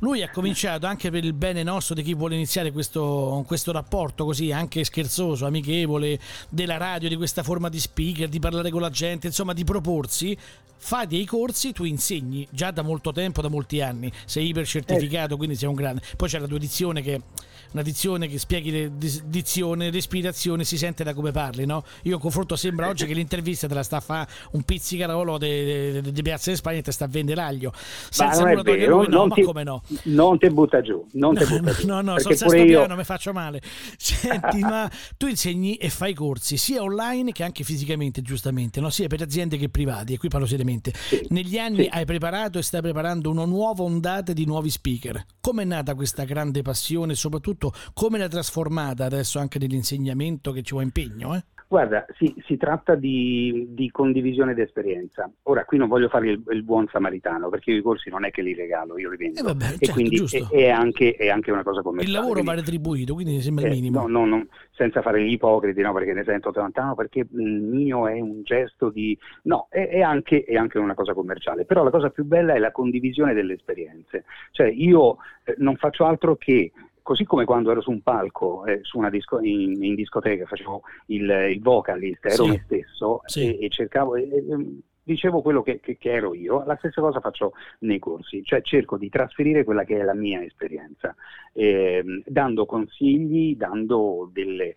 Lui 0.00 0.22
ha 0.22 0.30
cominciato 0.30 0.86
anche 0.86 1.10
per 1.10 1.24
il 1.24 1.32
bene 1.32 1.62
nostro 1.62 1.94
di 1.94 2.02
chi 2.02 2.14
vuole 2.14 2.34
iniziare 2.34 2.72
questo, 2.72 3.42
questo 3.46 3.72
rapporto 3.72 4.24
così 4.24 4.52
anche 4.52 4.84
scherzoso, 4.84 5.46
amichevole 5.46 6.18
della 6.48 6.76
radio, 6.76 7.08
di 7.08 7.16
questa 7.16 7.42
forma 7.42 7.68
di 7.68 7.80
speaker 7.80 8.28
di 8.28 8.38
parlare 8.38 8.70
con 8.70 8.80
la 8.80 8.90
gente, 8.90 9.26
insomma 9.26 9.52
di 9.52 9.64
proporsi. 9.64 10.36
Fa 10.76 11.06
dei 11.06 11.24
corsi, 11.24 11.72
tu 11.72 11.84
insegni 11.84 12.46
già 12.50 12.70
da 12.70 12.82
molto 12.82 13.10
tempo, 13.12 13.40
da 13.40 13.48
molti 13.48 13.80
anni. 13.80 14.12
Sei 14.26 14.48
iper 14.48 14.66
certificato 14.66 15.38
quindi 15.38 15.56
sei 15.56 15.68
un 15.68 15.74
grande. 15.74 16.02
Poi 16.16 16.28
c'è 16.28 16.38
la 16.38 16.46
tua 16.46 16.58
dizione 16.58 17.00
che 17.00 17.22
una 17.70 17.82
dizione 17.82 18.28
che 18.28 18.38
spieghi 18.38 18.70
dis- 18.94 19.22
dizione, 19.24 19.90
respirazione, 19.90 20.64
si 20.64 20.76
sente 20.76 21.04
da 21.04 21.14
come 21.14 21.30
parli, 21.30 21.66
no? 21.66 21.84
Io 22.02 22.18
confronto 22.18 22.56
sembra 22.56 22.88
oggi 22.88 23.06
che 23.06 23.14
l'intervista 23.14 23.66
te 23.68 23.74
la 23.74 23.82
sta 23.82 23.96
a 23.98 24.00
fa 24.00 24.26
un 24.52 24.62
pizzicarolo 24.62 25.38
di 25.38 26.22
Piazza 26.22 26.50
di 26.50 26.56
Spagna 26.56 26.78
e 26.78 26.82
te 26.82 26.92
sta 26.92 27.04
a 27.04 27.08
vendere 27.08 27.40
l'aglio. 27.40 27.70
Ma 27.72 27.78
Senza 28.10 28.40
non 28.40 28.48
è 28.48 28.54
nulla 28.54 28.62
vero, 28.62 28.96
lui, 28.96 29.06
no, 29.08 29.16
non 29.18 29.28
ma 29.28 29.34
ti, 29.34 29.42
come 29.42 29.62
no? 29.62 29.82
non 30.04 30.38
ti 30.38 30.50
butta 30.50 30.80
giù, 30.80 31.04
non 31.12 31.34
ti 31.34 31.44
butta 31.44 31.72
giù. 31.72 31.86
No, 31.86 32.00
no, 32.00 32.18
sono 32.18 32.34
sesto 32.34 32.54
io, 32.56 32.64
piano, 32.64 32.96
mi 32.96 33.04
faccio 33.04 33.32
male. 33.32 33.60
Senti, 33.96 34.58
ma 34.60 34.90
tu 35.16 35.26
insegni 35.26 35.76
e 35.76 35.90
fai 35.90 36.14
corsi 36.14 36.56
sia 36.56 36.82
online 36.82 37.32
che 37.32 37.42
anche 37.44 37.64
fisicamente, 37.64 38.22
giustamente, 38.22 38.80
no? 38.80 38.90
sia 38.90 39.06
per 39.06 39.22
aziende 39.22 39.56
che 39.56 39.68
privati, 39.68 40.14
e 40.14 40.18
qui 40.18 40.28
parlo 40.28 40.46
seriamente. 40.46 40.90
giustamente. 40.90 41.32
Negli 41.34 41.58
anni 41.58 41.82
Sì. 41.84 41.88
hai 41.92 42.04
preparato 42.04 42.58
e 42.58 42.62
stai 42.62 42.80
preparando 42.80 43.30
una 43.30 43.44
nuova 43.44 43.82
ondata 43.82 44.32
di 44.32 44.44
nuovi 44.44 44.70
speaker. 44.70 45.24
Come 45.40 45.62
è 45.62 45.64
nata 45.66 45.94
questa 45.94 46.24
grande 46.24 46.62
passione 46.62 47.12
e 47.12 47.16
soprattutto 47.16 47.72
come 47.92 48.18
l'hai 48.18 48.28
trasformata 48.64 49.04
adesso 49.04 49.38
anche 49.38 49.58
nell'insegnamento 49.58 50.52
che 50.52 50.62
ci 50.62 50.72
vuole 50.72 50.86
impegno? 50.86 51.34
Eh? 51.34 51.44
Guarda, 51.66 52.04
si, 52.16 52.32
si 52.46 52.56
tratta 52.56 52.94
di, 52.94 53.68
di 53.70 53.90
condivisione 53.90 54.54
di 54.54 54.60
esperienza. 54.60 55.28
Ora, 55.44 55.64
qui 55.64 55.76
non 55.76 55.88
voglio 55.88 56.08
fare 56.08 56.30
il, 56.30 56.42
il 56.50 56.62
buon 56.62 56.86
samaritano, 56.92 57.48
perché 57.48 57.72
io 57.72 57.78
i 57.78 57.82
corsi 57.82 58.10
non 58.10 58.24
è 58.24 58.30
che 58.30 58.42
li 58.42 58.54
regalo, 58.54 58.96
io 58.98 59.10
li 59.10 59.16
vendo. 59.16 59.40
Eh 59.40 59.42
vabbè, 59.42 59.64
e 59.64 59.68
certo, 59.68 59.92
quindi 59.92 60.16
giusto. 60.16 60.48
è, 60.52 60.56
è 60.56 60.68
anche, 60.68 61.14
è 61.14 61.28
anche 61.28 61.50
una 61.50 61.64
cosa 61.64 61.82
commerciale. 61.82 62.12
Il 62.14 62.20
lavoro 62.20 62.42
va 62.42 62.52
quindi- 62.52 62.60
retribuito, 62.60 63.14
quindi 63.14 63.32
mi 63.32 63.40
sembra 63.40 63.66
il 63.66 63.72
Eh, 63.72 63.74
minimo. 63.74 64.06
no, 64.06 64.24
no, 64.24 64.36
no, 64.36 64.46
senza 64.70 65.02
fare 65.02 65.24
gli 65.24 65.32
ipocriti, 65.32 65.80
no, 65.80 65.92
perché 65.92 66.12
ne 66.12 66.22
sento 66.22 66.52
tanto, 66.52 66.80
no, 66.80 66.94
perché 66.94 67.26
il 67.28 67.60
mio 67.62 68.06
è 68.06 68.20
un 68.20 68.42
gesto 68.44 68.90
di... 68.90 69.18
No, 69.44 69.66
è, 69.68 69.88
è 69.88 70.00
anche, 70.00 70.44
è 70.44 70.56
anche 70.56 70.78
una 70.78 70.94
cosa 70.94 71.12
commerciale, 71.12 71.64
però 71.64 71.82
la 71.82 71.90
cosa 71.90 72.10
più 72.10 72.24
bella 72.24 72.54
è 72.54 72.58
la 72.58 72.72
condivisione 72.72 73.34
delle 73.34 73.54
esperienze. 73.54 74.24
Cioè 74.52 74.68
io 74.68 75.16
eh, 75.44 75.54
non 75.58 75.74
faccio 75.76 76.04
altro 76.04 76.36
che... 76.36 76.70
Così 77.04 77.24
come 77.24 77.44
quando 77.44 77.70
ero 77.70 77.82
su 77.82 77.90
un 77.90 78.00
palco, 78.00 78.64
eh, 78.64 78.78
su 78.80 78.96
una 78.96 79.10
disco- 79.10 79.38
in, 79.42 79.84
in 79.84 79.94
discoteca, 79.94 80.46
facevo 80.46 80.80
il, 81.08 81.28
il 81.50 81.60
vocalist, 81.60 82.24
ero 82.24 82.44
Sì. 82.44 82.48
me 82.48 82.62
stesso 82.64 83.20
Sì. 83.26 83.58
e, 83.58 83.66
e 83.66 83.68
cercavo, 83.68 84.16
e- 84.16 84.22
e- 84.22 84.78
dicevo 85.02 85.42
quello 85.42 85.62
che, 85.62 85.80
che- 85.80 85.98
che 85.98 86.10
ero 86.10 86.32
io, 86.34 86.64
la 86.64 86.76
stessa 86.76 87.02
cosa 87.02 87.20
faccio 87.20 87.52
nei 87.80 87.98
corsi, 87.98 88.42
cioè 88.42 88.62
cerco 88.62 88.96
di 88.96 89.10
trasferire 89.10 89.62
quella 89.64 89.84
che 89.84 89.98
è 90.00 90.02
la 90.02 90.14
mia 90.14 90.42
esperienza, 90.42 91.14
ehm, 91.52 92.22
dando 92.24 92.64
consigli, 92.64 93.54
dando 93.54 94.30
delle, 94.32 94.74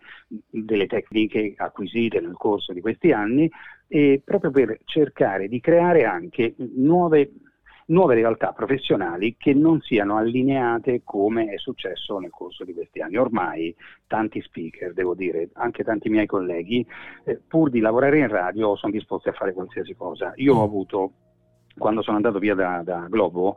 delle 0.50 0.86
tecniche 0.86 1.54
acquisite 1.56 2.20
nel 2.20 2.36
corso 2.36 2.74
di 2.74 2.82
questi 2.82 3.10
anni, 3.10 3.50
e 3.86 4.20
proprio 4.22 4.50
per 4.50 4.78
cercare 4.84 5.48
di 5.48 5.60
creare 5.60 6.04
anche 6.04 6.54
nuove, 6.74 7.30
nuove 7.88 8.14
realtà 8.14 8.52
professionali 8.52 9.36
che 9.38 9.54
non 9.54 9.80
siano 9.80 10.16
allineate 10.16 11.02
come 11.04 11.46
è 11.46 11.58
successo 11.58 12.18
nel 12.18 12.30
corso 12.30 12.64
di 12.64 12.72
questi 12.74 13.00
anni. 13.00 13.16
Ormai 13.16 13.74
tanti 14.06 14.40
speaker, 14.42 14.92
devo 14.92 15.14
dire, 15.14 15.48
anche 15.54 15.84
tanti 15.84 16.08
miei 16.08 16.26
colleghi, 16.26 16.86
eh, 17.24 17.40
pur 17.46 17.70
di 17.70 17.80
lavorare 17.80 18.18
in 18.18 18.28
radio 18.28 18.76
sono 18.76 18.92
disposti 18.92 19.28
a 19.28 19.32
fare 19.32 19.52
qualsiasi 19.52 19.94
cosa. 19.94 20.32
Io 20.36 20.54
ho 20.56 20.62
avuto 20.64 21.12
quando 21.78 22.02
sono 22.02 22.16
andato 22.16 22.38
via 22.40 22.54
da, 22.54 22.82
da 22.84 23.06
Globo, 23.08 23.56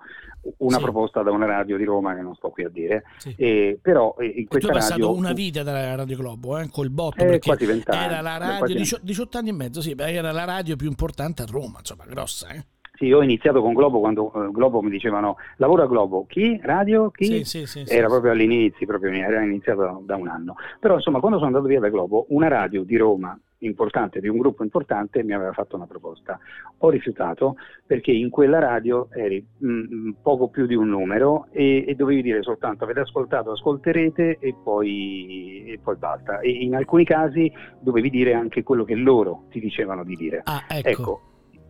una 0.57 0.77
Sì. 0.77 0.83
proposta 0.83 1.23
da 1.23 1.31
una 1.31 1.45
radio 1.47 1.75
di 1.75 1.83
Roma 1.83 2.13
che 2.13 2.21
non 2.21 2.35
sto 2.35 2.49
qui 2.49 2.63
a 2.63 2.69
dire, 2.69 3.03
Sì. 3.17 3.33
eh, 3.35 3.79
però 3.81 4.15
in 4.19 4.29
E 4.29 4.41
tu 4.43 4.47
questa 4.47 4.67
hai 4.69 4.77
passato 4.77 5.01
radio 5.07 5.17
una 5.17 5.33
vita 5.33 5.63
da 5.63 5.95
Radio 5.95 6.17
Globo, 6.17 6.57
eh, 6.59 6.69
col 6.69 6.89
botto, 6.91 7.23
Eh, 7.23 7.39
quasi 7.39 7.65
vent'anni, 7.65 8.05
era 8.05 8.21
la 8.21 8.35
eh, 8.35 8.39
radio, 8.39 8.57
quasi 8.59 8.73
18, 8.75 9.05
18 9.05 9.37
anni 9.39 9.49
e 9.49 9.53
mezzo, 9.53 9.81
sì, 9.81 9.95
era 9.97 10.31
la 10.31 10.43
radio 10.45 10.75
più 10.75 10.87
importante 10.87 11.41
a 11.41 11.45
Roma, 11.49 11.79
insomma, 11.79 12.05
grossa, 12.05 12.49
eh? 12.49 12.63
Sì, 13.01 13.07
io 13.07 13.17
ho 13.17 13.23
iniziato 13.23 13.63
con 13.63 13.73
Globo 13.73 13.99
quando 13.99 14.31
eh, 14.31 14.51
Globo 14.51 14.79
mi 14.83 14.91
dicevano 14.91 15.37
lavoro 15.55 15.81
a 15.81 15.87
Globo, 15.87 16.27
chi? 16.27 16.59
Radio? 16.61 17.09
Chi? 17.09 17.43
Sì, 17.43 17.65
sì, 17.65 17.65
sì, 17.65 17.83
era 17.87 18.05
proprio 18.05 18.31
all'inizio, 18.31 18.85
proprio, 18.85 19.11
era 19.11 19.41
iniziato 19.41 20.03
da, 20.05 20.15
un 20.15 20.27
anno. 20.27 20.53
Però 20.79 20.93
insomma 20.93 21.19
quando 21.19 21.37
sono 21.37 21.49
andato 21.49 21.65
via 21.65 21.79
da 21.79 21.89
Globo, 21.89 22.27
una 22.29 22.47
radio 22.47 22.83
di 22.83 22.95
Roma 22.97 23.35
importante, 23.57 24.19
di 24.19 24.27
un 24.27 24.37
gruppo 24.37 24.61
importante, 24.61 25.23
mi 25.23 25.33
aveva 25.33 25.51
fatto 25.51 25.77
una 25.77 25.87
proposta. 25.87 26.37
Ho 26.77 26.89
rifiutato 26.91 27.55
perché 27.87 28.11
in 28.11 28.29
quella 28.29 28.59
radio 28.59 29.07
eri 29.09 29.43
mm, 29.65 30.11
poco 30.21 30.49
più 30.49 30.67
di 30.67 30.75
un 30.75 30.89
numero 30.89 31.47
e, 31.49 31.83
e 31.87 31.95
dovevi 31.95 32.21
dire 32.21 32.43
soltanto 32.43 32.83
avete 32.83 32.99
ascoltato, 32.99 33.49
ascolterete 33.49 34.37
e 34.39 34.55
poi, 34.63 35.63
e 35.69 35.79
poi 35.81 35.95
basta. 35.95 36.39
E 36.39 36.51
in 36.51 36.75
alcuni 36.75 37.03
casi 37.03 37.51
dovevi 37.79 38.11
dire 38.11 38.35
anche 38.35 38.61
quello 38.61 38.83
che 38.83 38.93
loro 38.93 39.45
ti 39.49 39.59
dicevano 39.59 40.03
di 40.03 40.15
dire. 40.15 40.41
Ah, 40.45 40.65
ecco. 40.67 40.89
Ecco, 40.89 41.21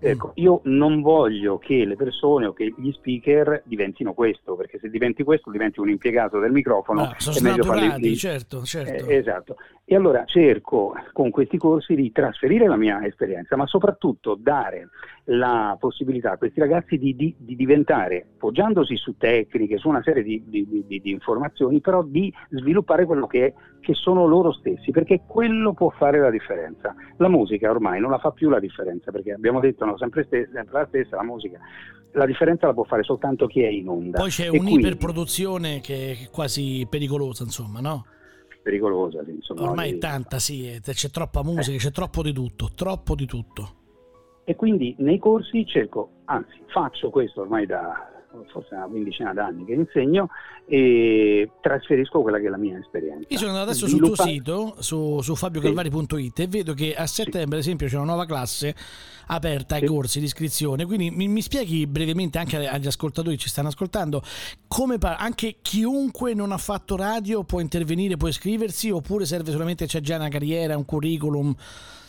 ecco, 0.10 0.32
io 0.36 0.62
non 0.66 1.02
voglio 1.02 1.58
che 1.58 1.86
le 1.86 1.96
persone 1.96 2.46
o 2.48 2.54
che 2.54 2.74
gli 2.76 2.92
speaker 2.92 3.62
diventino 3.66 4.14
questo, 4.14 4.56
perché 4.56 4.80
se 4.80 4.90
diventi 4.90 5.24
questo 5.24 5.50
diventi 5.52 5.80
un 5.80 5.90
impiegato 5.90 6.40
del 6.40 6.52
microfono. 6.52 7.02
Ah, 7.04 7.16
sono 7.18 7.38
è 7.38 7.42
meglio 7.42 7.64
farli- 7.64 8.16
certo, 8.16 8.64
certo. 8.64 9.06
eh, 9.08 9.16
esatto. 9.16 9.56
E 9.86 9.96
allora 9.96 10.24
cerco 10.26 10.94
con 11.12 11.30
questi 11.32 11.58
corsi 11.58 11.96
di 11.96 12.12
trasferire 12.12 12.68
la 12.68 12.78
mia 12.78 13.06
esperienza, 13.06 13.56
ma 13.58 13.66
soprattutto 13.68 14.36
dare 14.40 14.90
la 15.26 15.76
possibilità 15.80 16.32
a 16.32 16.38
questi 16.38 16.60
ragazzi 16.60 16.98
di, 16.98 17.16
di- 17.16 17.36
di 17.38 17.56
diventare, 17.56 18.26
poggiandosi 18.38 18.96
su 18.96 19.18
tecniche, 19.18 19.78
su 19.78 19.90
una 19.90 20.02
serie 20.02 20.24
di, 20.24 20.42
di- 20.46 20.68
di- 20.88 21.02
di 21.02 21.12
informazioni, 21.12 21.80
però 21.82 22.04
di 22.04 22.34
sviluppare 22.50 23.06
quello 23.06 23.28
che, 23.28 23.46
è- 23.48 23.54
che 23.82 23.94
sono 23.94 24.26
loro 24.28 24.52
stessi, 24.54 24.92
perché 24.92 25.22
quello 25.28 25.74
può 25.74 25.90
fare 25.90 26.20
la 26.20 26.30
differenza. 26.30 26.96
La 27.18 27.28
musica 27.28 27.70
ormai 27.70 28.00
non 28.00 28.12
la 28.12 28.20
fa 28.20 28.32
più 28.32 28.50
la 28.50 28.60
differenza, 28.60 29.12
perché 29.12 29.34
abbiamo 29.34 29.60
detto 29.60 29.84
no, 29.92 29.98
sempre, 29.98 30.24
stes- 30.26 30.52
sempre 30.52 30.80
la 30.80 30.86
stessa, 30.88 31.16
la 31.18 31.24
musica. 31.24 31.60
La 32.14 32.26
differenza 32.26 32.68
la 32.68 32.74
può 32.74 32.84
fare 32.84 33.04
soltanto 33.04 33.48
chi 33.48 33.62
è 33.62 33.68
in 33.70 33.88
onda. 33.88 34.20
Poi 34.20 34.30
c'è 34.30 34.48
E 34.48 34.50
quindi- 34.50 34.74
un'iperproduzione 34.74 35.80
che 35.80 36.12
è 36.12 36.30
quasi 36.30 36.86
pericolosa, 36.90 37.44
insomma, 37.44 37.80
no? 37.80 38.06
pericolosa, 38.64 39.24
sì, 39.24 39.32
insomma. 39.32 39.62
Ormai 39.70 39.94
è 39.94 39.98
tanta, 39.98 40.38
sì, 40.38 40.70
eh, 40.70 40.82
c'è 40.82 41.10
troppa 41.10 41.42
musica, 41.42 41.78
c'è 41.78 41.90
troppo 41.92 42.22
di 42.22 42.32
tutto, 42.32 42.70
troppo 42.76 43.16
di 43.16 43.26
tutto. 43.26 43.76
E 44.44 44.56
quindi 44.56 44.94
nei 45.00 45.18
corsi 45.18 45.66
cerco, 45.66 46.22
anzi 46.26 46.62
faccio 46.68 47.10
questo 47.10 47.42
ormai 47.42 47.66
da 47.66 48.21
forse 48.52 48.76
una 48.76 48.86
quindicina 48.86 49.34
d'anni 49.34 49.66
che 49.66 49.74
insegno 49.74 50.30
e 50.66 51.52
trasferisco 51.62 52.22
quella 52.22 52.40
che 52.40 52.48
è 52.48 52.50
la 52.50 52.58
mia 52.58 52.78
esperienza. 52.78 53.26
Io 53.28 53.38
sono 53.38 53.50
andato 53.52 53.70
adesso 53.70 53.88
sul 53.88 54.00
tuo 54.00 54.16
sito, 54.16 54.76
su, 54.80 55.20
su 55.22 55.36
fabiocalvari.it 55.36 56.40
e 56.40 56.48
vedo 56.48 56.74
che 56.74 56.96
a 56.96 57.06
settembre, 57.08 57.58
ad 57.58 57.64
esempio, 57.64 57.88
c'è 57.88 57.96
una 57.96 58.06
nuova 58.06 58.26
classe 58.26 58.76
aperta 59.28 59.76
ai 59.76 59.82
Sì. 59.82 59.88
corsi 59.88 60.20
di 60.20 60.26
iscrizione. 60.26 60.86
Quindi 60.86 61.10
mi, 61.12 61.28
mi 61.28 61.42
spieghi 61.42 61.88
brevemente 61.88 62.38
anche 62.38 62.68
agli 62.68 62.88
ascoltatori 62.88 63.36
che 63.36 63.42
ci 63.42 63.50
stanno 63.50 63.68
ascoltando 63.70 64.22
come 64.68 64.98
pa- 64.98 65.18
anche 65.18 65.58
chiunque 65.62 66.34
non 66.34 66.52
ha 66.52 66.58
fatto 66.58 66.96
radio 66.96 67.44
può 67.44 67.60
intervenire, 67.60 68.18
può 68.18 68.28
iscriversi 68.28 68.90
oppure 68.90 69.26
serve 69.26 69.52
solamente 69.52 69.86
c'è 69.86 70.00
già 70.00 70.16
una 70.16 70.30
carriera, 70.30 70.78
un 70.78 70.86
curriculum? 70.86 71.54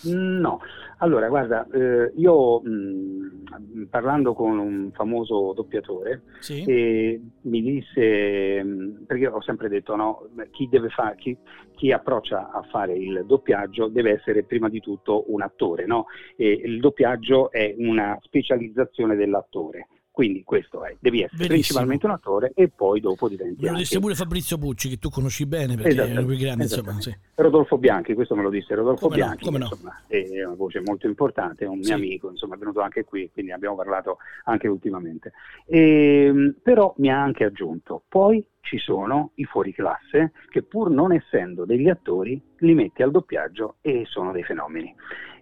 No, 0.05 0.61
allora 1.03 1.29
guarda, 1.29 1.67
eh, 1.73 2.13
io 2.15 2.61
mh, 2.61 3.87
parlando 3.91 4.35
con 4.35 4.57
un 4.59 4.91
famoso 4.93 5.53
doppiatore 5.53 6.23
Sì. 6.39 6.63
e 6.65 7.21
mi 7.43 7.61
disse, 7.61 8.63
mh, 8.63 9.05
perché 9.07 9.27
ho 9.27 9.41
sempre 9.43 9.69
detto 9.69 9.97
no, 9.97 10.29
chi 10.53 10.69
deve 10.69 10.89
fare, 10.91 11.17
chi, 11.17 11.37
chi 11.75 11.91
approccia 11.91 12.51
a 12.53 12.63
fare 12.71 12.95
il 12.97 13.25
doppiaggio 13.27 13.89
deve 13.89 14.13
essere 14.13 14.45
prima 14.45 14.69
di 14.69 14.79
tutto 14.79 15.25
un 15.33 15.43
attore, 15.43 15.87
no? 15.87 16.07
E 16.37 16.51
il 16.65 16.79
doppiaggio 16.79 17.51
è 17.51 17.75
una 17.79 18.17
specializzazione 18.21 19.17
dell'attore. 19.17 19.89
Quindi 20.13 20.45
questo 20.45 20.85
è, 20.85 20.95
devi 21.01 21.23
essere 21.23 21.49
Verissimo. 21.49 21.81
principalmente 21.81 22.05
un 22.05 22.13
attore 22.13 22.53
e 22.55 22.69
poi 22.69 23.01
dopo 23.01 23.31
diventi 23.31 23.61
Me 23.61 23.63
lo 23.63 23.69
anche 23.71 23.81
disse 23.81 23.99
pure 23.99 24.15
Fabrizio 24.15 24.59
Bucci, 24.59 24.91
che 24.91 24.99
tu 24.99 25.09
conosci 25.09 25.47
bene 25.47 25.75
perché 25.75 26.05
è 26.05 26.11
uno 26.11 26.27
più 26.27 26.37
grande, 26.37 26.65
insomma. 26.65 27.01
Sì. 27.01 27.17
Rodolfo 27.37 27.79
Bianchi, 27.79 28.13
questo 28.13 28.37
me 28.37 28.43
lo 28.43 28.51
disse 28.51 28.75
Rodolfo 28.75 29.09
Come 29.09 29.17
no, 29.17 29.25
Bianchi, 29.25 29.51
no. 29.51 29.57
insomma, 29.57 30.03
è 30.07 30.45
una 30.45 30.55
voce 30.55 30.83
molto 30.85 31.07
importante, 31.07 31.65
è 31.65 31.67
un 31.67 31.77
mio 31.79 31.87
Sì. 31.87 31.93
amico, 31.95 32.29
insomma, 32.29 32.57
è 32.57 32.59
venuto 32.59 32.81
anche 32.83 33.05
qui, 33.05 33.31
quindi 33.33 33.53
abbiamo 33.53 33.75
parlato 33.75 34.19
anche 34.45 34.69
ultimamente. 34.69 35.33
Ehm, 35.65 36.57
però 36.63 36.93
mi 36.99 37.11
ha 37.11 37.19
anche 37.19 37.45
aggiunto, 37.45 38.03
poi 38.07 38.47
ci 38.61 38.77
sono 38.77 39.31
i 39.37 39.45
fuoriclasse 39.45 40.33
che 40.51 40.63
pur 40.63 40.91
non 40.91 41.13
essendo 41.13 41.65
degli 41.65 41.89
attori 41.89 42.39
li 42.59 42.75
metti 42.75 43.03
al 43.03 43.11
doppiaggio 43.11 43.77
e 43.81 44.05
sono 44.07 44.31
dei 44.31 44.43
fenomeni. 44.45 44.95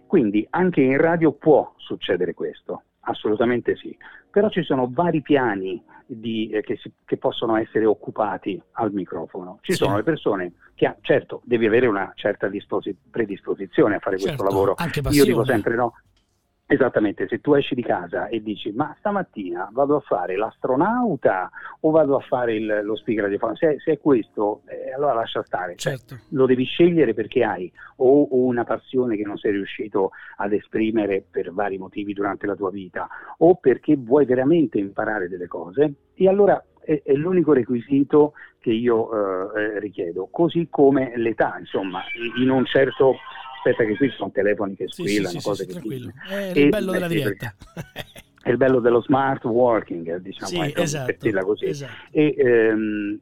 Quindi 0.07 0.47
anche 0.49 0.79
in 0.81 0.97
radio 0.97 1.33
può 1.33 1.73
succedere 1.75 2.33
questo, 2.33 2.83
assolutamente 3.01 3.75
sì, 3.75 3.95
però 4.31 4.49
ci 4.49 4.63
sono 4.63 4.89
vari 4.91 5.21
piani 5.21 5.83
di- 6.05 6.49
eh, 6.49 6.61
che, 6.61 6.77
si- 6.77 6.91
che 7.05 7.17
possono 7.17 7.57
essere 7.57 7.85
occupati 7.85 8.59
al 8.73 8.91
microfono. 8.91 9.59
Ci 9.61 9.73
Sì. 9.73 9.77
sono 9.83 9.97
le 9.97 10.03
persone 10.03 10.53
che, 10.73 10.85
ha- 10.87 10.95
certo, 11.01 11.41
devi 11.43 11.65
avere 11.67 11.85
una 11.87 12.11
certa 12.15 12.47
disposi- 12.47 12.95
predisposizione 13.11 13.95
a 13.95 13.99
fare 13.99 14.15
questo 14.15 14.29
Certo, 14.37 14.43
lavoro. 14.43 14.73
anche 14.77 15.01
Io 15.09 15.25
dico 15.25 15.45
sempre 15.45 15.75
no. 15.75 15.93
Esattamente, 16.71 17.27
se 17.27 17.41
tu 17.41 17.53
esci 17.53 17.75
di 17.75 17.81
casa 17.83 18.27
e 18.29 18.41
dici 18.41 18.71
ma 18.71 18.95
stamattina 18.97 19.69
vado 19.73 19.97
a 19.97 19.99
fare 19.99 20.37
l'astronauta 20.37 21.49
o 21.81 21.91
vado 21.91 22.15
a 22.15 22.21
fare 22.21 22.55
il- 22.55 22.79
lo 22.83 22.95
speaker 22.95 23.23
radiofonico, 23.23 23.57
se, 23.57 23.75
se 23.83 23.91
è 23.91 23.99
questo, 23.99 24.61
eh, 24.67 24.93
allora 24.93 25.11
lascia 25.13 25.43
stare. 25.43 25.75
Cioè, 25.75 25.97
Certo. 25.97 26.15
lo 26.29 26.45
devi 26.45 26.63
scegliere 26.63 27.13
perché 27.13 27.43
hai 27.43 27.69
o, 27.97 28.21
o 28.21 28.37
una 28.45 28.63
passione 28.63 29.17
che 29.17 29.23
non 29.23 29.35
sei 29.37 29.51
riuscito 29.51 30.11
ad 30.37 30.53
esprimere 30.53 31.25
per 31.29 31.51
vari 31.51 31.77
motivi 31.77 32.13
durante 32.13 32.45
la 32.47 32.55
tua 32.55 32.71
vita 32.71 33.09
o 33.39 33.55
perché 33.55 33.97
vuoi 33.97 34.23
veramente 34.23 34.77
imparare 34.77 35.27
delle 35.27 35.47
cose 35.47 35.93
e 36.13 36.29
allora 36.29 36.63
è, 36.79 37.01
è 37.03 37.11
l'unico 37.15 37.51
requisito 37.51 38.31
che 38.59 38.71
io 38.71 39.09
eh, 39.57 39.61
eh, 39.61 39.79
richiedo, 39.79 40.29
così 40.31 40.67
come 40.69 41.11
l'età, 41.17 41.57
insomma, 41.59 41.99
in- 42.37 42.43
in 42.43 42.49
un 42.49 42.65
certo... 42.65 43.15
Aspetta 43.63 43.83
che 43.85 43.95
qui 43.95 44.09
ci 44.09 44.15
sono 44.17 44.31
telefoni 44.31 44.75
che 44.75 44.87
squillano, 44.87 45.29
sì, 45.29 45.39
sì, 45.39 45.45
cose 45.45 45.63
sì, 45.63 45.65
che 45.67 45.71
tranquillo. 45.73 46.11
È 46.27 46.57
E- 46.57 46.61
il 46.63 46.69
bello 46.69 46.89
eh, 46.89 46.93
della 46.93 47.07
sì, 47.07 47.13
diretta. 47.13 47.55
È 48.43 48.49
il 48.49 48.57
bello 48.57 48.79
dello 48.79 49.01
smart 49.03 49.43
working, 49.45 50.15
eh, 50.15 50.19
diciamo, 50.21 50.47
Sì, 50.47 50.59
ecco, 50.61 50.73
per 50.73 50.83
esatto, 50.83 51.15
dirla 51.21 51.43
così. 51.43 51.65
esatto. 51.65 51.93
E, 52.09 52.33
ehm, 52.35 53.19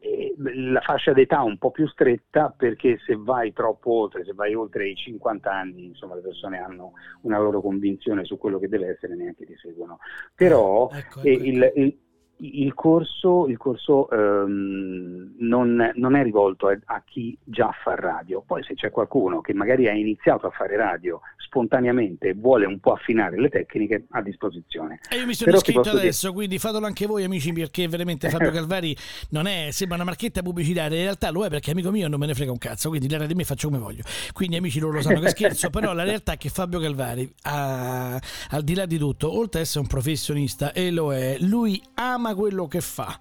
eh, 0.00 0.34
la 0.36 0.80
fascia 0.80 1.12
d'età 1.12 1.42
un 1.42 1.58
po' 1.58 1.70
più 1.70 1.86
stretta 1.88 2.48
perché 2.56 2.98
se 3.04 3.14
vai 3.18 3.52
troppo 3.52 3.92
oltre, 3.92 4.24
se 4.24 4.32
vai 4.32 4.54
oltre 4.54 4.88
i 4.88 4.96
50 4.96 5.52
anni, 5.52 5.84
insomma 5.84 6.14
le 6.14 6.22
persone 6.22 6.58
hanno 6.58 6.92
una 7.22 7.38
loro 7.38 7.60
convinzione 7.60 8.24
su 8.24 8.38
quello 8.38 8.58
che 8.58 8.68
deve 8.68 8.88
essere 8.88 9.12
e 9.12 9.16
neanche 9.16 9.44
ti 9.44 9.54
seguono. 9.60 9.98
Però 10.34 10.88
Ecco, 10.90 11.20
eh, 11.20 11.32
ecco, 11.32 11.42
il, 11.44 11.72
il- 11.76 11.98
il 12.42 12.74
corso, 12.74 13.46
il 13.46 13.56
corso 13.56 14.10
ehm, 14.10 15.34
non, 15.38 15.92
non 15.94 16.16
è 16.16 16.22
rivolto 16.22 16.66
a, 16.68 16.78
a 16.86 17.02
chi 17.04 17.36
già 17.44 17.70
fa 17.82 17.94
radio, 17.94 18.42
poi 18.44 18.62
se 18.64 18.74
c'è 18.74 18.90
qualcuno 18.90 19.40
che 19.40 19.54
magari 19.54 19.88
ha 19.88 19.92
iniziato 19.92 20.46
a 20.46 20.50
fare 20.50 20.76
radio 20.76 21.20
spontaneamente 21.36 22.28
e 22.28 22.34
vuole 22.34 22.66
un 22.66 22.80
po' 22.80 22.92
affinare 22.92 23.38
le 23.38 23.48
tecniche 23.48 24.06
a 24.10 24.22
disposizione. 24.22 25.00
E 25.10 25.18
io 25.18 25.26
mi 25.26 25.34
sono 25.34 25.50
Però 25.50 25.58
iscritto 25.58 25.80
posso 25.80 25.90
dire- 25.92 26.02
adesso, 26.02 26.32
quindi 26.32 26.58
fatelo 26.58 26.86
anche 26.86 27.06
voi 27.06 27.24
amici, 27.24 27.52
perché 27.52 27.86
veramente 27.88 28.28
Fabio 28.28 28.50
Calvari 28.52 28.96
non 29.30 29.46
è, 29.46 29.68
sembra 29.70 29.96
una 29.96 30.04
marchetta 30.04 30.42
pubblicitaria, 30.42 30.96
in 30.96 31.04
realtà 31.04 31.30
lo 31.30 31.44
è 31.44 31.48
perché 31.50 31.70
amico 31.70 31.90
mio 31.90 32.08
non 32.08 32.18
me 32.18 32.26
ne 32.26 32.34
frega 32.34 32.50
un 32.50 32.58
cazzo, 32.58 32.88
quindi 32.88 33.08
l'era 33.08 33.26
di 33.26 33.34
me 33.34 33.44
faccio 33.44 33.68
come 33.68 33.80
voglio. 33.80 34.02
Quindi 34.32 34.56
amici 34.56 34.80
loro 34.80 34.94
lo 34.94 35.02
sanno 35.02 35.20
che 35.20 35.28
scherzo, 35.28 35.70
però 35.70 35.92
la 35.92 36.02
realtà 36.04 36.32
è 36.32 36.36
che 36.38 36.48
Fabio 36.48 36.80
Calvari, 36.80 37.30
ha- 37.42 38.18
al 38.50 38.62
di 38.62 38.74
là 38.74 38.86
di 38.86 38.98
tutto, 38.98 39.36
oltre 39.36 39.60
ad 39.60 39.66
essere 39.66 39.80
un 39.80 39.86
professionista, 39.86 40.72
e 40.72 40.90
lo 40.90 41.12
è, 41.14 41.36
lui 41.40 41.80
ama 41.94 42.31
quello 42.34 42.66
che 42.68 42.80
fa. 42.80 43.18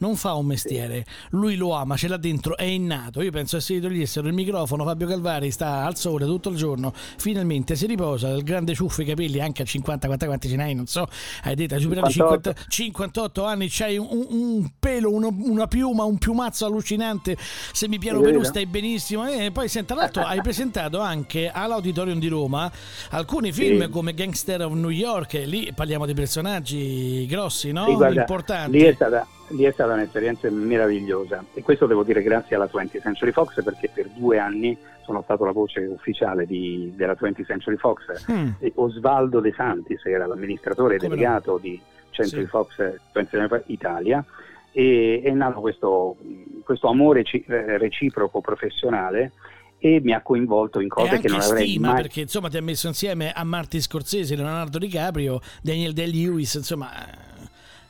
Non 0.00 0.16
fa 0.16 0.34
un 0.34 0.46
mestiere, 0.46 1.04
lui 1.30 1.56
lo 1.56 1.72
ama, 1.72 1.96
ce 1.96 2.08
l'ha 2.08 2.16
dentro, 2.16 2.56
è 2.56 2.64
innato. 2.64 3.22
Io 3.22 3.30
penso 3.30 3.56
che 3.56 3.62
se 3.62 3.74
gli 3.74 3.80
togliessero 3.80 4.26
il 4.26 4.34
microfono, 4.34 4.84
Fabio 4.84 5.06
Calvari 5.06 5.50
sta 5.50 5.84
al 5.84 5.96
sole 5.96 6.26
tutto 6.26 6.50
il 6.50 6.56
giorno, 6.56 6.92
finalmente 6.94 7.76
si 7.76 7.86
riposa, 7.86 8.28
il 8.28 8.42
grande 8.42 8.74
ciuffo 8.74 9.02
i 9.02 9.04
capelli 9.04 9.40
anche 9.40 9.62
a 9.62 9.64
50, 9.64 10.06
quanti, 10.06 10.26
quanti 10.26 10.48
ce 10.48 10.56
n'hai, 10.56 10.74
non 10.74 10.86
so, 10.86 11.06
hai 11.44 11.54
detto, 11.54 11.74
hai 11.74 11.80
superato 11.80 12.10
58. 12.10 12.64
50 12.68 13.10
58 13.10 13.44
anni, 13.44 13.66
c'hai 13.68 13.98
un, 13.98 14.26
un 14.28 14.70
pelo, 14.78 15.12
uno- 15.12 15.34
una 15.36 15.66
piuma, 15.66 16.04
un 16.04 16.18
piumazzo 16.18 16.66
allucinante, 16.66 17.36
semipiano 17.72 18.18
È 18.18 18.22
vero. 18.22 18.32
Perù 18.32 18.44
stai 18.44 18.66
benissimo. 18.66 19.26
E 19.28 19.50
poi, 19.50 19.68
senta, 19.68 19.94
tra 19.94 20.02
l'altro, 20.02 20.22
hai 20.24 20.40
presentato 20.40 21.00
anche 21.00 21.50
all'Auditorium 21.52 22.18
di 22.18 22.28
Roma 22.28 22.70
alcuni 23.10 23.52
film 23.52 23.82
Sì. 23.82 23.88
come 23.88 24.14
Gangster 24.14 24.62
of 24.62 24.72
New 24.72 24.90
York, 24.90 25.32
lì 25.44 25.72
parliamo 25.74 26.06
di 26.06 26.14
personaggi 26.14 27.26
grossi, 27.26 27.72
no? 27.72 27.86
Sì, 27.86 27.94
guarda, 27.94 28.20
Importanti. 28.20 28.78
Lì 28.78 28.84
è, 28.84 28.92
stata, 28.94 29.26
lì 29.50 29.64
è 29.64 29.72
stata 29.72 29.92
un'esperienza 29.94 30.48
meravigliosa 30.50 31.44
e 31.54 31.62
questo 31.62 31.86
devo 31.86 32.02
dire 32.04 32.22
grazie 32.22 32.56
alla 32.56 32.68
20th 32.72 33.00
Century 33.02 33.32
Fox 33.32 33.62
perché 33.62 33.90
per 33.92 34.08
due 34.10 34.38
anni 34.38 34.76
sono 35.04 35.22
stato 35.22 35.44
la 35.44 35.52
voce 35.52 35.80
ufficiale 35.80 36.46
di- 36.46 36.92
della 36.94 37.14
20th 37.18 37.44
Century 37.46 37.76
Fox. 37.76 38.30
Mm. 38.30 38.50
Osvaldo 38.74 39.40
De 39.40 39.52
Santis 39.56 40.04
era 40.04 40.26
l'amministratore 40.26 40.96
Come 40.98 41.08
no? 41.08 41.14
delegato 41.16 41.58
di 41.60 41.80
Century 42.10 42.42
Sì. 42.42 42.48
Fox 42.48 42.76
20th 42.78 43.28
Century 43.30 43.48
Fox 43.48 43.62
Italia 43.66 44.24
e 44.72 45.20
è 45.24 45.30
nato 45.30 45.60
questo, 45.60 46.16
questo 46.64 46.88
amore 46.88 47.24
ci- 47.24 47.44
eh, 47.48 47.76
reciproco 47.78 48.40
professionale 48.40 49.32
e 49.78 50.00
mi 50.02 50.12
ha 50.12 50.20
coinvolto 50.20 50.78
in 50.80 50.88
cose 50.88 51.18
che 51.18 51.28
non 51.28 51.40
avrei 51.40 51.68
stima 51.70 51.92
mai 51.92 52.02
perché 52.02 52.20
insomma 52.20 52.48
ti 52.48 52.58
ha 52.58 52.62
messo 52.62 52.86
insieme 52.86 53.32
a 53.32 53.42
Martin 53.44 53.80
Scorsese, 53.80 54.36
Leonardo 54.36 54.78
DiCaprio, 54.78 55.40
Daniel 55.62 55.92
Day-Lewis, 55.94 56.54
insomma 56.54 56.90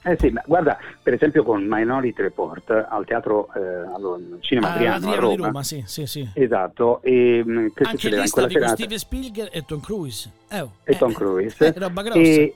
Eh 0.03 0.17
sì, 0.19 0.31
ma 0.31 0.43
guarda, 0.47 0.79
per 1.03 1.13
esempio 1.13 1.43
con 1.43 1.67
Minority 1.69 2.23
Report 2.23 2.71
al 2.71 3.05
teatro 3.05 3.49
eh, 3.55 3.61
al 3.61 4.39
Cinema 4.41 4.69
a 4.69 4.73
Adriano, 4.73 4.93
a 4.93 4.95
Ah, 4.95 4.97
Adriano 4.97 5.29
di 5.29 5.37
Roma. 5.37 5.47
Roma, 5.49 5.63
sì, 5.63 5.83
sì, 5.87 6.07
sì. 6.07 6.27
Esatto, 6.33 7.03
e 7.03 7.43
mh, 7.45 7.73
che 7.75 7.85
Anche 7.85 7.91
succedeva 7.91 8.23
lì 8.23 8.29
stavi 8.29 8.55
con? 8.59 8.69
Steven 8.69 8.99
Spielberg 8.99 9.49
e 9.53 9.65
Tom 9.67 9.81
Cruise. 9.81 10.31
Eh, 10.49 10.61
oh, 10.61 10.73
E 10.85 10.93
eh, 10.95 10.97
Tom 10.99 11.13
Cruise. 11.13 11.67
eh, 11.67 11.75
roba 11.79 12.03
grossa. 12.03 12.19
E 12.19 12.55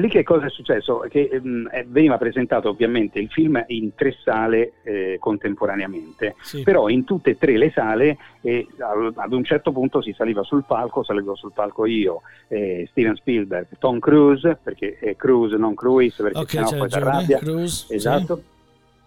lì 0.00 0.08
che 0.08 0.22
cosa 0.22 0.46
è 0.46 0.50
successo? 0.50 0.98
Che 1.08 1.40
mh, 1.40 1.68
eh, 1.72 1.84
veniva 1.88 2.18
presentato 2.18 2.68
ovviamente 2.68 3.18
il 3.18 3.28
film 3.28 3.62
in 3.68 3.94
tre 3.94 4.14
sale 4.22 4.72
eh, 4.82 5.16
contemporaneamente, 5.20 6.34
Sì. 6.42 6.62
però 6.62 6.88
in 6.88 7.04
tutte 7.04 7.30
e 7.30 7.38
tre 7.38 7.56
le 7.56 7.70
sale 7.70 8.18
eh, 8.42 8.66
ad 9.14 9.32
un 9.32 9.44
certo 9.44 9.72
punto 9.72 10.02
si 10.02 10.12
saliva 10.12 10.42
sul 10.42 10.64
palco, 10.66 11.02
salivo 11.04 11.34
sul 11.36 11.52
palco 11.52 11.86
io, 11.86 12.22
eh, 12.48 12.86
Steven 12.90 13.14
Spielberg, 13.16 13.66
Tom 13.78 13.98
Cruise, 13.98 14.58
perché 14.62 14.98
è 14.98 15.16
Cruise 15.16 15.56
non 15.56 15.74
Cruise, 15.74 16.22
perché 16.22 16.38
Ok, 16.38 16.50
sennò 16.50 16.70
poi 16.78 16.90
si 16.90 16.96
arrabbia. 16.96 17.38
Cruise, 17.38 17.86
sì. 17.86 17.94
Esatto. 17.94 18.42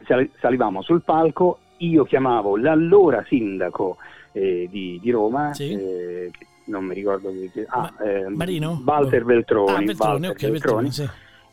Sali- 0.05 0.31
Salivamo 0.39 0.81
sul 0.81 1.01
palco, 1.01 1.59
io 1.77 2.03
chiamavo 2.05 2.55
l'allora 2.57 3.23
sindaco 3.27 3.97
eh, 4.31 4.67
di, 4.71 4.99
di 5.01 5.11
Roma, 5.11 5.53
Sì. 5.53 5.73
Eh, 6.68 6.72
non 6.72 6.86
mi 6.86 6.93
ricordo 6.93 7.30
chi, 7.30 7.49
chi- 7.51 7.65
ah, 7.68 7.91
Ma- 7.97 8.03
ehm, 8.05 8.34
Marino? 8.34 8.82
Walter 8.86 9.24
Veltroni, 9.26 9.72
Ah, 9.72 9.78
Veltroni, 9.78 10.11
Walter 10.28 10.30
ok, 10.30 10.39
Veltroni. 10.51 10.51
Veltroni, 10.84 10.91
sì. 10.91 11.09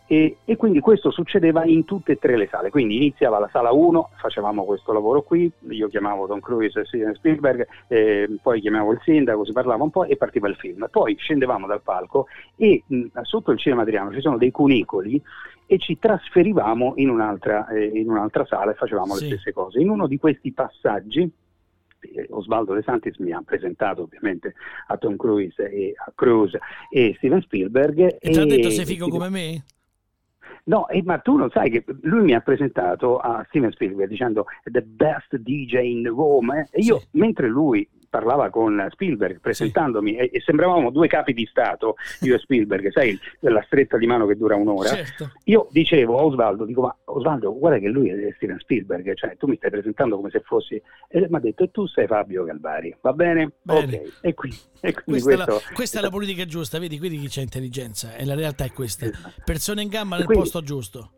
E, 0.06 0.36
e 0.44 0.56
quindi 0.56 0.80
questo 0.80 1.10
succedeva 1.10 1.64
in 1.64 1.86
tutte 1.86 2.12
e 2.12 2.16
tre 2.18 2.36
le 2.36 2.46
sale, 2.50 2.68
quindi 2.68 2.96
iniziava 2.96 3.38
la 3.38 3.48
sala 3.50 3.72
1, 3.72 4.10
facevamo 4.16 4.64
questo 4.64 4.92
lavoro 4.92 5.22
qui, 5.22 5.50
io 5.70 5.88
chiamavo 5.88 6.26
Tom 6.26 6.40
Cruise 6.40 6.80
e 6.80 6.84
Steven 6.84 7.14
Spielberg, 7.14 7.66
eh, 7.88 8.28
poi 8.42 8.60
chiamavo 8.60 8.92
il 8.92 9.00
sindaco, 9.02 9.46
si 9.46 9.52
parlava 9.52 9.82
un 9.82 9.90
po' 9.90 10.04
e 10.04 10.16
partiva 10.18 10.46
il 10.46 10.56
film. 10.56 10.86
Poi 10.90 11.16
scendevamo 11.16 11.66
dal 11.66 11.80
palco 11.80 12.26
e 12.56 12.82
mh, 12.86 13.04
sotto 13.22 13.50
il 13.50 13.58
cinema 13.58 13.80
Adriano 13.80 14.12
ci 14.12 14.20
sono 14.20 14.36
dei 14.36 14.50
cunicoli 14.50 15.20
e 15.66 15.78
ci 15.78 15.98
trasferivamo 15.98 16.92
in 16.96 17.08
un'altra, 17.08 17.66
eh, 17.68 17.86
in 17.86 18.10
un'altra 18.10 18.44
sala 18.44 18.72
e 18.72 18.74
facevamo 18.74 19.14
Sì. 19.14 19.22
le 19.22 19.36
stesse 19.36 19.54
cose. 19.54 19.80
In 19.80 19.88
uno 19.88 20.06
di 20.06 20.18
questi 20.18 20.52
passaggi 20.52 21.22
eh, 21.22 21.30
Osvaldo 22.30 22.74
De 22.74 22.82
Santis 22.82 23.16
mi 23.18 23.32
ha 23.32 23.42
presentato 23.44 24.02
ovviamente 24.02 24.54
a 24.88 24.96
Tom 24.96 25.16
Cruise 25.16 25.62
e 25.70 25.94
a 25.96 26.12
Cruise 26.14 26.58
e 26.90 27.14
Steven 27.16 27.40
Spielberg 27.42 28.16
E 28.20 28.30
ti 28.30 28.38
ha 28.38 28.44
detto 28.44 28.70
sei 28.70 28.84
figo 28.86 29.08
come 29.08 29.28
me? 29.28 29.64
No, 30.66 30.88
eh, 30.88 31.02
ma 31.02 31.18
tu 31.18 31.36
non 31.36 31.50
sai 31.50 31.68
che 31.70 31.84
lui 32.02 32.22
mi 32.22 32.34
ha 32.34 32.40
presentato 32.40 33.18
a 33.18 33.44
Steven 33.48 33.70
Spielberg 33.72 34.08
dicendo 34.08 34.46
the 34.64 34.80
best 34.80 35.36
DJ 35.36 35.74
in 35.82 36.06
Rome 36.08 36.68
eh, 36.72 36.78
e 36.78 36.82
io 36.82 37.00
Sì. 37.00 37.06
mentre 37.18 37.48
lui 37.48 37.86
parlava 38.14 38.48
con 38.48 38.86
Spielberg 38.92 39.40
presentandomi 39.40 40.14
e, 40.14 40.30
e 40.32 40.40
sembravamo 40.40 40.90
due 40.90 41.08
capi 41.08 41.32
di 41.32 41.46
Stato, 41.46 41.96
io 42.22 42.36
e 42.36 42.38
Spielberg, 42.38 42.92
sai, 42.92 43.18
la 43.40 43.60
stretta 43.66 43.96
di 43.98 44.06
mano 44.06 44.24
che 44.24 44.36
dura 44.36 44.54
un'ora. 44.54 44.90
Certo. 44.90 45.32
Io 45.44 45.66
dicevo 45.72 46.18
a 46.18 46.22
Osvaldo, 46.22 46.64
dico 46.64 46.82
ma 46.82 46.96
Osvaldo 47.06 47.58
guarda 47.58 47.80
che 47.80 47.88
lui 47.88 48.10
è 48.10 48.32
Steven 48.36 48.60
Spielberg, 48.60 49.14
cioè 49.14 49.36
tu 49.36 49.48
mi 49.48 49.56
stai 49.56 49.70
presentando 49.70 50.14
come 50.14 50.30
se 50.30 50.40
fossi... 50.44 50.80
E 51.08 51.26
mi 51.28 51.36
ha 51.36 51.40
detto 51.40 51.64
e 51.64 51.70
tu 51.72 51.86
sei 51.86 52.06
Fabio 52.06 52.44
Galvari, 52.44 52.94
va 53.00 53.12
bene? 53.12 53.50
Bene. 53.62 53.96
Ok, 53.96 54.18
e 54.20 54.34
quindi, 54.34 54.58
e 54.80 54.92
Questa, 54.92 55.32
è 55.32 55.36
la, 55.36 55.44
questo... 55.46 55.74
questa 55.74 55.98
è 55.98 56.02
la 56.02 56.10
politica 56.10 56.44
giusta, 56.44 56.78
vedi? 56.78 56.98
Quindi 56.98 57.18
chi 57.18 57.26
c'è 57.26 57.42
intelligenza 57.42 58.14
e 58.14 58.24
la 58.24 58.34
realtà 58.36 58.64
è 58.64 58.70
questa. 58.70 59.06
Esatto. 59.06 59.42
Persone 59.44 59.82
in 59.82 59.88
gamba 59.88 60.16
nel 60.16 60.26
quindi- 60.26 60.44
posto 60.44 60.62
giusto. 60.62 61.10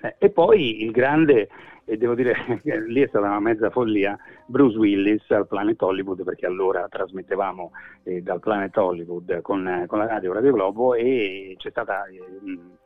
Eh, 0.00 0.16
E 0.18 0.30
poi 0.30 0.82
il 0.82 0.90
grande, 0.90 1.48
e 1.86 1.96
devo 1.96 2.14
dire 2.14 2.34
che 2.62 2.80
lì 2.86 3.02
è 3.02 3.06
stata 3.08 3.26
una 3.26 3.40
mezza 3.40 3.70
follia, 3.70 4.16
Bruce 4.46 4.76
Willis 4.78 5.22
al 5.30 5.46
Planet 5.46 5.80
Hollywood, 5.82 6.22
perché 6.24 6.46
allora 6.46 6.86
trasmettevamo 6.88 7.70
eh, 8.04 8.22
dal 8.22 8.40
Planet 8.40 8.76
Hollywood 8.76 9.40
con, 9.42 9.84
con 9.86 9.98
la 9.98 10.06
radio 10.06 10.32
Radio 10.32 10.52
Globo 10.52 10.94
e 10.94 11.54
c'è 11.58 11.70
stata... 11.70 12.04
eh, 12.06 12.20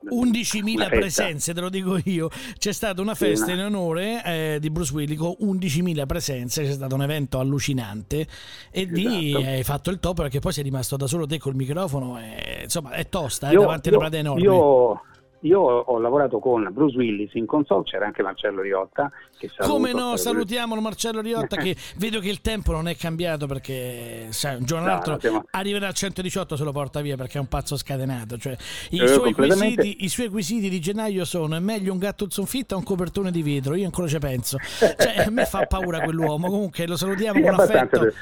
una 0.01 0.15
11.000 0.31 0.63
festa. 0.77 0.89
presenze, 0.89 1.55
te 1.55 1.61
lo 1.61 1.69
dico 1.69 1.99
io. 2.05 2.29
C'è 2.57 2.73
stata 2.73 3.01
una 3.03 3.15
Sì, 3.15 3.25
festa 3.27 3.53
una- 3.53 3.55
in 3.67 3.75
onore 3.75 4.23
eh, 4.25 4.59
di 4.61 4.71
Bruce 4.71 4.95
Willis 4.95 5.19
con 5.19 5.35
11.000 5.41 6.07
presenze, 6.07 6.63
c'è 6.65 6.71
stato 6.73 6.95
un 6.95 7.03
evento 7.03 7.39
allucinante 7.41 8.27
e 8.71 8.85
lì 8.85 9.31
Esatto. 9.31 9.45
hai 9.47 9.63
fatto 9.65 9.91
il 9.91 9.99
top 10.01 10.17
perché 10.17 10.39
poi 10.39 10.53
sei 10.53 10.63
rimasto 10.65 10.97
da 10.97 11.07
solo 11.07 11.27
te 11.27 11.39
col 11.39 11.55
microfono 11.55 12.19
e, 12.19 12.61
insomma 12.63 12.91
è 12.93 13.09
tosta 13.09 13.49
eh, 13.51 13.53
Io- 13.55 13.61
davanti 13.61 13.89
io- 13.91 13.99
platea 13.99 14.21
enorme. 14.21 14.43
Io, 14.43 15.01
io 15.43 15.61
ho 15.61 15.99
lavorato 15.99 16.39
con 16.41 16.69
Bruce 16.73 16.97
Willis 16.97 17.33
in 17.35 17.47
console, 17.47 17.85
c'era 17.85 18.07
anche 18.07 18.23
Marcello 18.23 18.61
Riotta. 18.61 19.11
Come 19.59 19.93
no, 19.93 20.17
salutiamolo 20.17 20.81
Marcello 20.81 21.21
Riotta 21.21 21.57
che 21.57 21.77
vedo 21.97 22.19
che 22.19 22.29
il 22.29 22.41
tempo 22.41 22.73
non 22.73 22.89
è 22.89 22.97
cambiato 22.97 23.47
perché 23.47 24.27
sai, 24.31 24.57
un 24.57 24.65
giorno 24.65 24.85
o 24.85 24.89
No, 24.89 24.93
l'altro 24.95 25.19
siamo- 25.21 25.45
arriverà 25.51 25.87
al 25.87 25.95
118 25.95 26.57
se 26.57 26.65
lo 26.65 26.73
porta 26.73 27.01
via 27.01 27.17
perché 27.17 27.39
è 27.39 27.41
un 27.41 27.47
pazzo 27.49 27.77
scatenato. 27.77 28.37
Cioè, 28.37 28.57
i, 28.91 29.01
Eh, 29.01 29.07
suoi 29.07 29.21
completamente. 29.33 29.75
quesiti, 29.77 30.05
I 30.05 30.09
suoi 30.09 30.29
quesiti 30.29 30.69
di 30.69 30.81
gennaio 30.81 31.25
sono 31.25 31.55
è 31.57 31.61
meglio 31.61 31.93
un 31.93 31.99
gatto 31.99 32.27
zonfitto 32.29 32.75
o 32.75 32.79
un 32.79 32.85
copertone 32.85 33.31
di 33.31 33.43
vetro, 33.43 33.75
io 33.77 33.85
ancora 33.85 34.09
ci 34.09 34.19
penso. 34.19 34.59
Cioè, 34.79 35.25
a 35.27 35.31
me 35.31 35.45
fa 35.45 35.67
paura 35.67 36.01
quell'uomo, 36.01 36.49
comunque 36.51 36.87
lo 36.87 36.97
salutiamo 36.97 37.39
Sì, 37.39 37.45
con 37.45 37.61
affetto. 37.61 38.13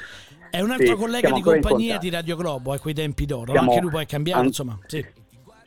È 0.49 0.61
un 0.61 0.71
altro 0.71 0.85
Sì, 0.85 0.93
collega 0.93 1.31
di 1.31 1.41
compagnia 1.41 1.97
di 1.97 2.09
Radio 2.09 2.35
Globo 2.37 2.71
a 2.71 2.79
quei 2.79 2.93
tempi 2.93 3.25
d'oro, 3.25 3.51
Siamo 3.51 3.69
anche 3.71 3.81
lui 3.81 3.91
poi 3.91 4.03
è 4.03 4.05
cambiato, 4.05 4.39
an- 4.39 4.45
insomma. 4.45 4.77
Sì. 4.85 5.05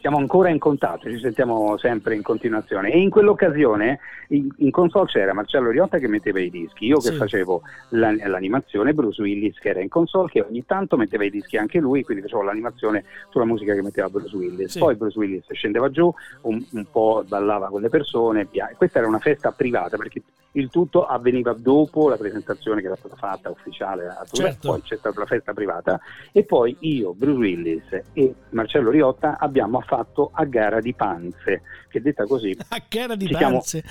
Siamo 0.00 0.16
ancora 0.16 0.48
in 0.48 0.58
contatto, 0.58 1.10
ci 1.10 1.18
sentiamo 1.18 1.76
sempre 1.76 2.14
in 2.14 2.22
continuazione. 2.22 2.90
E 2.90 2.98
in 3.00 3.10
quell'occasione 3.10 3.98
in, 4.28 4.48
in 4.58 4.70
console 4.70 5.04
c'era 5.06 5.34
Marcello 5.34 5.68
Riotta 5.68 5.98
che 5.98 6.08
metteva 6.08 6.40
i 6.40 6.48
dischi, 6.48 6.86
io 6.86 6.96
che 6.96 7.10
Sì. 7.10 7.16
facevo 7.16 7.60
la- 7.90 8.14
l'animazione, 8.26 8.94
Bruce 8.94 9.20
Willis 9.20 9.58
che 9.58 9.68
era 9.68 9.80
in 9.82 9.90
console, 9.90 10.30
che 10.30 10.40
ogni 10.40 10.64
tanto 10.64 10.96
metteva 10.96 11.24
i 11.24 11.30
dischi 11.30 11.58
anche 11.58 11.80
lui, 11.80 12.02
quindi 12.02 12.22
facevo 12.22 12.42
l'animazione 12.42 13.04
sulla 13.28 13.44
musica 13.44 13.74
che 13.74 13.82
metteva 13.82 14.08
Bruce 14.08 14.34
Willis. 14.34 14.70
Sì. 14.72 14.78
Poi 14.78 14.94
Bruce 14.94 15.18
Willis 15.18 15.44
scendeva 15.52 15.90
giù, 15.90 16.10
un, 16.42 16.64
un 16.72 16.86
po' 16.90 17.22
ballava 17.28 17.68
con 17.68 17.82
le 17.82 17.90
persone. 17.90 18.46
pia- 18.46 18.72
Questa 18.74 19.00
era 19.00 19.06
una 19.08 19.18
festa 19.18 19.52
privata 19.52 19.98
perché 19.98 20.22
il 20.52 20.68
tutto 20.68 21.06
avveniva 21.06 21.52
dopo 21.52 22.08
la 22.08 22.16
presentazione 22.16 22.80
che 22.80 22.86
era 22.88 22.96
stata 22.96 23.16
fatta 23.16 23.50
ufficiale 23.50 24.06
a 24.06 24.24
tutti, 24.24 24.42
Certo. 24.42 24.68
poi 24.68 24.82
c'è 24.82 24.96
stata 24.96 25.20
la 25.20 25.26
festa 25.26 25.52
privata 25.52 26.00
e 26.32 26.44
poi 26.44 26.76
io, 26.80 27.14
Bruce 27.14 27.38
Willis 27.38 28.02
e 28.12 28.34
Marcello 28.50 28.90
Riotta 28.90 29.38
abbiamo 29.38 29.80
fatto 29.80 30.30
a 30.32 30.44
gara 30.44 30.80
di 30.80 30.92
panze, 30.94 31.62
che 31.88 32.00
detta 32.00 32.24
così 32.24 32.56
A 32.68 32.82
cara 32.88 33.14
di 33.14 33.28
panze. 33.28 33.84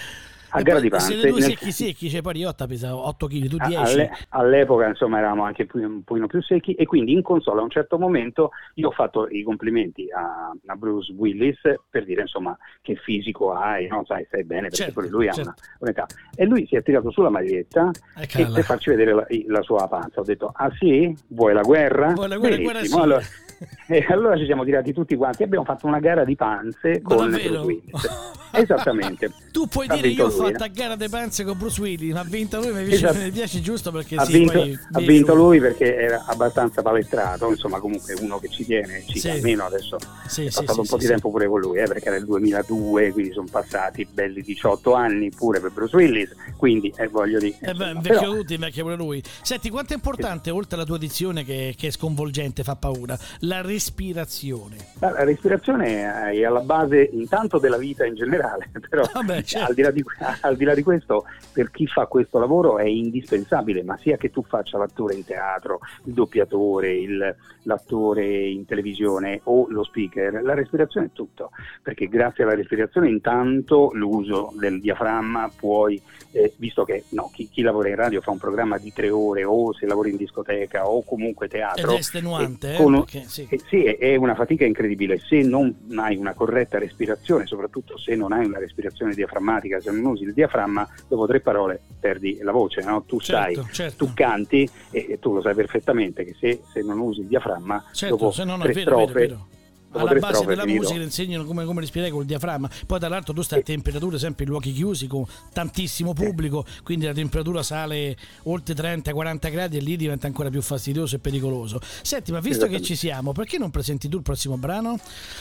A 0.51 0.61
gara 0.61 0.79
di 0.79 0.89
panze. 0.89 1.13
Siete 1.13 1.29
due 1.29 1.39
nel- 1.39 1.49
secchi 1.49 1.71
secchi, 1.71 2.09
cioè 2.09 2.21
poi 2.21 2.33
Riotta 2.33 2.65
pesa 2.67 2.95
8 2.95 3.27
kg, 3.27 3.47
tu 3.47 3.55
A- 3.59 3.67
10. 3.67 3.81
alle- 3.93 4.11
all'epoca 4.29 4.87
insomma 4.87 5.17
eravamo 5.19 5.43
anche 5.43 5.67
un 5.73 6.03
pochino 6.03 6.27
più 6.27 6.41
secchi 6.41 6.73
e 6.73 6.85
quindi 6.85 7.13
in 7.13 7.21
console 7.21 7.59
a 7.59 7.63
un 7.63 7.69
certo 7.69 7.97
momento 7.97 8.51
io 8.75 8.87
ho 8.87 8.91
fatto 8.91 9.27
i 9.29 9.43
complimenti 9.43 10.07
a, 10.11 10.51
a 10.65 10.75
Bruce 10.75 11.11
Willis 11.13 11.59
per 11.89 12.05
dire 12.05 12.21
insomma 12.21 12.57
che 12.81 12.95
fisico 12.95 13.53
hai, 13.53 13.87
no? 13.87 14.03
Sai, 14.05 14.25
stai 14.27 14.43
bene 14.43 14.61
perché 14.69 14.75
Certo, 14.77 14.93
pure 14.93 15.07
lui 15.09 15.25
certo. 15.25 15.41
ha 15.41 15.43
una, 15.43 15.55
un'età. 15.79 16.05
E 16.35 16.45
lui 16.45 16.65
si 16.67 16.75
è 16.75 16.83
tirato 16.83 17.11
sulla 17.11 17.29
maglietta 17.29 17.91
e 18.19 18.27
per 18.53 18.63
farci 18.63 18.89
vedere 18.89 19.13
la, 19.13 19.25
la 19.47 19.61
sua 19.61 19.87
panza. 19.87 20.19
Ho 20.19 20.23
detto, 20.23 20.51
ah 20.53 20.71
sì? 20.77 21.15
Vuoi 21.27 21.53
la 21.53 21.61
guerra? 21.61 22.13
Vuoi 22.13 22.27
la 22.27 22.37
guerra? 22.37 22.57
Guerra 22.57 22.83
sì. 22.83 22.95
allora, 22.97 23.21
e 23.87 24.05
allora 24.09 24.37
ci 24.37 24.45
siamo 24.45 24.63
tirati 24.63 24.93
tutti 24.93 25.15
quanti 25.15 25.41
e 25.43 25.45
abbiamo 25.45 25.65
fatto 25.65 25.85
una 25.87 25.99
gara 25.99 26.23
di 26.23 26.35
panze 26.35 26.99
Ma 27.03 27.15
con 27.15 27.29
davvero? 27.29 27.49
Bruce 27.49 27.65
Willis. 27.65 28.37
Esattamente. 28.51 29.31
Tu 29.51 29.67
puoi 29.67 29.87
dire 29.87 30.07
io 30.07 30.29
fatto 30.43 30.63
a 30.63 30.67
gara 30.67 30.95
dei 30.95 31.09
panze 31.09 31.43
con 31.43 31.57
Bruce 31.57 31.81
Willis, 31.81 32.13
ma 32.13 32.19
ha 32.21 32.23
vinto 32.23 32.59
lui, 32.59 32.71
mi 32.73 32.83
piace, 32.83 33.05
Esatto. 33.07 33.23
mi 33.23 33.31
piace 33.31 33.61
giusto 33.61 33.91
perché 33.91 34.15
ha, 34.15 34.25
sì, 34.25 34.31
vinto, 34.33 34.51
poi 34.53 34.79
ha 34.91 34.99
vinto 34.99 35.33
lui 35.35 35.59
perché 35.59 35.95
era 35.95 36.23
abbastanza 36.27 36.81
palestrato, 36.81 37.49
insomma 37.49 37.79
comunque 37.79 38.13
uno 38.21 38.39
che 38.39 38.49
ci 38.49 38.65
tiene, 38.65 39.03
ci 39.07 39.19
Sì. 39.19 39.29
almeno 39.29 39.65
adesso 39.65 39.97
Sì, 40.27 40.45
è 40.45 40.49
sì, 40.49 40.59
passato 40.59 40.81
un 40.81 40.87
po' 40.87 40.97
di 40.97 41.05
tempo 41.05 41.29
pure 41.29 41.47
con 41.47 41.59
lui, 41.59 41.77
eh, 41.79 41.85
perché 41.85 42.07
era 42.07 42.17
il 42.17 42.25
2002, 42.25 43.11
quindi 43.11 43.31
sono 43.33 43.47
passati 43.49 44.07
belli 44.11 44.41
18 44.41 44.93
anni 44.93 45.29
pure 45.31 45.59
per 45.59 45.71
Bruce 45.71 45.95
Willis, 45.95 46.29
quindi 46.57 46.93
eh, 46.95 47.07
voglio 47.07 47.39
dire... 47.39 47.57
Eh 47.61 47.73
beh, 47.73 47.93
vecchio 47.95 48.01
però- 48.19 48.33
tutti, 48.33 48.57
vecchio 48.57 48.83
pure 48.83 48.95
lui. 48.95 49.23
Senti, 49.41 49.69
quanto 49.69 49.93
è 49.93 49.95
importante, 49.95 50.49
oltre 50.49 50.75
alla 50.75 50.85
tua 50.85 50.97
dizione 50.97 51.43
che, 51.43 51.73
che 51.77 51.87
è 51.87 51.91
sconvolgente, 51.91 52.63
fa 52.63 52.75
paura, 52.75 53.17
la 53.39 53.61
respirazione. 53.61 54.75
La 54.99 55.23
respirazione 55.23 56.31
è 56.31 56.43
alla 56.43 56.59
base 56.61 57.09
intanto 57.13 57.57
della 57.59 57.77
vita 57.77 58.05
in 58.05 58.15
generale, 58.15 58.69
però 58.89 59.03
Vabbè, 59.13 59.43
certo. 59.43 59.67
al, 59.67 59.73
di 59.73 59.81
là 59.81 59.91
di, 59.91 60.03
al 60.41 60.55
di 60.55 60.63
là 60.65 60.73
di 60.73 60.83
questo, 60.83 61.25
per 61.53 61.71
chi 61.71 61.87
fa 61.87 62.05
questo 62.05 62.39
lavoro 62.39 62.77
è 62.77 62.85
indispensabile, 62.85 63.83
ma 63.83 63.97
sia 63.97 64.17
che 64.17 64.29
tu 64.29 64.43
faccia 64.43 64.77
l'attore 64.77 65.15
in 65.15 65.25
teatro, 65.25 65.79
il 66.05 66.13
doppiatore, 66.13 66.93
il- 66.93 67.35
l'attore 67.63 68.47
in 68.47 68.65
televisione 68.65 69.41
o 69.43 69.67
lo 69.69 69.83
speaker, 69.83 70.41
la 70.41 70.53
respirazione 70.53 71.07
è 71.07 71.09
tutto, 71.13 71.51
perché 71.83 72.07
grazie 72.07 72.43
alla 72.43 72.55
respirazione 72.55 73.09
intanto 73.09 73.91
l'uso 73.93 74.51
del 74.57 74.79
diaframma 74.79 75.51
puoi, 75.55 76.01
eh, 76.31 76.53
visto 76.57 76.83
che 76.83 77.03
no, 77.09 77.29
chi, 77.33 77.47
chi 77.49 77.61
lavora 77.61 77.89
in 77.89 77.95
radio 77.95 78.21
fa 78.21 78.31
un 78.31 78.37
programma 78.39 78.77
di 78.77 78.91
tre 78.93 79.09
ore 79.09 79.43
o 79.43 79.73
se 79.73 79.85
lavora 79.85 80.09
in 80.09 80.17
discoteca 80.17 80.87
o 80.89 81.03
comunque 81.03 81.47
teatro, 81.47 81.91
Ed 81.91 81.97
è 81.97 81.99
estenuante, 81.99 82.73
eh, 82.73 82.77
eh, 82.77 82.81
un- 82.83 83.03
perché 83.03 83.23
sì. 83.27 83.47
eh, 83.49 83.59
sì, 83.67 83.83
è- 83.83 83.97
è 83.97 84.15
una 84.15 84.35
fatica 84.35 84.65
incredibile. 84.65 85.19
Se 85.19 85.41
non 85.41 85.75
hai 85.95 86.15
una 86.17 86.33
corretta 86.33 86.79
respirazione, 86.79 87.45
soprattutto 87.45 87.97
se 87.97 88.15
non 88.15 88.31
hai 88.31 88.45
una 88.45 88.59
respirazione 88.59 89.13
diaframmatica, 89.13 89.79
se 89.79 89.91
non 89.91 90.05
usi 90.05 90.18
il 90.23 90.33
diaframma, 90.33 90.87
dopo 91.07 91.25
tre 91.27 91.39
parole 91.39 91.81
perdi 91.99 92.39
la 92.41 92.51
voce. 92.51 92.81
No? 92.81 93.03
Tu 93.03 93.19
Certo, 93.19 93.63
sai, 93.63 93.73
certo. 93.73 94.05
tu 94.05 94.13
canti 94.13 94.69
e, 94.91 95.07
e 95.09 95.19
tu 95.19 95.33
lo 95.33 95.41
sai 95.41 95.53
perfettamente 95.55 96.23
che 96.23 96.35
se, 96.39 96.61
se 96.71 96.81
non 96.81 96.99
usi 96.99 97.21
il 97.21 97.27
diaframma, 97.27 97.85
Certo, 97.91 98.15
dopo 98.15 98.31
se 98.31 98.43
no, 98.43 98.55
no, 98.55 98.63
tre 98.63 98.73
vero, 98.73 98.95
vero, 98.95 99.03
strofe, 99.07 99.23
è 99.23 99.27
vero. 99.27 99.47
Alla 99.91 100.13
base 100.13 100.33
strofe 100.33 100.45
della 100.49 100.63
finito. 100.63 100.81
musica 100.83 101.01
insegnano 101.01 101.45
come, 101.45 101.65
come 101.65 101.81
respirare 101.81 102.11
col 102.11 102.25
diaframma. 102.25 102.69
Poi, 102.85 102.99
tra 102.99 103.07
l'altro, 103.09 103.33
tu 103.33 103.41
stai 103.41 103.59
a 103.59 103.63
temperature 103.63 104.19
sempre 104.19 104.43
in 104.43 104.51
luoghi 104.51 104.71
chiusi 104.71 105.07
con 105.07 105.25
tantissimo 105.51 106.13
pubblico, 106.13 106.65
quindi 106.83 107.05
la 107.05 107.13
temperatura 107.13 107.63
sale 107.63 108.15
oltre 108.43 108.75
30-40 108.75 109.51
gradi 109.51 109.77
e 109.77 109.81
lì 109.81 109.95
diventa 109.95 110.27
ancora 110.27 110.49
più 110.49 110.61
fastidioso 110.61 111.15
e 111.15 111.19
pericoloso. 111.19 111.79
Senti, 112.01 112.31
ma 112.31 112.39
visto 112.39 112.67
che 112.67 112.81
ci 112.81 112.95
siamo, 112.95 113.31
perché 113.31 113.57
non 113.57 113.71
presenti 113.71 114.07
tu 114.07 114.17
il 114.17 114.23
prossimo 114.23 114.57
brano? 114.57 114.99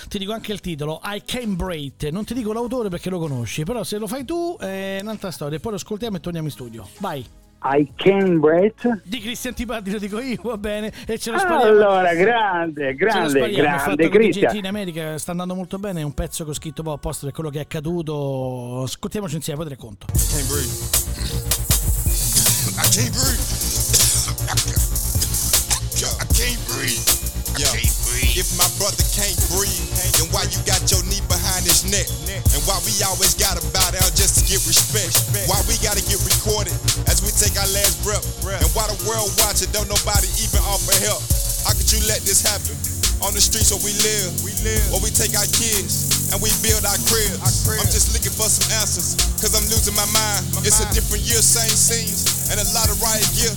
Ti 0.08 0.18
dico 0.18 0.32
anche 0.32 0.52
il 0.52 0.60
titolo: 0.60 1.00
I 1.04 1.22
Came 1.24 1.54
Break. 1.54 2.04
Non 2.04 2.24
ti 2.24 2.34
dico 2.34 2.52
l'autore 2.52 2.88
perché 2.88 3.10
lo 3.10 3.18
conosci, 3.18 3.64
però 3.64 3.84
se 3.84 3.98
lo 3.98 4.06
fai 4.06 4.24
tu 4.24 4.56
è 4.58 4.98
un'altra 5.02 5.30
storia. 5.30 5.58
Poi 5.58 5.72
lo 5.72 5.76
ascoltiamo 5.76 6.16
e 6.16 6.20
torniamo 6.20 6.46
in 6.46 6.52
studio. 6.52 6.88
Vai. 6.98 7.24
I 7.62 7.90
can 7.96 8.38
breathe. 8.38 9.00
Di 9.04 9.20
Cristian 9.20 9.54
Tipaldi 9.54 9.90
lo 9.90 9.98
dico 9.98 10.20
io, 10.20 10.38
va 10.42 10.56
bene? 10.58 10.92
E 11.06 11.18
ce 11.18 11.30
lo 11.30 11.38
spariamo. 11.38 11.62
Allora, 11.64 12.14
grande, 12.14 12.94
grande, 12.94 13.50
grande 13.50 14.08
Cristian. 14.08 14.54
In 14.56 14.66
America, 14.66 15.18
sta 15.18 15.32
andando 15.32 15.54
molto 15.54 15.78
bene, 15.78 16.00
è 16.00 16.04
un 16.04 16.14
pezzo 16.14 16.44
che 16.44 16.50
ho 16.50 16.54
scritto 16.54 16.82
poi 16.82 16.94
apposta 16.94 17.26
per 17.26 17.34
quello 17.34 17.50
che 17.50 17.58
è 17.58 17.62
accaduto. 17.62 18.82
Ascoltiamoci 18.84 19.36
insieme, 19.36 19.58
poi 19.58 19.68
te 19.68 19.74
ne 19.74 19.80
conto. 19.80 20.06
can't 20.06 20.46
breathe. 20.48 20.98
I 22.78 22.86
can't 22.90 23.12
breathe. 23.14 23.42
I 25.98 26.26
can't 26.34 26.60
breathe. 26.66 27.04
I 27.54 27.62
can't 27.62 27.94
breathe. 28.06 28.38
If 28.38 28.48
my 28.58 28.66
brother 28.78 29.02
can't 29.14 29.38
breathe, 29.50 29.86
then 30.14 30.26
why 30.34 30.46
you 30.50 30.58
got 30.66 30.82
your 30.90 31.02
his 31.68 31.84
neck? 31.92 32.08
And 32.56 32.60
why 32.64 32.80
we 32.88 32.96
always 33.04 33.36
gotta 33.36 33.60
bow 33.76 33.84
down 33.92 34.08
just 34.16 34.40
to 34.40 34.42
get 34.48 34.64
respect? 34.64 35.12
Why 35.46 35.60
we 35.68 35.76
gotta 35.84 36.00
get 36.08 36.18
recorded 36.24 36.72
as 37.04 37.20
we 37.20 37.28
take 37.36 37.54
our 37.60 37.68
last 37.76 38.00
breath? 38.00 38.24
And 38.64 38.68
why 38.72 38.88
the 38.88 38.96
world 39.04 39.28
watching, 39.44 39.68
don't 39.76 39.88
nobody 39.88 40.28
even 40.40 40.64
offer 40.64 40.96
help? 41.04 41.20
How 41.68 41.76
could 41.76 41.92
you 41.92 42.00
let 42.08 42.24
this 42.24 42.40
happen? 42.40 42.97
On 43.18 43.34
the 43.34 43.42
streets 43.42 43.74
where 43.74 43.82
we 43.82 43.90
live, 44.06 44.30
we 44.46 44.54
live, 44.62 44.78
where 44.94 45.02
we 45.02 45.10
take 45.10 45.34
our 45.34 45.48
kids 45.50 46.30
and 46.30 46.38
we 46.38 46.54
build 46.62 46.86
our 46.86 46.98
cribs. 47.10 47.66
I'm 47.66 47.90
just 47.90 48.14
looking 48.14 48.30
for 48.30 48.46
some 48.46 48.70
answers, 48.78 49.18
cause 49.42 49.58
I'm 49.58 49.66
losing 49.66 49.96
my 49.98 50.06
mind. 50.14 50.46
it's 50.62 50.78
a 50.78 50.86
different 50.94 51.26
year, 51.26 51.42
same 51.42 51.72
scenes, 51.72 52.46
and 52.54 52.62
a 52.62 52.66
lot 52.78 52.86
of 52.86 52.96
riot 53.02 53.26
gear. 53.34 53.50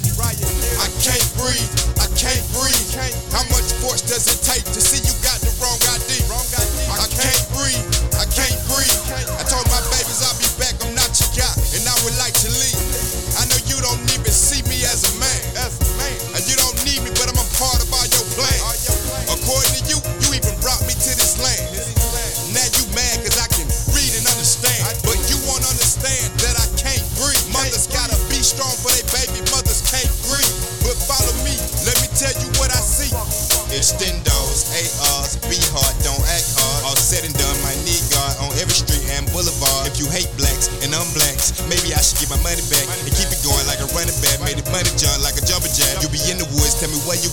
I 0.82 0.90
can't 0.98 1.28
breathe, 1.38 1.72
I 2.02 2.10
can't 2.18 2.42
breathe. 2.58 2.86
Can't. 2.90 3.14
How 3.30 3.46
much 3.54 3.70
force 3.86 4.02
does 4.02 4.26
it 4.34 4.42
take 4.42 4.66
to 4.66 4.82
see 4.82 4.98
you 5.06 5.14
got 5.22 5.38
the 5.46 5.54
wrong 5.62 5.78
ID? 5.94 6.26
I 6.98 7.06
can't 7.14 7.46
breathe, 7.54 7.86
I 8.18 8.26
can't 8.34 8.58
breathe. 8.66 8.98
I 9.38 9.46
told 9.46 9.68
my 9.70 9.82
babies 9.94 10.26
I'll 10.26 10.38
be 10.42 10.50
back, 10.58 10.74
I'm 10.82 10.98
not 10.98 11.14
your 11.22 11.32
guy, 11.38 11.54
and 11.78 11.86
I 11.86 11.96
would 12.02 12.18
like 12.18 12.34
to 12.42 12.50
leave. 12.50 12.71
For 28.82 28.92
their 28.92 29.06
baby, 29.14 29.40
mothers 29.54 29.86
can't 29.88 30.10
breathe. 30.28 30.58
But 30.82 30.98
follow 31.06 31.34
me, 31.46 31.54
let 31.86 31.96
me 32.02 32.10
tell 32.18 32.34
you 32.42 32.50
what 32.58 32.74
I 32.74 32.82
see. 32.82 33.14
Extendos, 33.72 34.68
ARs, 35.16 35.40
be 35.48 35.56
hard, 35.72 35.96
don't 36.04 36.20
act 36.28 36.50
hard. 36.60 36.92
All 36.92 37.00
said 37.00 37.24
and 37.24 37.32
done, 37.40 37.56
my 37.64 37.72
knee 37.88 38.04
guard 38.12 38.36
on 38.44 38.52
every 38.60 38.76
street 38.76 39.08
and 39.16 39.24
boulevard. 39.32 39.88
If 39.88 39.96
you 39.96 40.12
hate 40.12 40.28
blacks 40.36 40.68
and 40.84 40.92
I'm 40.92 41.08
blacks, 41.16 41.56
maybe 41.72 41.96
I 41.96 42.04
should 42.04 42.20
get 42.20 42.28
my 42.28 42.42
money 42.44 42.60
back 42.68 42.84
and 42.84 43.14
keep 43.16 43.32
it 43.32 43.40
going 43.48 43.64
like 43.72 43.80
a 43.80 43.88
running 43.96 44.18
back. 44.20 44.44
Made 44.44 44.60
it 44.60 44.68
money 44.76 44.92
jump 45.00 45.24
like 45.24 45.40
a 45.40 45.44
jumper 45.48 45.72
jack. 45.72 46.04
You 46.04 46.12
be 46.12 46.20
in 46.28 46.36
the 46.36 46.50
woods, 46.52 46.84
tell 46.84 46.92
me 46.92 47.00
where 47.08 47.16
you 47.16 47.31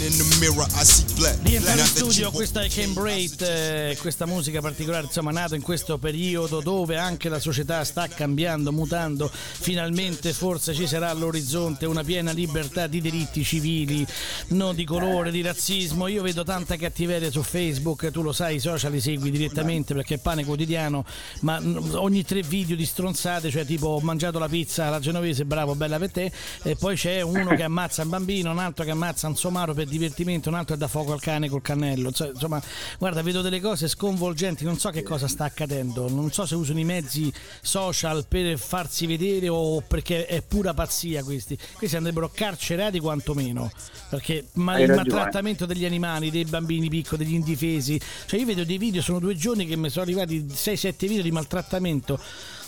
Not 0.00 1.76
that 1.76 1.84
studio, 1.84 2.28
you- 2.28 2.32
questa 2.32 2.62
è 2.62 2.68
Came 2.70 2.94
Break, 2.94 3.40
eh, 3.42 3.98
questa 4.00 4.24
musica 4.24 4.62
particolare, 4.62 5.04
insomma, 5.04 5.30
nata 5.30 5.54
in 5.56 5.60
questo 5.60 5.98
periodo 5.98 6.60
dove 6.60 6.96
anche 6.96 7.28
la 7.28 7.38
società 7.38 7.84
sta 7.84 8.08
cambiando, 8.08 8.72
mutando. 8.72 9.30
Finalmente 9.30 10.32
forse 10.32 10.72
ci 10.72 10.86
sarà 10.86 11.10
all'orizzonte 11.10 11.84
una 11.84 12.02
piena 12.02 12.32
libertà 12.32 12.86
di 12.86 13.02
diritti 13.02 13.44
civili, 13.44 14.06
non 14.48 14.74
di 14.74 14.84
colore, 14.84 15.30
di 15.30 15.42
razzismo. 15.42 16.06
Io 16.06 16.22
vedo 16.22 16.44
tanta 16.44 16.76
cattiveria 16.76 17.30
su 17.30 17.42
Facebook, 17.42 18.10
tu 18.10 18.22
lo 18.22 18.32
sai, 18.32 18.56
i 18.56 18.60
social 18.60 18.92
li 18.92 19.00
segui 19.02 19.30
direttamente 19.30 19.92
perché 19.92 20.14
è 20.14 20.18
pane 20.18 20.46
quotidiano, 20.46 21.04
ma 21.40 21.60
ogni 21.92 22.24
tre 22.24 22.40
video 22.40 22.74
di 22.74 22.86
stronzate, 22.86 23.50
cioè 23.50 23.66
tipo 23.66 23.88
ho 23.88 24.00
mangiato 24.00 24.38
la 24.38 24.48
pizza 24.48 24.86
alla 24.86 24.98
genovese, 24.98 25.44
bravo, 25.44 25.74
bella 25.74 25.98
per 25.98 26.10
te, 26.10 26.32
e 26.62 26.74
poi 26.76 26.96
c'è 26.96 27.20
uno 27.20 27.54
che 27.54 27.64
ammazza 27.64 28.02
un 28.02 28.08
bambino, 28.08 28.50
un 28.50 28.58
altro 28.58 28.84
che 28.84 28.92
ammazza 28.92 29.28
un 29.28 29.36
somaro 29.36 29.74
per 29.74 29.88
divertimento, 29.90 30.48
un 30.48 30.54
altro 30.54 30.74
che 30.74 30.80
dà 30.80 30.88
fuoco 30.88 31.12
al 31.12 31.20
cane 31.20 31.48
col 31.48 31.62
cannello. 31.62 32.08
Insomma, 32.08 32.30
Insomma, 32.32 32.62
guarda, 32.98 33.22
vedo 33.22 33.42
delle 33.42 33.60
cose 33.60 33.86
sconvolgenti, 33.86 34.64
non 34.64 34.78
so 34.78 34.90
che 34.90 35.02
cosa 35.02 35.28
sta 35.28 35.44
accadendo, 35.44 36.08
non 36.08 36.32
so 36.32 36.46
se 36.46 36.54
usano 36.54 36.78
i 36.80 36.84
mezzi 36.84 37.32
social 37.60 38.24
per 38.26 38.58
farsi 38.58 39.06
vedere 39.06 39.48
o 39.48 39.82
perché 39.82 40.26
è 40.26 40.42
pura 40.42 40.72
pazzia 40.72 41.22
questi. 41.22 41.58
Questi 41.74 41.96
andrebbero 41.96 42.30
carcerati 42.32 42.98
quantomeno, 42.98 43.70
perché 44.08 44.46
ma 44.54 44.78
il 44.78 44.90
maltrattamento 44.90 45.66
degli 45.66 45.84
animali, 45.84 46.30
dei 46.30 46.44
bambini 46.44 46.88
piccoli, 46.88 47.24
degli 47.24 47.34
indifesi, 47.34 48.00
cioè 48.26 48.40
io 48.40 48.46
vedo 48.46 48.64
dei 48.64 48.78
video, 48.78 49.02
sono 49.02 49.18
due 49.18 49.36
giorni 49.36 49.66
che 49.66 49.76
mi 49.76 49.90
sono 49.90 50.04
arrivati 50.04 50.46
6-7 50.46 50.94
video 51.06 51.22
di 51.22 51.30
maltrattamento 51.30 52.18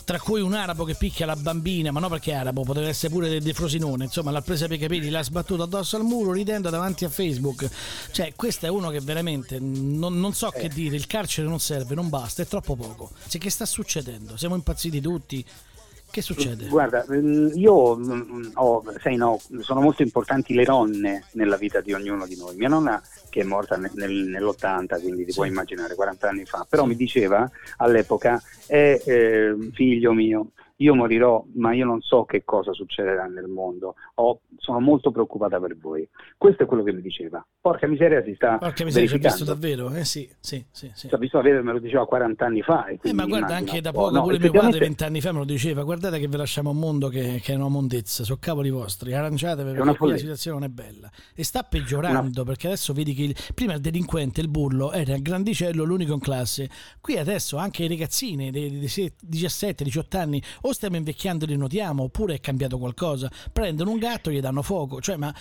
tra 0.04 0.18
cui 0.18 0.40
un 0.40 0.54
arabo 0.54 0.84
che 0.84 0.94
picchia 0.94 1.26
la 1.26 1.36
bambina, 1.36 1.90
ma 1.90 2.00
no 2.00 2.08
perché 2.08 2.32
è 2.32 2.34
arabo, 2.34 2.62
poteva 2.62 2.88
essere 2.88 3.12
pure 3.12 3.28
del 3.28 3.42
de 3.42 3.52
Frosinone, 3.54 4.04
insomma 4.04 4.30
l'ha 4.30 4.42
presa 4.42 4.66
per 4.66 4.76
i 4.76 4.80
capelli, 4.80 5.10
l'ha 5.10 5.22
sbattuta 5.22 5.64
addosso 5.64 5.96
al 5.96 6.04
muro 6.04 6.32
ridendo 6.32 6.70
davanti 6.70 7.04
a 7.04 7.08
Facebook. 7.08 7.68
Cioè, 8.10 8.34
questo 8.34 8.66
è 8.66 8.68
uno 8.68 8.90
che 8.90 9.00
veramente 9.00 9.58
non, 9.58 10.18
non 10.18 10.34
so 10.34 10.50
che 10.50 10.68
dire, 10.68 10.96
il 10.96 11.06
carcere 11.06 11.48
non 11.48 11.60
serve, 11.60 11.94
non 11.94 12.08
basta, 12.08 12.42
è 12.42 12.46
troppo 12.46 12.76
poco. 12.76 13.10
Cioè, 13.28 13.40
che 13.40 13.50
sta 13.50 13.66
succedendo? 13.66 14.36
Siamo 14.36 14.54
impazziti 14.54 15.00
tutti. 15.00 15.44
Che 16.12 16.20
succede? 16.20 16.66
Guarda, 16.68 17.06
mm, 17.10 17.52
io 17.54 17.96
mm, 17.96 18.50
ho, 18.56 18.84
sai 19.00 19.16
no, 19.16 19.40
sono 19.60 19.80
molto 19.80 20.02
importanti 20.02 20.52
le 20.52 20.64
nonne 20.66 21.24
nella 21.32 21.56
vita 21.56 21.80
di 21.80 21.94
ognuno 21.94 22.26
di 22.26 22.36
noi. 22.36 22.54
Mia 22.54 22.68
nonna 22.68 23.02
che 23.30 23.40
è 23.40 23.44
morta 23.44 23.76
nel- 23.78 23.92
nel- 23.94 24.26
nell'80, 24.26 25.00
quindi 25.00 25.24
ti 25.24 25.30
Sì. 25.30 25.36
puoi 25.36 25.48
immaginare, 25.48 25.94
40 25.94 26.28
anni 26.28 26.44
fa, 26.44 26.66
però 26.68 26.82
Sì. 26.82 26.88
mi 26.90 26.96
diceva 26.96 27.50
all'epoca, 27.78 28.42
eh, 28.66 29.02
eh, 29.06 29.56
figlio 29.72 30.12
mio, 30.12 30.48
io 30.82 30.94
morirò, 30.94 31.44
ma 31.54 31.72
io 31.72 31.86
non 31.86 32.00
so 32.00 32.24
che 32.24 32.42
cosa 32.44 32.72
succederà 32.72 33.24
nel 33.26 33.46
mondo, 33.46 33.94
Ho- 34.16 34.40
sono 34.58 34.80
molto 34.80 35.10
preoccupata 35.10 35.58
per 35.60 35.76
voi. 35.78 36.08
Questo 36.36 36.64
è 36.64 36.66
quello 36.66 36.82
che 36.82 36.92
mi 36.92 37.00
diceva. 37.00 37.44
Porca 37.60 37.86
miseria 37.86 38.22
si 38.24 38.34
sta 38.34 38.58
Porca 38.58 38.84
miseria, 38.84 39.08
ci 39.08 39.14
ha 39.14 39.18
visto 39.18 39.44
davvero? 39.44 39.90
Eh 39.94 40.04
sì, 40.04 40.28
sì, 40.40 40.64
sì. 40.70 40.90
sì. 40.94 41.08
Ci 41.08 41.14
ha 41.14 41.18
visto 41.18 41.38
avere, 41.38 41.62
me 41.62 41.72
lo 41.72 41.78
diceva 41.78 42.04
40 42.06 42.44
anni 42.44 42.62
fa. 42.62 42.86
Eh, 42.86 43.12
ma 43.12 43.24
guarda, 43.24 43.46
immagina 43.46 43.54
anche 43.58 43.80
da 43.80 43.92
po'. 43.92 43.98
poco 44.06 44.10
No, 44.16 44.22
pure 44.22 44.38
mio 44.38 44.50
padre 44.50 44.58
effettivamente 44.68 44.78
vent'anni 44.78 45.20
fa 45.20 45.32
me 45.32 45.38
lo 45.38 45.44
diceva, 45.44 45.82
guardate 45.82 46.18
che 46.18 46.28
vi 46.28 46.36
lasciamo 46.36 46.70
un 46.70 46.78
mondo 46.78 47.08
che, 47.08 47.40
che 47.42 47.52
è 47.52 47.56
una 47.56 47.68
mondezza, 47.68 48.24
sono 48.24 48.38
cavoli 48.40 48.70
vostri, 48.70 49.14
arrangiatevi 49.14 49.72
perché 49.72 50.06
la 50.06 50.16
situazione 50.18 50.58
non 50.58 50.68
è 50.68 50.72
bella. 50.72 51.10
E 51.34 51.44
sta 51.44 51.62
peggiorando 51.62 52.44
perché 52.44 52.66
adesso 52.66 52.92
vedi 52.92 53.14
che 53.14 53.22
il- 53.22 53.36
prima 53.54 53.74
il 53.74 53.80
delinquente, 53.80 54.40
il 54.40 54.48
bullo, 54.48 54.92
era 54.92 55.14
il 55.14 55.22
grandicello, 55.22 55.84
l'unico 55.84 56.12
in 56.14 56.20
classe. 56.20 56.68
Qui 57.00 57.16
adesso 57.18 57.56
anche 57.56 57.84
i 57.84 57.88
ragazzini 57.88 58.50
dei, 58.50 58.78
dei 58.78 58.88
se- 58.88 59.14
17-18 59.20 60.16
anni 60.16 60.42
o 60.62 60.71
stiamo 60.72 60.96
invecchiando 60.96 61.44
e 61.44 61.48
li 61.48 61.56
notiamo 61.56 62.04
oppure 62.04 62.34
è 62.34 62.40
cambiato 62.40 62.78
qualcosa. 62.78 63.30
Prendono 63.52 63.90
un 63.90 63.98
gatto 63.98 64.30
e 64.30 64.34
gli 64.34 64.40
danno 64.40 64.62
fuoco, 64.62 65.00
cioè 65.00 65.16
ma 65.16 65.34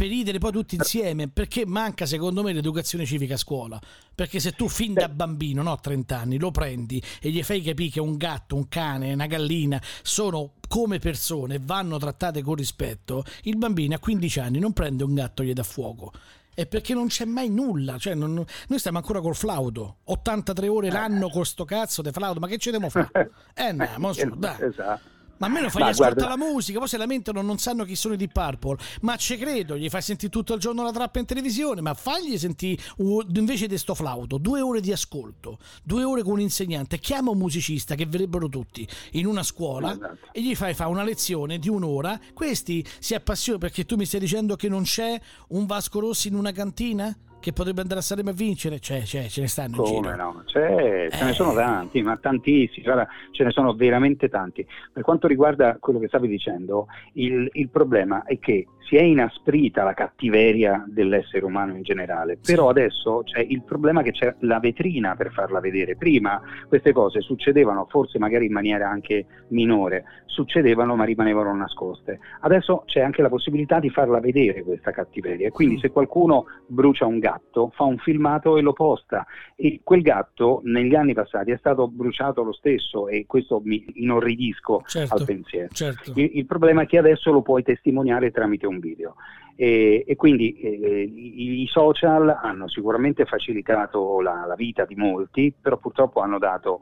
per 0.00 0.08
ridere 0.08 0.38
poi 0.38 0.50
tutti 0.50 0.76
insieme, 0.76 1.28
perché 1.28 1.66
manca 1.66 2.06
secondo 2.06 2.42
me 2.42 2.54
l'educazione 2.54 3.04
civica 3.04 3.34
a 3.34 3.36
scuola. 3.36 3.78
Perché 4.14 4.40
se 4.40 4.52
tu 4.52 4.66
fin 4.66 4.94
da 4.94 5.10
bambino, 5.10 5.62
no, 5.62 5.72
a 5.72 5.76
30 5.76 6.18
anni, 6.18 6.38
lo 6.38 6.50
prendi 6.50 7.02
e 7.20 7.28
gli 7.28 7.42
fai 7.42 7.60
capire 7.60 7.90
che 7.90 8.00
un 8.00 8.16
gatto, 8.16 8.56
un 8.56 8.66
cane, 8.66 9.12
una 9.12 9.26
gallina 9.26 9.78
sono 10.00 10.52
come 10.68 10.98
persone 11.00 11.60
vanno 11.62 11.98
trattate 11.98 12.40
con 12.40 12.54
rispetto, 12.54 13.24
il 13.42 13.58
bambino 13.58 13.94
a 13.94 13.98
15 13.98 14.40
anni 14.40 14.58
non 14.58 14.72
prende 14.72 15.04
un 15.04 15.12
gatto 15.12 15.42
e 15.42 15.46
gli 15.46 15.52
dà 15.52 15.64
fuoco. 15.64 16.12
È 16.60 16.66
perché 16.66 16.92
non 16.92 17.06
c'è 17.06 17.24
mai 17.24 17.48
nulla, 17.48 17.96
cioè 17.96 18.12
non- 18.14 18.34
noi 18.34 18.78
stiamo 18.78 18.98
ancora 18.98 19.22
col 19.22 19.34
flauto, 19.34 20.00
83 20.04 20.68
ore 20.68 20.90
l'anno 20.90 21.30
con 21.30 21.46
sto 21.46 21.64
cazzo 21.64 22.02
di 22.02 22.10
flauto, 22.12 22.38
ma 22.38 22.48
che 22.48 22.58
ci 22.58 22.70
devo 22.70 22.90
fare? 22.90 23.30
Eh 23.54 23.72
no, 23.72 23.88
mo 23.96 24.12
su, 24.12 24.28
dai. 24.36 24.56
Esatto. 24.60 25.00
Ma 25.40 25.46
almeno 25.46 25.70
fai 25.70 25.82
Ma 25.82 25.88
ascoltare 25.88 26.28
la 26.28 26.36
musica, 26.36 26.78
poi 26.78 26.88
si 26.88 26.98
lamentano, 26.98 27.40
non 27.40 27.56
sanno 27.56 27.84
chi 27.84 27.96
sono 27.96 28.12
i 28.12 28.18
Deep 28.18 28.32
Purple. 28.32 28.76
Ma 29.00 29.16
ci 29.16 29.38
credo, 29.38 29.76
gli 29.76 29.88
fai 29.88 30.02
sentire 30.02 30.30
tutto 30.30 30.52
il 30.52 30.60
giorno 30.60 30.82
la 30.82 30.92
trappa 30.92 31.18
in 31.18 31.24
televisione, 31.24 31.80
ma 31.80 31.94
fagli 31.94 32.36
sentire 32.36 32.82
invece 32.98 33.66
di 33.66 33.78
sto 33.78 33.94
flauto, 33.94 34.36
due 34.36 34.60
ore 34.60 34.80
di 34.82 34.92
ascolto, 34.92 35.58
due 35.82 36.04
ore 36.04 36.22
con 36.22 36.32
un 36.32 36.40
insegnante, 36.40 36.98
chiama 36.98 37.30
un 37.30 37.38
musicista 37.38 37.94
che 37.94 38.04
verrebbero 38.04 38.50
tutti 38.50 38.86
in 39.12 39.26
una 39.26 39.42
scuola 39.42 39.92
Esatto. 39.92 40.28
e 40.32 40.42
gli 40.42 40.54
fai 40.54 40.74
fa 40.74 40.88
una 40.88 41.02
lezione 41.02 41.58
di 41.58 41.70
un'ora. 41.70 42.20
Questi 42.34 42.86
si 42.98 43.14
appassionano 43.14 43.64
perché 43.64 43.86
tu 43.86 43.96
mi 43.96 44.04
stai 44.04 44.20
dicendo 44.20 44.56
che 44.56 44.68
non 44.68 44.82
c'è 44.82 45.18
un 45.48 45.64
Vasco 45.64 46.00
Rossi 46.00 46.28
in 46.28 46.34
una 46.34 46.52
cantina? 46.52 47.16
Che 47.40 47.54
potrebbe 47.54 47.80
andare 47.80 48.00
a 48.00 48.02
Sanremo 48.02 48.28
a 48.30 48.32
vincere? 48.34 48.78
C'è, 48.80 49.00
c'è, 49.00 49.22
ce 49.24 49.40
ne 49.40 49.46
stanno 49.46 49.76
in 49.76 49.82
Come 49.82 50.10
giro. 50.10 50.16
no? 50.16 50.42
C'è, 50.44 51.08
ce 51.10 51.24
ne 51.24 51.30
Eh. 51.30 51.32
sono 51.32 51.54
tanti, 51.54 52.02
ma 52.02 52.16
tantissimi, 52.18 52.84
guarda, 52.84 53.08
ce 53.30 53.44
ne 53.44 53.50
sono 53.50 53.72
veramente 53.72 54.28
tanti. 54.28 54.66
Per 54.92 55.02
quanto 55.02 55.26
riguarda 55.26 55.78
quello 55.80 55.98
che 55.98 56.08
stavi 56.08 56.28
dicendo, 56.28 56.86
il, 57.14 57.48
il 57.52 57.70
problema 57.70 58.24
è 58.24 58.38
che 58.38 58.66
si 58.86 58.96
è 58.96 59.02
inasprita 59.02 59.84
la 59.84 59.94
cattiveria 59.94 60.84
dell'essere 60.86 61.44
umano 61.44 61.76
in 61.76 61.82
generale, 61.82 62.36
però 62.44 62.68
adesso 62.68 63.22
c'è 63.24 63.38
il 63.40 63.62
problema 63.62 64.02
che 64.02 64.10
c'è 64.10 64.34
la 64.40 64.58
vetrina 64.58 65.14
per 65.14 65.30
farla 65.32 65.60
vedere. 65.60 65.96
Prima 65.96 66.42
queste 66.68 66.92
cose 66.92 67.20
succedevano, 67.20 67.86
forse 67.88 68.18
magari 68.18 68.46
in 68.46 68.52
maniera 68.52 68.88
anche 68.90 69.24
minore, 69.48 70.04
succedevano 70.26 70.94
ma 70.96 71.04
rimanevano 71.04 71.54
nascoste. 71.54 72.18
Adesso 72.40 72.82
c'è 72.86 73.00
anche 73.00 73.22
la 73.22 73.28
possibilità 73.28 73.78
di 73.80 73.90
farla 73.90 74.20
vedere 74.20 74.62
questa 74.62 74.90
cattiveria 74.90 75.50
quindi 75.50 75.76
Mm. 75.76 75.78
se 75.78 75.90
qualcuno 75.90 76.44
brucia 76.66 77.06
un 77.06 77.18
gatto, 77.20 77.29
fa 77.72 77.84
un 77.84 77.98
filmato 77.98 78.56
e 78.56 78.62
lo 78.62 78.72
posta 78.72 79.26
e 79.56 79.80
quel 79.82 80.02
gatto 80.02 80.60
negli 80.64 80.94
anni 80.94 81.12
passati 81.12 81.50
è 81.50 81.56
stato 81.56 81.88
bruciato 81.88 82.42
lo 82.42 82.52
stesso 82.52 83.08
e 83.08 83.24
questo 83.26 83.60
mi 83.64 83.84
inorridisco 83.94 84.82
Certo. 84.86 85.14
al 85.14 85.24
pensiero. 85.24 85.68
Certo. 85.72 86.12
Il, 86.14 86.30
il 86.34 86.46
problema 86.46 86.82
è 86.82 86.86
che 86.86 86.98
adesso 86.98 87.30
lo 87.30 87.42
puoi 87.42 87.62
testimoniare 87.62 88.30
tramite 88.30 88.66
un 88.66 88.78
video 88.78 89.14
e, 89.62 90.04
e 90.06 90.16
quindi 90.16 90.54
eh, 90.54 91.02
i, 91.02 91.60
i 91.62 91.66
social 91.66 92.30
hanno 92.42 92.66
sicuramente 92.66 93.26
facilitato 93.26 94.20
la, 94.22 94.46
la 94.46 94.54
vita 94.54 94.86
di 94.86 94.94
molti, 94.94 95.52
però 95.60 95.76
purtroppo 95.76 96.20
hanno 96.20 96.38
dato 96.38 96.80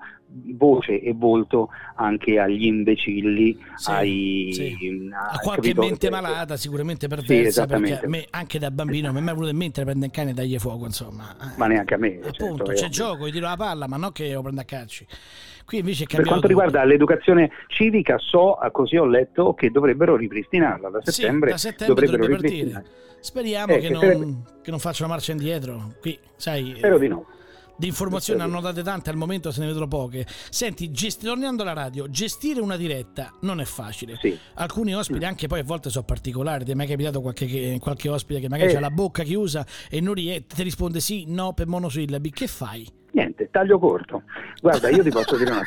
voce 0.54 1.00
e 1.00 1.12
volto 1.12 1.70
anche 1.96 2.38
agli 2.38 2.66
imbecilli, 2.66 3.58
Sì, 3.74 3.90
ai, 3.90 4.48
sì. 4.52 5.08
a- 5.12 5.30
a 5.32 5.38
qualche 5.40 5.74
capito? 5.74 5.80
mente 5.80 6.06
Eh, 6.06 6.10
malata, 6.10 6.56
sicuramente 6.56 7.06
Sì, 7.06 7.14
perversa, 7.16 7.66
perché 7.66 7.94
esattamente. 7.94 8.06
a 8.06 8.08
me, 8.08 8.26
anche 8.30 8.58
da 8.60 8.70
bambino 8.70 9.12
mi 9.12 9.18
è 9.18 9.22
mai 9.22 9.34
venuto 9.34 9.50
in 9.50 9.56
mente 9.56 9.82
prendere 9.82 10.06
in 10.06 10.12
cane 10.12 10.30
e 10.30 10.34
dargli 10.34 10.58
fuoco, 10.58 10.84
insomma. 10.84 11.34
Eh, 11.40 11.56
Ma 11.56 11.66
neanche 11.66 11.94
a 11.94 11.98
me. 11.98 12.20
certo, 12.22 12.28
Appunto, 12.28 12.70
eh. 12.70 12.74
c'è 12.74 12.88
gioco, 12.88 13.26
gli 13.26 13.32
tiro 13.32 13.46
la 13.48 13.56
palla, 13.56 13.88
ma 13.88 13.96
non 13.96 14.12
che 14.12 14.32
lo 14.32 14.42
prendo 14.42 14.60
a 14.60 14.64
calci. 14.64 15.06
Qui 15.68 15.80
invece 15.80 16.06
Per 16.06 16.16
quanto 16.22 16.34
tutto. 16.34 16.46
riguarda 16.48 16.82
l'educazione 16.84 17.50
civica, 17.66 18.16
so, 18.16 18.58
eh, 18.62 18.70
così 18.70 18.96
ho 18.96 19.04
letto, 19.04 19.52
che 19.52 19.70
dovrebbero 19.70 20.16
ripristinarla 20.16 20.88
da 20.88 21.00
Sì, 21.02 21.10
settembre. 21.20 21.50
da 21.50 21.58
settembre 21.58 22.06
dovrebbero 22.06 22.32
dovrebbe 22.36 22.62
partire. 22.64 22.86
Speriamo 23.20 23.72
Eh, 23.74 23.78
che, 23.78 23.86
che 23.88 23.92
non, 23.92 24.00
sarebbe- 24.00 24.36
che 24.62 24.70
non 24.70 24.78
faccia 24.80 25.04
una 25.04 25.12
marcia 25.12 25.32
indietro. 25.32 25.92
Qui, 26.00 26.18
sai, 26.36 26.72
Spero 26.78 26.96
eh, 26.96 27.00
di 27.00 27.08
no. 27.08 27.26
di 27.76 27.86
informazioni 27.86 28.40
hanno 28.40 28.62
date 28.62 28.82
tante, 28.82 29.10
al 29.10 29.16
momento 29.16 29.50
se 29.52 29.60
ne 29.60 29.66
vedono 29.66 29.86
poche. 29.88 30.24
Senti, 30.48 30.90
gesti- 30.90 31.26
tornando 31.26 31.62
alla 31.64 31.74
radio, 31.74 32.08
gestire 32.08 32.60
una 32.62 32.76
diretta 32.78 33.34
non 33.42 33.60
è 33.60 33.64
facile. 33.66 34.16
Sì. 34.22 34.36
Alcuni 34.54 34.94
ospiti, 34.96 35.22
Mm. 35.26 35.28
anche 35.28 35.48
poi 35.48 35.60
a 35.60 35.64
volte 35.64 35.90
sono 35.90 36.04
particolari. 36.06 36.64
Ti 36.64 36.70
è 36.70 36.74
mai 36.74 36.86
capitato 36.86 37.20
qualche, 37.20 37.44
che- 37.44 37.76
qualche 37.78 38.08
ospite 38.08 38.40
che 38.40 38.48
magari 38.48 38.72
Eh. 38.72 38.76
ha 38.76 38.80
la 38.80 38.90
bocca 38.90 39.22
chiusa 39.22 39.66
e 39.90 40.00
non 40.00 40.14
rie- 40.14 40.46
ti 40.46 40.62
risponde 40.62 40.98
sì, 41.00 41.24
no 41.28 41.52
per 41.52 41.66
monosillabi? 41.66 42.30
Che 42.30 42.46
fai? 42.46 42.88
Niente, 43.18 43.48
taglio 43.50 43.80
corto. 43.80 44.22
Guarda, 44.62 44.88
io 44.90 45.02
ti 45.02 45.10
posso 45.10 45.36
dire 45.36 45.50
una 45.50 45.62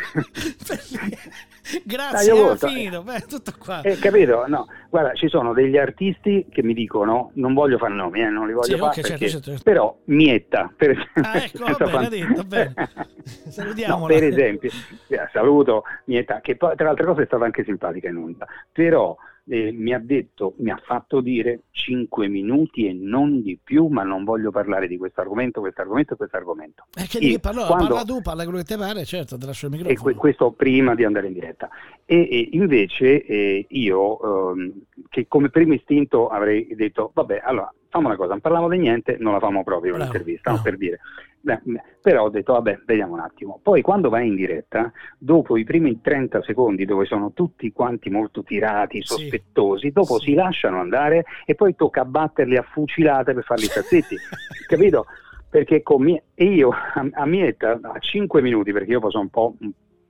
Grazie, 1.83 2.29
Taglio 2.29 2.51
è 2.53 2.57
finito. 2.57 3.03
Beh, 3.03 3.19
tutto 3.27 3.51
qua. 3.59 3.81
Eh, 3.81 3.97
capito? 3.99 4.45
No, 4.47 4.67
guarda, 4.89 5.13
ci 5.13 5.27
sono 5.27 5.53
degli 5.53 5.77
artisti 5.77 6.45
che 6.49 6.63
mi 6.63 6.73
dicono, 6.73 7.31
non 7.35 7.53
voglio 7.53 7.77
fare 7.77 7.93
nomi, 7.93 8.21
eh, 8.21 8.29
non 8.29 8.47
li 8.47 8.53
voglio 8.53 8.73
Sì, 8.73 8.77
fare, 8.77 8.85
ok, 8.85 8.93
certo, 8.93 9.09
perché- 9.09 9.29
certo, 9.29 9.45
certo. 9.49 9.63
però 9.63 9.97
Mietta, 10.05 10.71
per 10.75 10.89
esempio. 10.91 11.21
Ah, 11.23 11.37
ecco, 11.43 11.57
va 11.59 11.65
Questa 11.75 11.85
bene, 11.85 11.97
fan- 11.99 12.09
detto, 12.09 12.43
bene. 12.45 12.73
No, 13.87 14.05
per 14.05 14.23
esempio, 14.23 14.69
eh, 15.09 15.29
saluto 15.31 15.83
Mietta, 16.05 16.39
che 16.41 16.55
poi 16.55 16.73
tra 16.75 16.85
le 16.85 16.89
altre 16.91 17.05
cose 17.05 17.21
è 17.23 17.25
stata 17.25 17.43
anche 17.45 17.63
simpatica 17.63 18.07
in 18.07 18.15
onda, 18.15 18.47
però 18.71 19.15
eh, 19.47 19.71
mi 19.71 19.93
ha 19.93 19.99
detto, 19.99 20.53
mi 20.57 20.69
ha 20.71 20.79
fatto 20.85 21.19
dire 21.19 21.61
5 21.71 22.27
minuti 22.27 22.87
e 22.87 22.93
non 22.93 23.41
di 23.41 23.57
più, 23.61 23.87
ma 23.87 24.03
non 24.03 24.23
voglio 24.23 24.51
parlare 24.51 24.87
di 24.87 24.97
questo 24.97 25.21
argomento, 25.21 25.59
questo 25.61 25.81
argomento 25.81 26.13
e 26.13 26.17
questo 26.17 26.37
argomento. 26.37 26.85
Eh, 26.95 27.07
che 27.07 27.17
E 27.19 27.39
parlo? 27.39 27.65
quando- 27.65 27.87
Parla 27.87 28.03
tu, 28.03 28.21
parla 28.21 28.43
quello 28.43 28.59
che 28.59 28.65
ti 28.65 28.75
pare, 28.77 29.03
certo, 29.05 29.37
ti 29.37 29.45
lascio 29.45 29.67
il 29.67 29.73
E 29.73 29.77
microfono. 29.77 30.03
que- 30.03 30.15
questo 30.15 30.51
prima 30.51 30.93
di 30.95 31.03
andare 31.03 31.27
in 31.27 31.33
diretta. 31.33 31.69
E, 32.05 32.27
e 32.29 32.49
invece 32.53 33.25
eh, 33.25 33.65
io, 33.69 34.51
ehm, 34.53 34.73
che 35.09 35.27
come 35.27 35.49
primo 35.49 35.73
istinto 35.73 36.27
avrei 36.27 36.67
detto, 36.75 37.11
vabbè, 37.13 37.41
allora 37.43 37.71
facciamo 37.83 38.07
una 38.07 38.15
cosa, 38.17 38.31
non 38.31 38.39
parliamo 38.41 38.69
di 38.69 38.77
niente, 38.77 39.17
non 39.19 39.33
la 39.33 39.39
famo 39.39 39.63
proprio 39.63 39.93
Bravo, 39.93 40.03
l'intervista, 40.11 40.51
no, 40.51 40.55
bravo. 40.61 40.69
per 40.69 40.77
dire. 40.79 40.99
Beh, 41.43 41.59
però 42.01 42.25
ho 42.25 42.29
detto, 42.29 42.53
vabbè, 42.53 42.81
vediamo 42.85 43.13
un 43.13 43.19
attimo. 43.19 43.59
Poi 43.63 43.81
quando 43.81 44.09
vai 44.09 44.27
in 44.27 44.35
diretta, 44.35 44.91
dopo 45.17 45.57
i 45.57 45.63
primi 45.63 45.99
30 45.99 46.43
secondi 46.43 46.85
dove 46.85 47.05
sono 47.05 47.31
tutti 47.33 47.71
quanti 47.71 48.09
molto 48.11 48.43
tirati, 48.43 49.01
Sì. 49.01 49.07
sospettosi, 49.07 49.89
dopo 49.91 50.19
Sì. 50.19 50.29
si 50.29 50.33
lasciano 50.35 50.79
andare 50.79 51.25
e 51.45 51.55
poi 51.55 51.75
tocca 51.75 52.05
batterli 52.05 52.57
a 52.57 52.61
fucilate 52.61 53.33
per 53.33 53.43
farli 53.43 53.63
stare 53.65 53.87
zitti, 53.87 54.15
capito? 54.67 55.05
Perché 55.49 55.81
con 55.81 56.03
Mie- 56.03 56.23
io 56.35 56.69
a, 56.69 57.05
a 57.11 57.25
Mietta 57.25 57.79
a 57.81 57.99
5 57.99 58.41
minuti, 58.41 58.71
perché 58.71 58.91
io 58.91 58.99
poi 58.99 59.11
sono 59.11 59.23
un 59.23 59.29
po', 59.29 59.55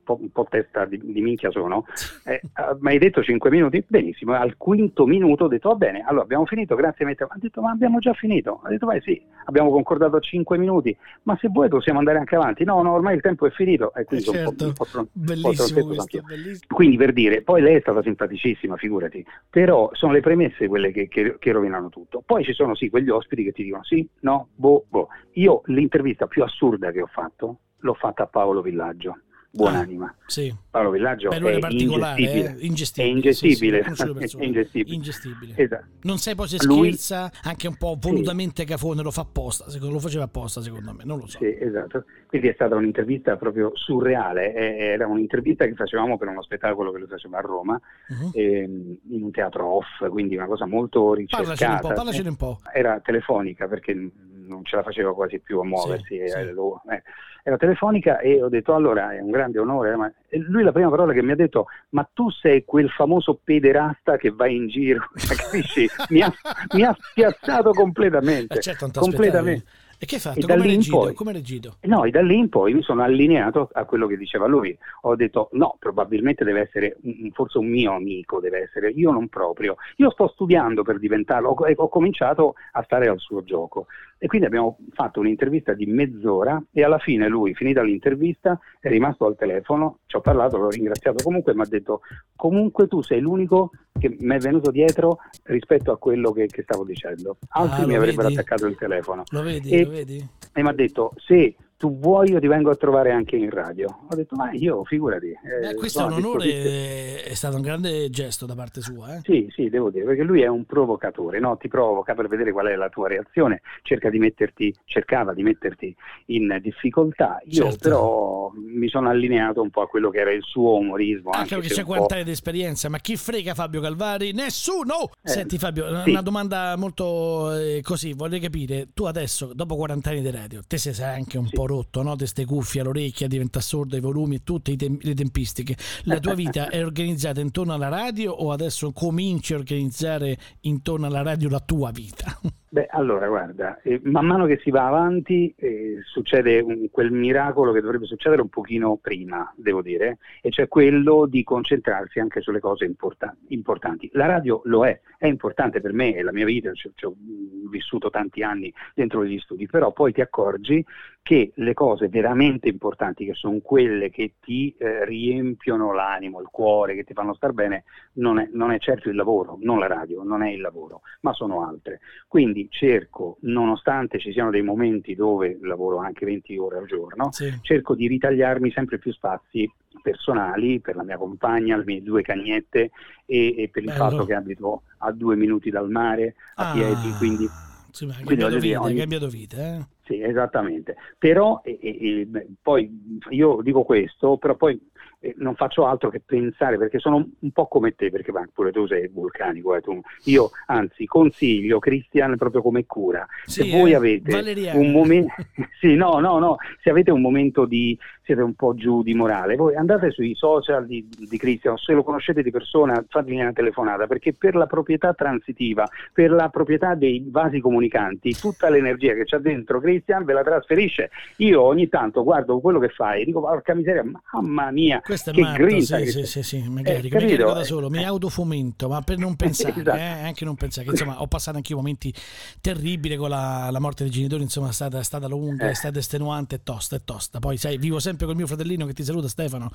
po', 0.02 0.18
un 0.20 0.30
po' 0.30 0.46
testa 0.48 0.84
di, 0.84 1.00
di 1.02 1.20
minchia 1.20 1.50
sono, 1.50 1.84
eh, 2.24 2.40
ah, 2.54 2.76
mi 2.80 2.90
hai 2.90 2.98
detto 2.98 3.22
5 3.22 3.50
minuti? 3.50 3.84
Benissimo, 3.86 4.34
al 4.34 4.56
quinto 4.56 5.06
minuto 5.06 5.44
ho 5.44 5.48
detto 5.48 5.68
va 5.70 5.74
bene, 5.76 6.02
allora 6.06 6.24
abbiamo 6.24 6.46
finito, 6.46 6.74
grazie 6.74 7.04
Mietta. 7.04 7.26
Ha 7.28 7.36
detto 7.38 7.60
ma 7.60 7.70
abbiamo 7.70 7.98
già 7.98 8.12
finito, 8.12 8.60
ho 8.62 8.68
detto 8.68 8.86
vai 8.86 9.00
sì, 9.02 9.20
abbiamo 9.44 9.70
concordato 9.70 10.20
5 10.20 10.58
minuti, 10.58 10.96
ma 11.22 11.36
se 11.40 11.48
vuoi 11.48 11.68
possiamo 11.68 11.98
andare 11.98 12.18
anche 12.18 12.36
avanti, 12.36 12.64
no 12.64 12.82
no 12.82 12.92
ormai 12.92 13.14
il 13.14 13.20
tempo 13.22 13.46
è 13.46 13.50
finito, 13.50 13.92
e 13.94 14.00
Eh, 14.00 14.04
quindi 14.04 14.24
po', 14.26 14.32
certo, 14.32 14.64
un 14.66 14.72
po' 14.72 14.86
un 14.94 15.06
bellissimo 15.12 15.86
questo, 15.86 16.20
bellissimo. 16.26 16.74
Quindi 16.74 16.96
per 16.96 17.12
dire, 17.12 17.42
poi 17.42 17.62
lei 17.62 17.76
è 17.76 17.80
stata 17.80 18.02
simpaticissima, 18.02 18.76
figurati, 18.76 19.24
però 19.48 19.90
sono 19.92 20.12
le 20.12 20.20
premesse 20.20 20.68
quelle 20.68 20.90
che, 20.92 21.08
che- 21.08 21.36
che 21.38 21.52
rovinano 21.52 21.88
tutto. 21.88 22.22
Poi 22.24 22.44
ci 22.44 22.52
sono 22.52 22.74
sì 22.74 22.88
quegli 22.90 23.10
ospiti 23.10 23.44
che 23.44 23.52
ti 23.52 23.62
dicono 23.62 23.84
sì, 23.84 24.06
no, 24.20 24.48
boh, 24.54 24.84
boh. 24.88 25.08
Io 25.34 25.62
l'intervista 25.66 26.26
più 26.26 26.42
assurda 26.42 26.90
che 26.90 27.02
ho 27.02 27.06
fatto 27.06 27.58
l'ho 27.84 27.94
fatta 27.94 28.24
a 28.24 28.26
Paolo 28.26 28.62
Villaggio. 28.62 29.18
Buonanima. 29.52 30.14
Sì. 30.26 30.54
Paolo 30.70 30.90
Villaggio 30.90 31.28
lui 31.38 31.50
è 31.52 31.58
ingestibile. 31.70 32.56
eh? 32.58 32.66
ingestibile. 32.66 33.08
È 33.08 33.10
ingestibile. 33.12 33.82
sì, 33.82 34.28
sì. 34.28 34.36
È 34.42 34.44
ingestibile. 34.44 34.94
Ingestibile. 34.94 35.54
Esatto. 35.56 35.84
Non 36.02 36.18
sai 36.18 36.34
poi 36.34 36.48
se 36.48 36.56
Lui- 36.64 36.92
scherza, 36.92 37.30
anche 37.42 37.68
un 37.68 37.76
po' 37.76 37.96
volutamente 38.00 38.64
cafone, 38.64 39.02
lo 39.02 39.10
fa 39.10 39.20
apposta, 39.22 39.66
lo 39.78 39.98
faceva 39.98 40.24
apposta 40.24 40.62
secondo 40.62 40.92
me, 40.94 41.04
non 41.04 41.18
lo 41.18 41.26
so. 41.26 41.38
Sì, 41.38 41.54
esatto. 41.60 42.04
Quindi 42.26 42.48
è 42.48 42.52
stata 42.54 42.74
un'intervista 42.74 43.36
proprio 43.36 43.70
surreale, 43.74 44.54
eh, 44.54 44.76
era 44.86 45.06
un'intervista 45.06 45.66
che 45.66 45.74
facevamo 45.74 46.16
per 46.16 46.28
uno 46.28 46.42
spettacolo 46.42 46.90
che 46.90 46.98
lui 46.98 47.08
faceva 47.08 47.38
a 47.38 47.42
Roma, 47.42 47.78
Mhm. 48.08 48.30
ehm, 48.32 48.96
in 49.10 49.22
un 49.24 49.30
teatro 49.30 49.66
off, 49.76 50.08
quindi 50.08 50.34
una 50.36 50.46
cosa 50.46 50.64
molto 50.66 51.12
ricercata. 51.12 51.42
Parlacene 51.42 51.72
un 51.74 51.80
po', 51.80 51.92
parlacene 51.92 52.28
un 52.30 52.36
po'. 52.36 52.60
Era 52.72 53.00
telefonica 53.00 53.68
perché 53.68 54.10
non 54.46 54.64
ce 54.64 54.76
la 54.76 54.82
faceva 54.82 55.14
quasi 55.14 55.38
più 55.40 55.58
a 55.60 55.64
muoversi, 55.64 56.16
Sì, 56.16 56.18
eh, 56.18 56.28
sì. 56.28 56.50
lo- 56.52 56.82
eh. 56.90 57.02
era 57.44 57.56
telefonica 57.56 58.18
e 58.20 58.40
ho 58.40 58.48
detto 58.48 58.72
allora 58.74 59.12
è 59.12 59.20
un 59.20 59.30
grande 59.30 59.58
onore, 59.58 59.96
ma 59.96 60.12
e 60.28 60.38
lui 60.38 60.62
la 60.62 60.70
prima 60.70 60.88
parola 60.90 61.12
che 61.12 61.22
mi 61.22 61.32
ha 61.32 61.36
detto 61.36 61.66
ma 61.90 62.08
tu 62.12 62.30
sei 62.30 62.64
quel 62.64 62.88
famoso 62.90 63.40
pederasta 63.42 64.16
che 64.16 64.30
va 64.30 64.46
in 64.46 64.68
giro, 64.68 65.08
capisci? 65.36 65.88
Mi 66.10 66.20
ha, 66.22 66.32
mi 66.74 66.84
ha 66.84 66.96
spiazzato 66.98 67.70
completamente, 67.72 68.58
Eh, 68.58 68.60
certo, 68.60 68.88
completamente. 68.94 69.64
E 70.02 70.04
che 70.04 70.16
hai 70.16 70.20
fatto? 70.20 70.40
Come 70.44 70.62
reagito? 70.64 70.98
poi- 70.98 71.14
Come 71.14 71.30
reagito? 71.30 71.76
No, 71.82 72.02
e 72.02 72.10
da 72.10 72.20
lì 72.22 72.36
in 72.36 72.48
poi 72.48 72.74
mi 72.74 72.82
sono 72.82 73.02
allineato 73.04 73.68
a 73.72 73.84
quello 73.84 74.08
che 74.08 74.16
diceva 74.16 74.48
lui. 74.48 74.76
Ho 75.02 75.14
detto 75.14 75.48
no, 75.52 75.76
probabilmente 75.78 76.42
deve 76.42 76.62
essere 76.62 76.96
un- 77.02 77.30
forse 77.32 77.58
un 77.58 77.68
mio 77.68 77.92
amico, 77.94 78.40
deve 78.40 78.62
essere 78.62 78.90
io 78.90 79.12
non 79.12 79.28
proprio. 79.28 79.76
Io 79.98 80.10
sto 80.10 80.26
studiando 80.26 80.82
per 80.82 80.98
diventarlo 80.98 81.50
ho, 81.50 81.72
ho 81.76 81.88
cominciato 81.88 82.54
a 82.72 82.82
stare 82.82 83.06
al 83.06 83.20
suo 83.20 83.44
gioco. 83.44 83.86
E 84.18 84.26
quindi 84.26 84.46
abbiamo 84.48 84.76
fatto 84.92 85.20
un'intervista 85.20 85.72
di 85.72 85.86
mezz'ora 85.86 86.60
e 86.72 86.82
alla 86.82 86.98
fine 86.98 87.28
lui, 87.28 87.54
finita 87.54 87.82
l'intervista, 87.82 88.58
è 88.80 88.88
rimasto 88.88 89.24
al 89.26 89.36
telefono, 89.36 89.98
ci 90.12 90.16
ho 90.18 90.20
parlato, 90.20 90.58
l'ho 90.58 90.68
ringraziato 90.68 91.22
comunque, 91.24 91.54
mi 91.54 91.62
ha 91.62 91.66
detto 91.66 92.02
comunque 92.36 92.86
tu 92.86 93.00
sei 93.02 93.20
l'unico 93.20 93.70
che 93.98 94.14
mi 94.20 94.34
è 94.34 94.38
venuto 94.38 94.70
dietro 94.70 95.20
rispetto 95.44 95.90
a 95.90 95.96
quello 95.96 96.32
che, 96.32 96.46
che 96.48 96.62
stavo 96.64 96.84
dicendo. 96.84 97.38
Altri 97.48 97.84
Ah, 97.84 97.86
mi 97.86 97.94
avrebbero 97.96 98.28
vedi? 98.28 98.34
attaccato 98.34 98.66
il 98.66 98.76
telefono 98.76 99.22
Lo 99.30 99.40
vedi? 99.42 99.70
E- 99.70 99.84
Lo 99.84 99.90
vedi? 99.90 100.28
e 100.52 100.62
mi 100.62 100.68
ha 100.68 100.72
detto 100.74 101.12
se 101.16 101.56
tu 101.82 101.98
vuoi 101.98 102.30
io 102.30 102.38
ti 102.38 102.46
vengo 102.46 102.70
a 102.70 102.76
trovare 102.76 103.10
anche 103.10 103.34
in 103.34 103.50
radio 103.50 103.88
ho 104.08 104.14
detto 104.14 104.36
ma 104.36 104.52
io 104.52 104.84
figurati 104.84 105.30
eh, 105.30 105.66
Beh, 105.66 105.74
questo 105.74 106.02
è 106.02 106.04
un 106.04 106.12
onore, 106.12 107.24
è 107.24 107.34
stato 107.34 107.56
un 107.56 107.62
grande 107.62 108.08
gesto 108.08 108.46
da 108.46 108.54
parte 108.54 108.80
sua. 108.80 109.16
Eh? 109.16 109.20
sì 109.24 109.48
sì 109.52 109.68
devo 109.68 109.90
dire 109.90 110.04
perché 110.04 110.22
lui 110.22 110.42
è 110.42 110.46
un 110.46 110.64
provocatore 110.64 111.40
no? 111.40 111.56
ti 111.56 111.66
provoca 111.66 112.14
per 112.14 112.28
vedere 112.28 112.52
qual 112.52 112.66
è 112.66 112.76
la 112.76 112.88
tua 112.88 113.08
reazione 113.08 113.62
cerca 113.82 114.10
di 114.10 114.18
metterti 114.20 114.72
cercava 114.84 115.34
di 115.34 115.42
metterti 115.42 115.92
in 116.26 116.56
difficoltà 116.62 117.40
io 117.46 117.64
Certo. 117.64 117.78
però 117.88 118.52
mi 118.54 118.88
sono 118.88 119.08
allineato 119.08 119.60
un 119.60 119.70
po' 119.70 119.80
a 119.82 119.88
quello 119.88 120.10
che 120.10 120.18
era 120.18 120.32
il 120.32 120.42
suo 120.44 120.76
umorismo 120.78 121.30
Anche 121.30 121.54
perché 121.56 121.68
se 121.70 121.74
c'è 121.74 121.80
un 121.80 121.86
po'- 121.86 121.92
40 121.94 122.14
anni 122.14 122.24
di 122.24 122.30
esperienza, 122.30 122.88
ma 122.88 122.98
chi 122.98 123.16
frega 123.16 123.54
Fabio 123.54 123.80
Calvari? 123.80 124.32
Nessuno! 124.32 125.10
Eh, 125.22 125.28
Senti 125.30 125.58
Fabio, 125.58 125.88
una- 125.88 126.02
sì. 126.04 126.10
una 126.10 126.22
domanda 126.22 126.76
molto 126.76 127.56
eh, 127.56 127.80
così, 127.82 128.12
voglio 128.12 128.38
capire, 128.38 128.88
tu 128.94 129.04
adesso, 129.04 129.52
dopo 129.54 129.74
40 129.76 130.10
anni 130.10 130.20
di 130.22 130.30
radio, 130.30 130.60
te 130.66 130.76
sei 130.78 130.94
anche 131.02 131.38
un 131.38 131.46
Sì. 131.46 131.54
po' 131.54 131.64
rotto, 131.72 132.02
no? 132.02 132.16
Te 132.16 132.26
ste 132.26 132.44
cuffie 132.44 132.80
all'orecchia, 132.80 133.26
diventa 133.26 133.60
sordo, 133.60 133.96
i 133.96 134.00
volumi 134.00 134.36
e 134.36 134.42
tutte 134.44 134.76
tem- 134.76 135.02
le 135.02 135.14
tempistiche. 135.14 135.76
La 136.04 136.18
tua 136.18 136.34
vita 136.34 136.68
è 136.68 136.84
organizzata 136.84 137.40
intorno 137.40 137.72
alla 137.72 137.88
radio 137.88 138.32
o 138.32 138.52
adesso 138.52 138.92
cominci 138.92 139.54
a 139.54 139.56
organizzare 139.56 140.36
intorno 140.62 141.06
alla 141.06 141.22
radio 141.22 141.48
la 141.48 141.60
tua 141.60 141.90
vita? 141.90 142.38
Beh, 142.72 142.86
allora, 142.90 143.28
guarda, 143.28 143.82
eh, 143.82 144.00
man 144.04 144.24
mano 144.24 144.46
che 144.46 144.58
si 144.62 144.70
va 144.70 144.86
avanti 144.86 145.52
eh, 145.58 145.98
succede 146.04 146.58
un- 146.60 146.88
quel 146.90 147.12
miracolo 147.12 147.70
che 147.70 147.82
dovrebbe 147.82 148.06
succedere 148.06 148.40
un 148.40 148.48
pochino 148.48 148.96
prima, 148.96 149.52
devo 149.54 149.82
dire, 149.82 150.16
e 150.40 150.50
cioè 150.50 150.68
quello 150.68 151.26
di 151.26 151.42
concentrarsi 151.44 152.18
anche 152.18 152.40
sulle 152.40 152.60
cose 152.60 152.86
importa- 152.86 153.36
importanti. 153.48 154.08
La 154.14 154.24
radio 154.24 154.62
lo 154.64 154.86
è, 154.86 154.98
è 155.18 155.26
importante 155.26 155.82
per 155.82 155.92
me, 155.92 156.14
è 156.14 156.22
la 156.22 156.32
mia 156.32 156.46
vita, 156.46 156.72
ci, 156.72 156.90
ci 156.94 157.04
ho 157.04 157.14
mm, 157.14 157.68
vissuto 157.68 158.08
tanti 158.08 158.42
anni 158.42 158.72
dentro 158.94 159.22
gli 159.22 159.38
studi, 159.38 159.66
però 159.66 159.92
poi 159.92 160.14
ti 160.14 160.22
accorgi 160.22 160.82
che 161.22 161.52
le 161.54 161.72
cose 161.72 162.08
veramente 162.08 162.68
importanti, 162.68 163.24
che 163.24 163.34
sono 163.34 163.60
quelle 163.60 164.10
che 164.10 164.34
ti 164.40 164.74
eh, 164.76 165.04
riempiono 165.04 165.92
l'animo, 165.92 166.40
il 166.40 166.48
cuore, 166.50 166.96
che 166.96 167.04
ti 167.04 167.12
fanno 167.14 167.32
star 167.34 167.52
bene, 167.52 167.84
non 168.14 168.40
è, 168.40 168.48
non 168.52 168.72
è 168.72 168.78
certo 168.78 169.08
il 169.08 169.14
lavoro, 169.14 169.56
non 169.60 169.78
la 169.78 169.86
radio, 169.86 170.24
non 170.24 170.42
è 170.42 170.50
il 170.50 170.60
lavoro, 170.60 171.02
ma 171.20 171.32
sono 171.32 171.64
altre. 171.64 172.00
Quindi 172.26 172.66
cerco, 172.70 173.36
nonostante 173.42 174.18
ci 174.18 174.32
siano 174.32 174.50
dei 174.50 174.62
momenti 174.62 175.14
dove 175.14 175.58
lavoro 175.62 175.98
anche 175.98 176.26
20 176.26 176.56
ore 176.58 176.78
al 176.78 176.86
giorno, 176.86 177.30
Sì. 177.30 177.56
cerco 177.62 177.94
di 177.94 178.08
ritagliarmi 178.08 178.72
sempre 178.72 178.98
più 178.98 179.12
spazi 179.12 179.70
personali 180.02 180.80
per 180.80 180.96
la 180.96 181.04
mia 181.04 181.16
compagna, 181.16 181.76
le 181.76 181.84
mie 181.84 182.02
due 182.02 182.22
cagnette 182.22 182.90
e, 183.26 183.54
e 183.56 183.68
per 183.68 183.84
il 183.84 183.90
Bello. 183.90 184.10
fatto 184.10 184.24
che 184.24 184.34
abito 184.34 184.82
a 184.98 185.12
due 185.12 185.36
minuti 185.36 185.70
dal 185.70 185.88
mare, 185.88 186.34
a 186.56 186.64
Ah, 186.64 186.72
piedi, 186.72 187.14
quindi 187.16 187.48
sì, 187.92 188.06
ma 188.06 188.14
quindi 188.14 188.36
cambiato 188.38 188.58
vita, 188.58 188.80
ogni- 188.80 188.96
cambiato 188.98 189.28
vita, 189.28 189.56
eh? 189.76 189.86
Sì, 190.04 190.20
esattamente. 190.20 190.96
Però 191.18 191.60
e- 191.64 191.78
e- 191.80 192.28
poi 192.60 193.18
io 193.30 193.60
dico 193.62 193.82
questo, 193.84 194.36
però 194.36 194.56
poi 194.56 194.80
eh, 195.20 195.34
non 195.38 195.54
faccio 195.54 195.86
altro 195.86 196.10
che 196.10 196.20
pensare 196.24 196.76
perché 196.76 196.98
sono 196.98 197.28
un 197.38 197.50
po' 197.52 197.68
come 197.68 197.94
te, 197.94 198.10
perché 198.10 198.32
pure 198.52 198.72
tu 198.72 198.86
sei 198.86 199.08
vulcanico, 199.08 199.74
eh, 199.76 199.80
tu- 199.80 200.00
io 200.24 200.50
anzi 200.66 201.06
consiglio 201.06 201.78
Christian 201.78 202.36
proprio 202.36 202.60
come 202.60 202.84
cura. 202.86 203.26
Sì, 203.44 203.62
se 203.62 203.70
voi 203.70 203.92
eh, 203.92 203.94
avete 203.94 204.32
valeriana. 204.32 204.78
un 204.78 204.90
momento 204.90 205.32
sì, 205.80 205.94
no, 205.94 206.18
no, 206.18 206.38
no, 206.38 206.56
se 206.82 206.90
avete 206.90 207.12
un 207.12 207.20
momento 207.20 207.64
di 207.64 207.96
siete 208.24 208.42
un 208.42 208.54
po' 208.54 208.74
giù 208.74 209.02
di 209.02 209.14
morale, 209.14 209.56
voi 209.56 209.74
andate 209.74 210.10
sui 210.10 210.34
social 210.34 210.86
di, 210.86 211.08
di 211.08 211.36
Christian, 211.38 211.76
se 211.76 211.92
lo 211.92 212.02
conoscete 212.02 212.42
di 212.42 212.50
persona, 212.50 213.04
fategli 213.08 213.40
una 213.40 213.52
telefonata, 213.52 214.06
perché 214.06 214.32
per 214.32 214.54
la 214.54 214.66
proprietà 214.66 215.12
transitiva, 215.12 215.88
per 216.12 216.30
la 216.30 216.48
proprietà 216.48 216.94
dei 216.94 217.24
vasi 217.28 217.60
comunicanti, 217.60 218.32
tutta 218.32 218.68
l'energia 218.68 219.14
che 219.14 219.24
c'ha 219.24 219.38
dentro 219.38 219.80
Christian 219.80 219.91
ve 220.24 220.32
la 220.32 220.42
trasferisce. 220.42 221.10
Io 221.36 221.62
ogni 221.62 221.88
tanto 221.88 222.22
guardo 222.22 222.60
quello 222.60 222.78
che 222.78 222.88
fai 222.88 223.22
e 223.22 223.24
dico, 223.24 223.40
porca 223.40 223.74
miseria, 223.74 224.04
mamma 224.32 224.70
mia, 224.70 225.00
Questo 225.00 225.30
è 225.30 225.32
che 225.32 225.42
grinta 225.54 225.98
sì, 225.98 226.04
che 226.04 226.10
sì, 226.10 226.12
sei." 226.12 226.26
sì, 226.26 226.42
sì, 226.42 226.68
mi 226.68 226.82
Eh, 226.82 227.00
mi 227.02 227.36
da 227.36 227.64
solo, 227.64 227.90
mi 227.90 228.04
autofomento, 228.04 228.88
ma 228.88 229.00
per 229.02 229.18
non 229.18 229.34
pensare, 229.36 229.80
Esatto. 229.80 229.96
eh, 229.96 230.00
anche 230.00 230.44
non 230.44 230.54
pensare, 230.54 230.84
che 230.86 230.92
insomma 230.92 231.20
ho 231.20 231.26
passato 231.26 231.56
anche 231.56 231.72
io 231.72 231.78
momenti 231.78 232.12
terribili 232.60 233.16
con 233.16 233.28
la, 233.30 233.68
la 233.70 233.78
morte 233.80 234.04
dei 234.04 234.12
genitori, 234.12 234.42
insomma 234.42 234.68
è 234.68 234.72
stata, 234.72 234.98
è 234.98 235.04
stata 235.04 235.26
lunga, 235.26 235.66
Eh. 235.66 235.70
è 235.70 235.74
stata 235.74 235.98
estenuante, 235.98 236.56
è 236.56 236.60
tosta, 236.62 236.96
è 236.96 237.00
tosta. 237.04 237.38
Poi 237.38 237.56
sai, 237.56 237.78
vivo 237.78 237.98
sempre 237.98 238.26
col 238.26 238.36
mio 238.36 238.46
fratellino 238.46 238.86
che 238.86 238.92
ti 238.92 239.04
saluta 239.04 239.28
Stefano, 239.28 239.70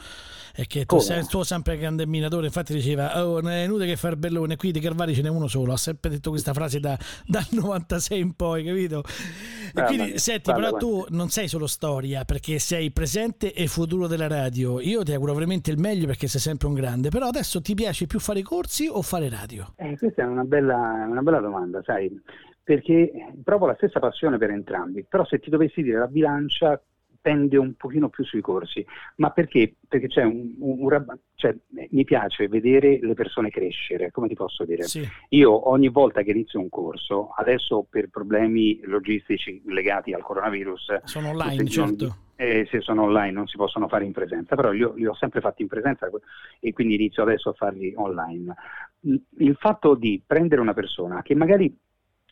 e 0.56 0.66
che 0.68 0.86
tu 0.86 1.00
sei 1.00 1.26
tuo 1.26 1.44
sempre 1.44 1.78
grande 1.78 2.06
minatore, 2.08 2.48
infatti 2.48 2.74
diceva, 2.74 3.24
oh, 3.26 3.42
non 3.42 3.52
è 3.52 3.64
inutile 3.64 3.88
che 3.88 3.96
far 3.98 4.16
bellone, 4.16 4.56
qui 4.56 4.72
di 4.72 4.80
Carvari 4.80 5.14
ce 5.14 5.22
n'è 5.22 5.30
uno 5.30 5.48
solo, 5.48 5.74
ha 5.74 5.78
sempre 5.78 6.10
detto 6.10 6.30
questa 6.30 6.54
frase 6.54 6.80
da, 6.80 6.98
dal 7.26 7.46
96 7.52 8.20
in 8.20 8.34
poi, 8.34 8.64
capito? 8.64 9.04
E 9.04 9.72
Mamma 9.74 9.88
quindi, 9.88 10.07
senti, 10.16 10.52
però 10.52 10.72
tu 10.72 11.06
non 11.10 11.30
sei 11.30 11.48
solo 11.48 11.68
storia, 11.68 12.24
perché 12.24 12.60
sei 12.60 12.92
presente 12.92 13.54
e 13.54 13.68
futuro 13.68 14.08
della 14.08 14.28
radio. 14.28 14.80
Io 14.80 15.04
ti 15.04 15.14
auguro 15.14 15.34
veramente 15.34 15.72
il 15.72 15.80
meglio 15.80 16.06
perché 16.06 16.28
sei 16.28 16.40
sempre 16.40 16.68
un 16.68 16.74
grande, 16.74 17.10
però 17.10 17.28
adesso 17.28 17.62
ti 17.62 17.74
piace 17.74 18.08
più 18.08 18.20
fare 18.20 18.42
corsi 18.42 18.88
o 18.88 19.02
fare 19.02 19.30
radio? 19.30 19.74
Eh, 19.76 19.98
questa 19.98 20.24
è 20.24 20.26
una 20.26 20.44
bella, 20.44 21.06
una 21.10 21.22
bella 21.22 21.40
domanda, 21.40 21.82
sai, 21.84 22.12
perché 22.64 23.12
provo 23.44 23.66
la 23.66 23.76
stessa 23.76 24.00
passione 24.00 24.38
per 24.38 24.50
entrambi, 24.50 25.06
però 25.08 25.26
se 25.26 25.40
ti 25.40 25.50
dovessi 25.50 25.82
dire 25.82 26.00
la 26.00 26.08
bilancia 26.08 26.82
pende 27.28 27.58
un 27.58 27.74
pochino 27.74 28.08
più 28.08 28.24
sui 28.24 28.40
corsi, 28.40 28.86
ma 29.18 29.32
perché? 29.32 29.76
Perché 29.86 30.08
c'è 30.08 30.24
un, 30.24 30.56
un- 30.60 30.78
un 30.80 30.90
rab- 30.90 31.20
cioè, 31.36 31.54
mi 31.90 32.06
piace 32.06 32.48
vedere 32.48 33.00
le 33.02 33.14
persone 33.16 33.50
crescere, 33.50 34.12
come 34.12 34.30
ti 34.30 34.34
posso 34.36 34.64
dire? 34.64 34.84
Sì, 34.84 35.06
Io 35.30 35.70
ogni 35.70 35.90
volta 35.90 36.22
che 36.22 36.32
inizio 36.32 36.62
un 36.62 36.70
corso, 36.70 37.32
adesso 37.36 37.86
per 37.90 38.08
problemi 38.10 38.80
logistici 38.84 39.62
legati 39.66 40.14
al 40.14 40.22
coronavirus, 40.22 41.00
sono 41.04 41.30
online, 41.32 41.64
tutti 41.66 41.78
non- 41.78 41.98
certo. 41.98 42.16
eh, 42.38 42.66
se 42.72 42.80
sono 42.80 43.04
online 43.04 43.32
non 43.32 43.48
si 43.48 43.58
possono 43.58 43.90
fare 43.90 44.06
in 44.06 44.14
presenza, 44.14 44.56
però 44.56 44.72
io 44.72 44.94
li 44.96 45.06
ho 45.06 45.16
sempre 45.16 45.42
fatti 45.42 45.64
in 45.64 45.68
presenza 45.68 46.10
e 46.62 46.72
quindi 46.72 46.96
inizio 46.96 47.24
adesso 47.24 47.50
a 47.50 47.54
farli 47.54 47.92
online. 47.98 48.56
Il 49.40 49.58
fatto 49.60 49.96
di 49.96 50.22
prendere 50.26 50.62
una 50.62 50.74
persona 50.74 51.22
che 51.24 51.36
magari 51.36 51.78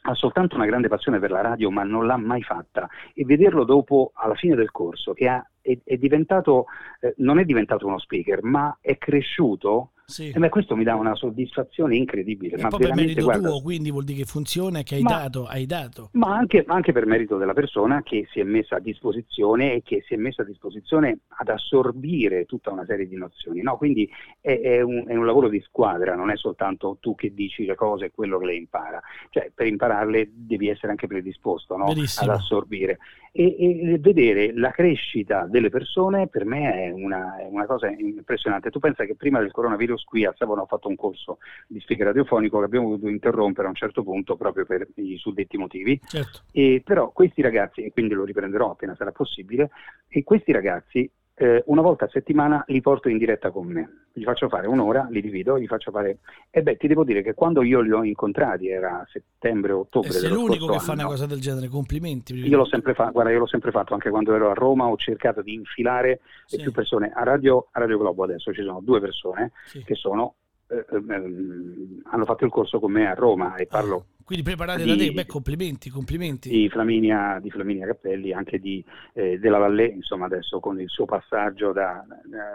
ha 0.08 0.14
soltanto 0.14 0.56
una 0.56 0.66
grande 0.66 0.88
passione 0.88 1.20
per 1.20 1.32
la 1.32 1.41
radio 1.41 1.72
ma 1.72 1.84
non 1.84 2.06
l'ha 2.06 2.18
mai 2.18 2.43
fatta. 2.43 2.88
E 3.14 3.26
vederlo 3.26 3.64
dopo 3.64 4.12
alla 4.14 4.36
fine 4.36 4.56
del 4.56 4.72
corso 4.72 5.14
che 5.14 5.28
ha- 5.28 5.47
è, 5.62 5.78
è 5.84 5.97
diventato, 5.97 6.66
eh, 6.99 7.14
non 7.18 7.39
è 7.39 7.45
diventato 7.45 7.88
uno 7.88 7.99
speaker 7.99 8.43
ma 8.43 8.78
è 8.82 8.97
cresciuto 8.97 9.91
Sì. 10.08 10.30
E 10.30 10.38
beh, 10.38 10.49
questo 10.49 10.76
mi 10.76 10.84
dà 10.84 10.93
una 10.93 11.16
soddisfazione 11.16 11.95
incredibile. 11.95 12.58
E 12.58 12.62
ma 12.62 12.70
poi 12.70 12.80
per 12.80 12.93
merito 12.93 13.24
guarda, 13.24 13.49
tuo, 13.49 13.62
quindi 13.62 13.89
vuol 13.89 14.03
dire 14.03 14.20
che 14.20 14.26
funziona 14.26 14.80
e 14.80 14.84
che 14.84 14.95
hai 14.95 15.01
Ma- 15.01 15.10
dato, 15.10 15.45
hai 15.45 15.66
dato. 15.66 16.10
Ma 16.14 16.36
anche, 16.36 16.64
anche 16.68 16.91
per 16.91 17.08
merito 17.08 17.38
della 17.38 17.53
persona 17.53 18.03
che 18.03 18.28
si 18.32 18.39
è 18.39 18.43
messa 18.43 18.76
a 18.76 18.80
disposizione 18.80 19.74
e 19.74 19.82
che 19.84 20.03
si 20.06 20.14
è 20.14 20.18
messa 20.18 20.43
a 20.43 20.45
disposizione 20.45 21.22
ad 21.28 21.49
assorbire 21.49 22.45
tutta 22.45 22.72
una 22.72 22.86
serie 22.86 23.08
di 23.08 23.16
nozioni. 23.16 23.64
no? 23.64 23.78
Quindi 23.78 24.08
è, 24.41 24.60
è 24.60 24.82
un, 24.82 25.06
è 25.08 25.16
un 25.16 25.26
lavoro 25.26 25.49
di 25.49 25.60
squadra, 25.62 26.14
non 26.14 26.30
è 26.30 26.38
soltanto 26.38 26.97
tu 27.01 27.16
che 27.16 27.34
dici 27.34 27.66
le 27.66 27.76
cose 27.76 28.06
e 28.06 28.12
quello 28.12 28.38
che 28.38 28.45
lei 28.45 28.58
impara. 28.58 29.01
Cioè, 29.32 29.51
per 29.56 29.66
impararle 29.66 30.30
devi 30.32 30.70
essere 30.70 30.91
anche 30.91 31.08
predisposto 31.08 31.76
no? 31.78 31.86
ad 31.86 32.30
assorbire. 32.30 32.99
E, 33.32 33.91
e 33.91 33.97
vedere 33.99 34.53
la 34.53 34.72
crescita 34.72 35.45
delle 35.45 35.70
persone 35.70 36.28
per 36.28 36.45
me 36.45 36.86
è 36.86 36.91
una, 36.91 37.38
è 37.38 37.47
una 37.49 37.66
cosa 37.66 37.89
impressionante. 37.89 38.70
Tu 38.70 38.80
pensa 38.80 39.03
che 39.03 39.16
prima 39.16 39.39
del 39.39 39.51
coronavirus 39.51 39.95
qui 40.04 40.26
a 40.26 40.34
Savona 40.38 40.62
ho 40.62 40.66
fatto 40.66 40.88
un 40.88 40.96
corso 40.96 41.38
di 41.68 41.80
speaker 41.80 42.08
radiofonico 42.08 42.60
che 42.60 42.66
abbiamo 42.66 42.89
dovuto 42.89 43.08
interrompere 43.08 43.68
a 43.68 43.70
un 43.70 43.76
certo 43.76 44.04
punto 44.04 44.36
proprio 44.36 44.66
per 44.66 44.88
i 44.96 45.18
suddetti 45.18 45.58
motivi. 45.58 46.00
Certo. 46.06 46.41
E 46.52 46.82
però 46.84 47.12
questi 47.12 47.41
ragazzi, 47.41 47.84
e 47.84 47.91
quindi 47.91 48.14
lo 48.14 48.26
riprenderò 48.26 48.72
appena 48.72 48.96
sarà 48.96 49.12
possibile, 49.12 49.70
e 50.08 50.24
questi 50.24 50.52
ragazzi 50.52 51.10
eh, 51.38 51.64
una 51.68 51.82
volta 51.82 52.06
a 52.06 52.10
settimana 52.10 52.64
li 52.68 52.80
porto 52.82 53.10
in 53.10 53.18
diretta 53.18 53.52
con 53.52 53.68
me. 53.68 54.06
Gli 54.14 54.24
faccio 54.24 54.48
fare 54.48 54.68
un'ora, 54.68 55.08
li 55.10 55.22
divido, 55.22 55.60
gli 55.60 55.68
faccio 55.68 55.92
fare... 55.92 56.20
E 56.50 56.62
beh, 56.62 56.78
ti 56.78 56.88
devo 56.88 57.04
dire 57.04 57.22
che 57.22 57.34
quando 57.34 57.62
io 57.62 57.82
li 57.82 57.92
ho 57.92 58.04
incontrati, 58.04 58.70
era 58.70 59.06
settembre-ottobre 59.12 60.12
sei 60.12 60.30
l'unico 60.30 60.68
che 60.68 60.80
fa 60.80 60.94
una 60.94 61.02
anno, 61.02 61.12
cosa 61.12 61.26
del 61.26 61.42
genere, 61.42 61.68
complimenti. 61.68 62.34
io 62.34 62.58
l'ho 62.58 62.66
sempre 62.66 62.94
fatto, 62.94 63.12
guarda, 63.12 63.32
io 63.32 63.40
l'ho 63.40 63.48
sempre 63.48 63.72
fatto 63.72 63.94
anche 63.94 64.10
quando 64.10 64.34
ero 64.34 64.50
a 64.50 64.54
Roma, 64.54 64.88
ho 64.88 64.96
cercato 64.96 65.42
di 65.42 65.54
infilare 65.54 66.22
Sì. 66.46 66.62
più 66.62 66.72
persone. 66.72 67.12
A 67.14 67.24
Radio, 67.24 67.68
a 67.72 67.80
Radio 67.80 67.98
Globo 67.98 68.24
adesso 68.24 68.54
ci 68.54 68.64
sono 68.64 68.80
due 68.82 69.02
persone 69.02 69.52
Sì. 69.66 69.84
che 69.84 69.96
sono, 69.96 70.36
eh, 70.70 70.86
ehm, 70.90 72.02
hanno 72.12 72.26
fatto 72.26 72.46
il 72.46 72.52
corso 72.52 72.80
con 72.80 72.94
me 72.94 73.08
a 73.10 73.14
Roma 73.14 73.56
e 73.56 73.66
parlo 73.68 74.06
Quindi 74.26 74.44
preparate 74.44 74.84
da 74.86 74.96
te, 74.96 75.12
beh, 75.12 75.28
complimenti, 75.28 75.92
complimenti. 75.92 76.50
di 76.50 76.68
Flaminia, 76.68 77.38
di 77.40 77.52
Flaminia 77.52 77.86
Cappelli, 77.86 78.34
anche 78.34 78.58
di, 78.58 78.84
eh, 79.14 79.38
della 79.38 79.60
Vallée, 79.60 79.90
insomma 79.90 80.26
adesso 80.26 80.60
con 80.60 80.82
il 80.82 80.90
suo 80.90 81.06
passaggio 81.06 81.72
da, 81.72 82.04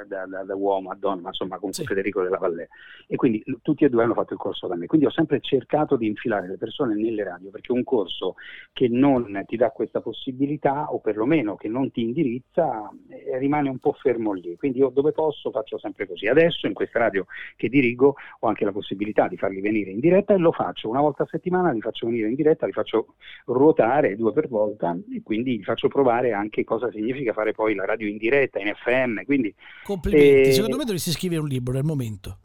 da- 0.08 0.26
da- 0.26 0.42
da 0.42 0.54
uomo 0.56 0.90
a 0.90 0.96
donna, 0.96 1.28
insomma 1.28 1.58
con 1.58 1.72
Sì. 1.72 1.84
Federico 1.84 2.22
della 2.22 2.38
Vallée. 2.38 2.68
E 3.06 3.14
quindi 3.14 3.40
tutti 3.62 3.84
e 3.84 3.88
due 3.88 4.02
hanno 4.02 4.14
fatto 4.14 4.32
il 4.32 4.40
corso 4.40 4.66
da 4.66 4.74
me. 4.74 4.86
Quindi 4.86 5.06
ho 5.06 5.10
sempre 5.10 5.38
cercato 5.40 5.94
di 5.94 6.08
infilare 6.08 6.48
le 6.48 6.56
persone 6.56 6.94
nelle 6.96 7.22
radio, 7.22 7.50
perché 7.50 7.70
un 7.70 7.84
corso 7.84 8.34
che 8.72 8.88
non 8.88 9.44
ti 9.46 9.56
dà 9.56 9.70
questa 9.70 10.00
possibilità, 10.00 10.92
o 10.92 10.98
perlomeno 10.98 11.54
che 11.54 11.68
non 11.68 11.92
ti 11.92 12.02
indirizza, 12.02 12.90
eh, 13.08 13.38
rimane 13.38 13.68
un 13.68 13.78
po' 13.78 13.92
fermo 13.92 14.32
lì. 14.32 14.56
Quindi 14.56 14.78
io 14.78 14.88
dove 14.88 15.12
posso 15.12 15.52
faccio 15.52 15.78
sempre 15.78 16.08
così. 16.08 16.26
Adesso 16.26 16.66
in 16.66 16.72
questa 16.74 16.98
radio 16.98 17.26
che 17.54 17.68
dirigo 17.68 18.16
ho 18.40 18.48
anche 18.48 18.64
la 18.64 18.72
possibilità 18.72 19.28
di 19.28 19.36
farli 19.36 19.60
venire 19.60 19.90
in 19.90 20.00
diretta 20.00 20.34
e 20.34 20.38
lo 20.38 20.50
faccio 20.50 20.88
una 20.88 21.00
volta 21.00 21.22
a 21.22 21.26
settimana, 21.26 21.58
li 21.72 21.80
faccio 21.80 22.06
venire 22.06 22.28
in 22.28 22.34
diretta, 22.34 22.66
li 22.66 22.72
faccio 22.72 23.14
ruotare 23.46 24.16
due 24.16 24.32
per 24.32 24.48
volta 24.48 24.96
e 25.12 25.22
quindi 25.22 25.58
gli 25.58 25.62
faccio 25.62 25.88
provare 25.88 26.32
anche 26.32 26.64
cosa 26.64 26.90
significa 26.90 27.32
fare 27.32 27.52
poi 27.52 27.74
la 27.74 27.84
radio 27.84 28.08
in 28.08 28.16
diretta, 28.16 28.58
in 28.58 28.72
FM, 28.74 29.22
quindi 29.24 29.54
Complimenti. 29.82 30.48
Eh, 30.48 30.52
Secondo 30.52 30.76
me 30.76 30.84
dovresti 30.84 31.10
scrivere 31.10 31.40
un 31.42 31.48
libro 31.48 31.72
nel 31.74 31.84
momento. 31.84 32.38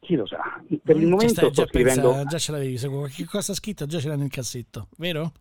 chi 0.00 0.16
lo 0.16 0.26
sa. 0.26 0.38
Per 0.82 0.96
il 0.96 1.06
Mm, 1.06 1.10
momento 1.10 1.34
sto 1.34 1.50
già 1.50 1.66
scrivendo... 1.66 2.10
pensa- 2.10 2.24
già 2.26 2.38
ce 2.38 2.52
l'avevi, 2.52 2.78
qualche 2.88 3.24
cosa 3.24 3.54
scritto 3.54 3.86
già 3.86 3.98
ce 3.98 4.08
l'ha 4.08 4.16
nel 4.16 4.28
cassetto, 4.28 4.88
vero? 4.98 5.32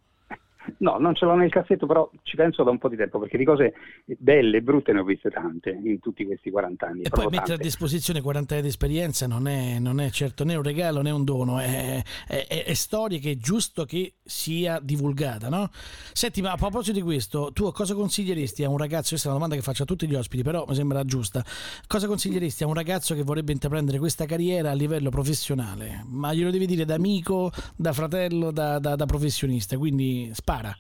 No, 0.78 0.98
non 0.98 1.14
ce 1.16 1.26
l'ho 1.26 1.36
nel 1.36 1.50
cassetto, 1.50 1.86
però 1.86 2.10
ci 2.24 2.36
penso 2.36 2.64
da 2.64 2.72
un 2.72 2.78
po' 2.78 2.90
di 2.90 2.96
tempo, 2.96 3.20
perché 3.20 3.38
di 3.38 3.46
cose 3.46 3.74
belle 4.18 4.58
e 4.58 4.62
brutte 4.62 4.94
ne 4.94 5.00
ho 5.00 5.04
viste 5.04 5.30
tante 5.30 5.70
in 5.84 6.00
tutti 6.00 6.26
questi 6.26 6.50
40 6.52 6.88
anni. 6.88 7.02
E 7.04 7.10
poi 7.10 7.28
mettere 7.30 7.56
a 7.56 7.58
disposizione 7.58 8.22
40 8.22 8.54
anni 8.54 8.64
di 8.64 8.70
esperienza 8.70 9.28
non 9.28 9.48
è, 9.48 9.80
non 9.80 10.00
è 10.00 10.10
certo 10.10 10.44
né 10.44 10.56
un 10.56 10.64
regalo 10.64 11.02
né 11.02 11.12
un 11.12 11.24
dono, 11.24 11.60
è, 11.60 12.02
è- 12.28 12.64
è- 12.66 12.74
storia 12.74 13.20
che 13.20 13.32
è 13.32 13.36
giusto 13.38 13.86
che 13.86 14.14
sia 14.24 14.80
divulgata, 14.82 15.50
no? 15.50 15.70
Senti, 16.14 16.42
ma 16.42 16.52
a 16.52 16.58
proposito 16.58 16.94
di 16.98 17.02
questo, 17.04 17.52
tu 17.54 17.72
cosa 17.72 17.94
consiglieresti 17.94 18.64
a 18.64 18.70
un 18.70 18.78
ragazzo, 18.78 19.10
questa 19.10 19.28
è 19.28 19.32
una 19.32 19.40
domanda 19.40 19.56
che 19.56 19.62
faccio 19.62 19.84
a 19.84 19.86
tutti 19.86 20.08
gli 20.08 20.16
ospiti, 20.16 20.44
però 20.44 20.66
mi 20.68 20.76
sembra 20.76 21.04
giusta, 21.04 21.44
cosa 21.88 22.08
consiglieresti 22.08 22.64
a 22.64 22.68
un 22.68 22.74
ragazzo 22.74 23.16
che 23.16 23.24
vorrebbe 23.24 23.52
intraprendere 23.52 24.00
questa 24.00 24.26
carriera 24.26 24.72
a 24.72 24.74
livello 24.74 25.10
professionale? 25.10 26.04
Ma 26.10 26.34
glielo 26.34 26.52
devi 26.52 26.66
dire 26.66 26.86
da 26.86 26.96
amico, 26.96 27.52
da 27.76 27.94
fratello, 27.94 28.52
da, 28.52 28.80
da- 28.80 28.96
da 28.96 29.06
professionista, 29.06 29.78
quindi 29.78 30.30
spara. 30.54 30.78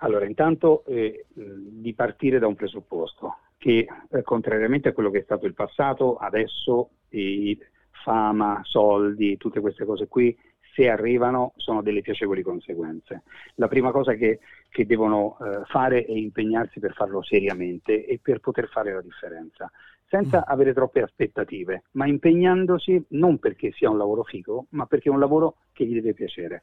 Allora, 0.00 0.26
intanto 0.26 0.84
eh, 0.86 1.26
di 1.32 1.94
partire 1.94 2.38
da 2.38 2.46
un 2.46 2.54
presupposto 2.54 3.38
che, 3.56 3.86
eh, 4.10 4.22
contrariamente 4.22 4.88
a 4.88 4.92
quello 4.92 5.10
che 5.10 5.20
è 5.20 5.22
stato 5.22 5.46
il 5.46 5.54
passato, 5.54 6.16
adesso 6.16 6.90
eh, 7.08 7.58
fama, 8.04 8.60
soldi, 8.62 9.36
tutte 9.36 9.60
queste 9.60 9.84
cose 9.84 10.06
qui, 10.06 10.36
se 10.74 10.90
arrivano, 10.90 11.54
sono 11.56 11.80
delle 11.80 12.02
piacevoli 12.02 12.42
conseguenze. 12.42 13.22
La 13.54 13.68
prima 13.68 13.90
cosa 13.90 14.12
che, 14.12 14.40
che 14.68 14.84
devono 14.84 15.38
eh, 15.40 15.64
fare 15.64 16.04
è 16.04 16.12
impegnarsi 16.12 16.78
per 16.78 16.92
farlo 16.92 17.22
seriamente 17.22 18.04
e 18.04 18.20
per 18.20 18.40
poter 18.40 18.68
fare 18.68 18.92
la 18.92 19.00
differenza, 19.00 19.70
senza 20.08 20.44
avere 20.46 20.72
troppe 20.72 21.02
aspettative, 21.02 21.84
ma 21.92 22.06
impegnandosi 22.06 23.06
non 23.10 23.38
perché 23.38 23.72
sia 23.72 23.90
un 23.90 23.98
lavoro 23.98 24.22
figo, 24.22 24.66
ma 24.70 24.86
perché 24.86 25.08
è 25.08 25.12
un 25.12 25.18
lavoro 25.18 25.56
che 25.72 25.84
gli 25.84 25.94
deve 25.94 26.14
piacere. 26.14 26.62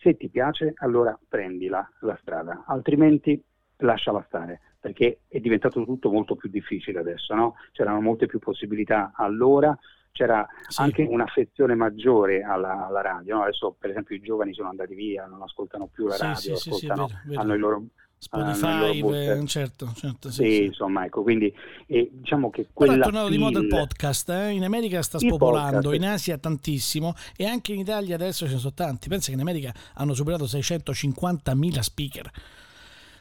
Se 0.00 0.16
ti 0.16 0.28
piace, 0.28 0.72
allora 0.76 1.18
prendila 1.28 1.88
la 2.00 2.16
strada, 2.20 2.64
altrimenti 2.66 3.42
lasciala 3.78 4.22
stare, 4.28 4.60
perché 4.78 5.20
è 5.28 5.40
diventato 5.40 5.82
tutto 5.84 6.10
molto 6.10 6.36
più 6.36 6.48
difficile 6.48 7.00
adesso, 7.00 7.34
no? 7.34 7.54
C'erano 7.72 8.00
molte 8.00 8.26
più 8.26 8.38
possibilità 8.38 9.12
allora, 9.14 9.76
c'era 10.12 10.46
Sì. 10.68 10.80
anche 10.82 11.02
un'affezione 11.02 11.74
maggiore 11.74 12.42
alla, 12.42 12.86
alla 12.86 13.00
radio, 13.00 13.36
no? 13.36 13.42
Adesso 13.42 13.74
per 13.78 13.90
esempio 13.90 14.14
i 14.14 14.20
giovani 14.20 14.54
sono 14.54 14.68
andati 14.68 14.94
via, 14.94 15.26
non 15.26 15.42
ascoltano 15.42 15.88
più 15.88 16.06
la 16.06 16.14
Sì, 16.14 16.22
radio, 16.22 16.56
sì, 16.56 16.68
ascoltano, 16.68 17.06
vero, 17.06 17.18
vero. 17.24 17.40
hanno 17.40 17.54
i 17.54 17.58
loro... 17.58 17.84
Spotify, 18.24 18.96
i 18.96 19.00
loro 19.00 19.14
eh, 19.14 19.46
certo, 19.46 19.92
certo, 19.94 20.30
sì, 20.30 20.42
Sì, 20.44 20.50
sì. 20.50 20.64
insomma, 20.64 21.04
ecco, 21.04 21.22
quindi 21.22 21.54
eh, 21.86 22.08
diciamo 22.12 22.50
che 22.50 22.62
Però 22.62 22.72
quella 22.74 22.94
è 22.96 22.98
tornato 23.00 23.28
di 23.28 23.38
moda 23.38 23.58
il 23.60 23.68
podcast, 23.68 24.28
eh? 24.30 24.50
in 24.50 24.64
America 24.64 25.00
sta 25.02 25.18
spopolando, 25.18 25.80
podcast. 25.82 25.94
in 26.02 26.04
Asia 26.08 26.38
tantissimo 26.38 27.14
e 27.36 27.46
anche 27.46 27.72
in 27.72 27.80
Italia 27.80 28.14
adesso 28.16 28.46
ce 28.46 28.54
ne 28.54 28.58
sono 28.58 28.74
tanti. 28.74 29.08
Pensa 29.08 29.28
che 29.28 29.34
in 29.34 29.40
America 29.40 29.72
hanno 29.94 30.14
superato 30.14 30.44
650.000 30.46 31.78
speaker 31.80 32.30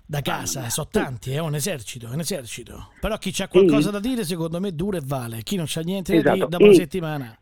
da 0.05 0.21
casa, 0.21 0.69
sono 0.69 0.87
tanti, 0.91 1.31
è 1.31 1.39
un 1.39 1.55
esercito, 1.55 2.07
è 2.07 2.13
un 2.13 2.19
esercito. 2.19 2.89
Però 2.99 3.17
chi 3.17 3.33
ha 3.41 3.47
qualcosa 3.47 3.89
da 3.89 3.99
dire 3.99 4.23
secondo 4.25 4.59
me 4.59 4.73
dura 4.73 4.97
e 4.97 5.01
vale, 5.03 5.41
chi 5.43 5.55
non 5.55 5.65
c'ha 5.67 5.81
niente 5.81 6.11
da 6.13 6.19
Esatto, 6.19 6.35
dire 6.35 6.47
dopo 6.49 6.63
una 6.63 6.73
e- 6.73 6.75
settimana. 6.75 7.37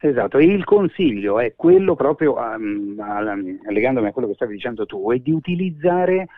Esatto, 0.00 0.38
e 0.38 0.44
il 0.44 0.62
consiglio 0.64 1.40
è 1.40 1.54
quello 1.56 1.96
proprio, 1.96 2.34
um, 2.36 2.94
alla- 3.00 3.34
legandomi 3.34 4.06
a 4.06 4.12
quello 4.12 4.28
che 4.28 4.34
stavi 4.34 4.54
dicendo 4.54 4.86
tu, 4.86 5.10
è 5.10 5.18
di 5.18 5.32
utilizzare 5.32 6.28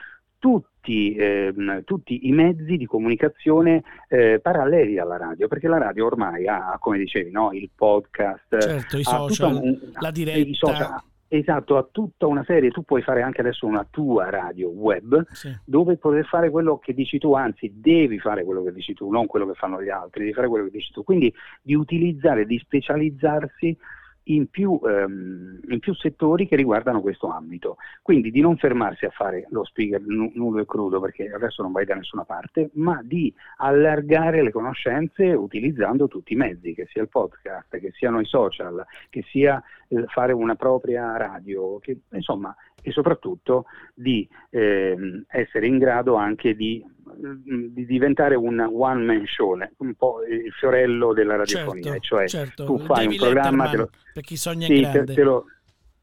tutti, 0.41 1.14
ehm, 1.14 1.84
tutti 1.84 2.26
i 2.26 2.32
mezzi 2.32 2.76
di 2.76 2.86
comunicazione 2.86 3.84
eh, 4.09 4.41
paralleli 4.43 4.99
alla 4.99 5.16
radio, 5.18 5.47
perché 5.47 5.68
la 5.68 5.78
radio 5.78 6.07
ormai 6.07 6.49
ha, 6.49 6.76
come 6.80 6.99
dicevi, 6.99 7.30
no, 7.30 7.53
il 7.53 7.70
podcast, 7.72 8.59
Certo, 8.59 8.97
i 8.99 9.05
social, 9.05 9.55
un- 9.55 9.78
la 10.01 10.11
diretta. 10.11 10.49
social, 10.55 11.03
esatto, 11.28 11.76
ha 11.76 11.86
tutta 11.93 12.26
una 12.26 12.43
serie, 12.45 12.70
tu 12.70 12.82
puoi 12.82 13.03
fare 13.03 13.22
anche 13.22 13.41
adesso 13.43 13.66
una 13.66 13.86
tua 13.88 14.30
radio 14.30 14.68
web 14.70 15.26
Sì. 15.30 15.55
dove 15.64 15.97
poter 15.99 16.24
fare 16.24 16.51
quello 16.51 16.78
che 16.78 16.95
dici 16.95 17.18
tu, 17.18 17.34
anzi 17.34 17.70
devi 17.76 18.18
fare 18.18 18.43
quello 18.43 18.64
che 18.64 18.72
dici 18.72 18.95
tu, 18.95 19.11
non 19.11 19.26
quello 19.26 19.47
che 19.47 19.55
fanno 19.55 19.80
gli 19.82 19.91
altri, 19.91 20.22
devi 20.22 20.32
fare 20.34 20.49
quello 20.49 20.64
che 20.64 20.70
dici 20.72 20.91
tu. 20.91 21.05
Quindi 21.05 21.32
di 21.62 21.74
utilizzare, 21.74 22.47
di 22.47 22.59
specializzarsi 22.59 23.76
in 24.24 24.48
più, 24.48 24.78
ehm, 24.84 25.60
in 25.68 25.78
più 25.78 25.94
settori 25.94 26.46
che 26.46 26.56
riguardano 26.56 27.00
questo 27.00 27.28
ambito. 27.28 27.76
Quindi 28.02 28.30
di 28.30 28.40
non 28.40 28.56
fermarsi 28.56 29.04
a 29.04 29.10
fare 29.10 29.46
lo 29.50 29.64
speaker 29.64 30.00
nu- 30.00 30.32
nudo 30.34 30.58
e 30.58 30.66
crudo 30.66 31.00
perché 31.00 31.30
adesso 31.30 31.62
non 31.62 31.72
vai 31.72 31.84
da 31.84 31.94
nessuna 31.94 32.24
parte, 32.24 32.70
ma 32.74 33.00
di 33.02 33.32
allargare 33.58 34.42
le 34.42 34.52
conoscenze 34.52 35.32
utilizzando 35.32 36.08
tutti 36.08 36.34
i 36.34 36.36
mezzi, 36.36 36.74
che 36.74 36.86
sia 36.90 37.02
il 37.02 37.08
podcast, 37.08 37.78
che 37.78 37.90
siano 37.92 38.20
i 38.20 38.26
social, 38.26 38.84
che 39.08 39.22
sia 39.28 39.62
eh, 39.88 40.04
fare 40.06 40.32
una 40.32 40.54
propria 40.54 41.16
radio, 41.16 41.78
che, 41.78 42.00
insomma, 42.12 42.54
e 42.82 42.90
soprattutto 42.92 43.66
di 43.94 44.28
ehm, 44.50 45.24
essere 45.28 45.66
in 45.66 45.78
grado 45.78 46.14
anche 46.14 46.54
di, 46.54 46.84
di 47.16 47.86
diventare 47.86 48.34
un 48.34 48.61
one 48.61 49.04
man 49.04 49.26
show, 49.26 49.56
un 49.78 49.94
po' 49.94 50.24
il 50.24 50.52
fiorello 50.52 51.12
della 51.12 51.36
radiofonia, 51.36 51.82
Certo, 51.82 52.00
cioè 52.00 52.28
certo. 52.28 52.64
tu 52.64 52.78
fai 52.78 53.04
David 53.04 53.20
un 53.20 53.26
programma, 53.26 53.70
te 53.70 53.76
lo, 53.76 53.90
per 54.12 54.22
chi 54.22 54.36
sogna 54.36 54.66
sì, 54.66 54.88
te, 54.90 55.04
te 55.04 55.22
lo, 55.22 55.46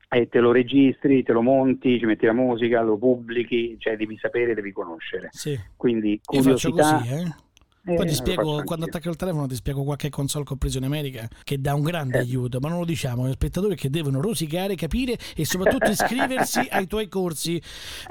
e 0.10 0.30
te 0.30 0.39
lo 0.39 0.51
registri, 0.51 1.24
te 1.24 1.34
lo 1.34 1.41
monti, 1.41 1.99
ci 1.99 2.05
metti 2.05 2.26
la 2.26 2.34
musica, 2.34 2.82
lo 2.82 2.97
pubblichi, 2.97 3.76
cioè 3.78 3.97
devi 3.97 4.18
sapere, 4.18 4.53
devi 4.53 4.72
conoscere. 4.72 5.28
Sì. 5.32 5.60
Quindi 5.76 6.20
curiosità, 6.24 6.99
così, 6.99 7.14
eh? 7.14 7.36
Eh, 7.88 7.96
Poi 7.96 8.06
ti 8.06 8.14
spiego, 8.16 8.64
quando 8.66 8.86
attacco 8.86 9.08
il 9.10 9.16
telefono, 9.16 9.48
ti 9.48 9.56
spiego 9.56 9.84
qualche 9.84 10.10
console 10.10 10.44
compreso 10.44 10.78
in 10.78 10.84
America 10.84 11.26
che 11.44 11.62
dà 11.62 11.74
un 11.74 11.84
grande 11.84 12.18
Eh. 12.18 12.22
aiuto, 12.22 12.60
ma 12.60 12.68
non 12.68 12.80
lo 12.80 12.86
diciamo 12.86 13.24
agli 13.24 13.32
spettatori 13.32 13.76
che 13.76 13.90
devono 13.90 14.20
rosicare, 14.20 14.76
capire 14.76 15.18
e 15.36 15.46
soprattutto 15.46 15.90
iscriversi 15.92 16.68
ai 16.70 16.86
tuoi 16.88 17.08
corsi. 17.08 17.62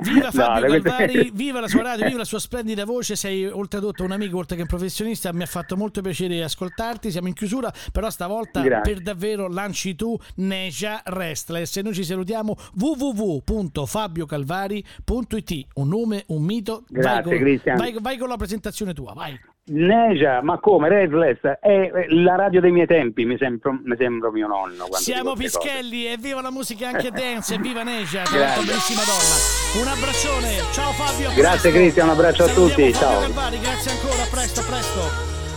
Viva 0.03 0.25
No, 0.27 0.31
Fabio 0.33 0.67
questo- 0.69 0.89
Calvari, 0.89 1.31
viva 1.35 1.61
la 1.61 1.69
sua 1.69 1.83
radio, 1.83 2.07
viva 2.07 2.17
la 2.19 2.25
sua 2.25 2.39
splendida 2.39 2.87
voce, 2.87 3.17
sei 3.17 3.45
oltretutto 3.45 4.03
un 4.03 4.13
amico 4.13 4.39
oltre 4.39 4.57
che 4.57 4.63
un 4.63 4.69
professionista, 4.69 5.31
mi 5.35 5.43
ha 5.43 5.47
fatto 5.47 5.77
molto 5.77 6.01
piacere 6.01 6.43
ascoltarti, 6.43 7.11
siamo 7.11 7.29
in 7.29 7.35
chiusura, 7.35 7.71
però 7.93 8.09
stavolta 8.09 8.63
Grazie. 8.63 8.95
per 8.95 9.03
davvero 9.03 9.47
lanci 9.49 9.95
tu 9.95 10.19
Neja 10.37 11.03
Restless 11.05 11.77
e 11.77 11.83
noi 11.83 11.93
ci 11.93 12.03
salutiamo 12.05 12.57
www.fabiocalvari.it, 12.81 15.67
un 15.75 15.89
nome, 15.89 16.25
un 16.29 16.43
mito, 16.43 16.85
vai, 16.89 17.03
Grazie, 17.03 17.23
con, 17.23 17.37
Cristian. 17.39 17.77
vai, 17.77 17.95
vai 18.01 18.17
con 18.17 18.29
la 18.29 18.37
presentazione 18.37 18.95
tua, 18.95 19.13
vai. 19.13 19.39
Neja, 19.69 20.43
ma 20.43 20.61
come? 20.61 20.89
Restless 20.89 21.41
è 21.43 21.91
è 21.91 22.07
la 22.11 22.37
radio 22.37 22.61
dei 22.61 22.71
miei 22.71 22.87
tempi, 22.87 23.25
mi 23.25 23.37
sembra, 23.37 23.73
mi 23.83 23.97
sembra 23.99 24.31
mio 24.31 24.47
nonno. 24.47 24.87
Siamo 24.93 25.31
cose. 25.31 25.43
Pischelli 25.43 26.07
e 26.07 26.17
viva 26.19 26.41
la 26.41 26.53
musica 26.53 26.89
anche 26.89 27.11
dance 27.15 27.55
e 27.55 27.59
viva 27.59 27.83
Neja, 27.83 28.23
tra 28.23 28.37
Grazie. 28.37 28.39
l'altro 28.39 28.63
bellissima 28.63 29.03
donna. 29.03 29.83
Un 29.83 29.89
abbraccione, 29.89 30.73
ciao 30.73 30.93
Fabio. 30.93 31.31
a 31.31 31.35
Grazie. 31.35 31.73
Cristian, 31.73 32.07
un 32.07 32.13
abbraccio 32.15 32.45
a 32.45 32.47
Salutiamo 32.47 32.69
tutti, 32.69 32.93
Fabio 32.93 33.09
ciao. 33.09 33.21
Calvari, 33.21 33.59
grazie 33.59 33.91
ancora, 33.91 34.23
a 34.23 34.27
presto, 34.31 34.61
a 34.61 34.65
presto. 34.65 35.01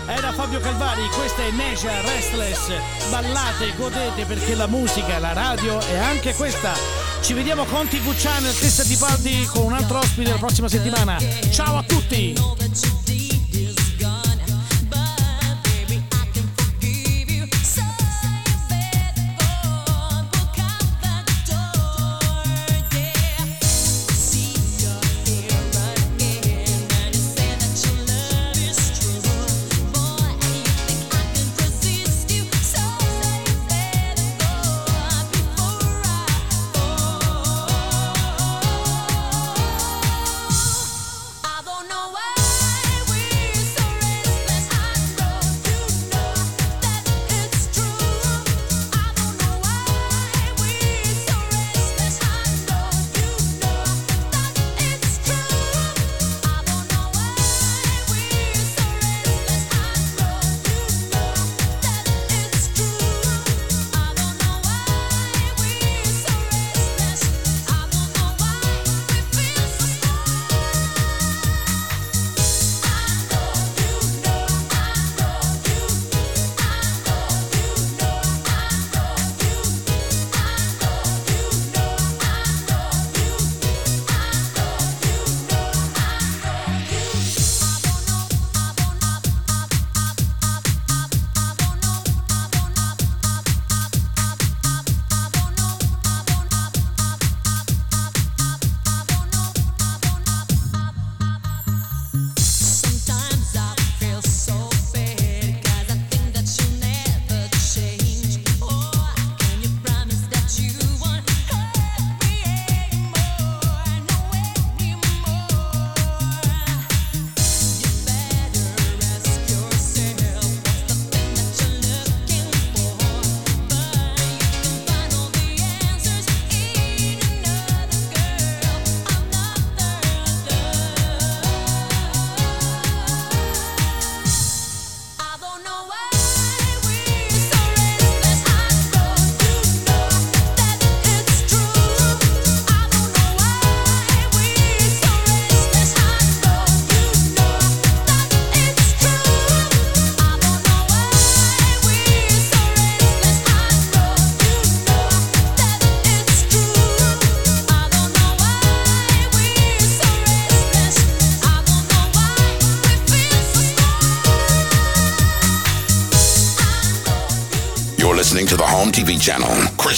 Era 0.10 0.32
Fabio 0.32 0.60
Calvari, 0.60 1.06
questa 1.14 1.42
è 1.44 1.52
Neja 1.52 2.02
Restless. 2.02 3.12
Ballate, 3.12 3.74
godete 3.78 4.26
perché 4.26 4.56
la 4.56 4.66
musica, 4.66 5.20
la 5.20 5.34
radio 5.34 5.78
è 5.86 5.98
anche 6.00 6.34
questa. 6.34 6.74
Ci 7.22 7.34
vediamo 7.34 7.64
con 7.66 7.86
TV 7.88 8.10
Channel, 8.18 8.58
Testa 8.58 8.82
di 8.90 8.98
Paldi 8.98 9.46
con 9.54 9.66
un 9.66 9.74
altro 9.74 10.00
ospite 10.00 10.32
la 10.32 10.38
prossima 10.42 10.68
settimana. 10.68 11.18
Ciao 11.52 11.78
a 11.78 11.84
tutti! 11.84 12.99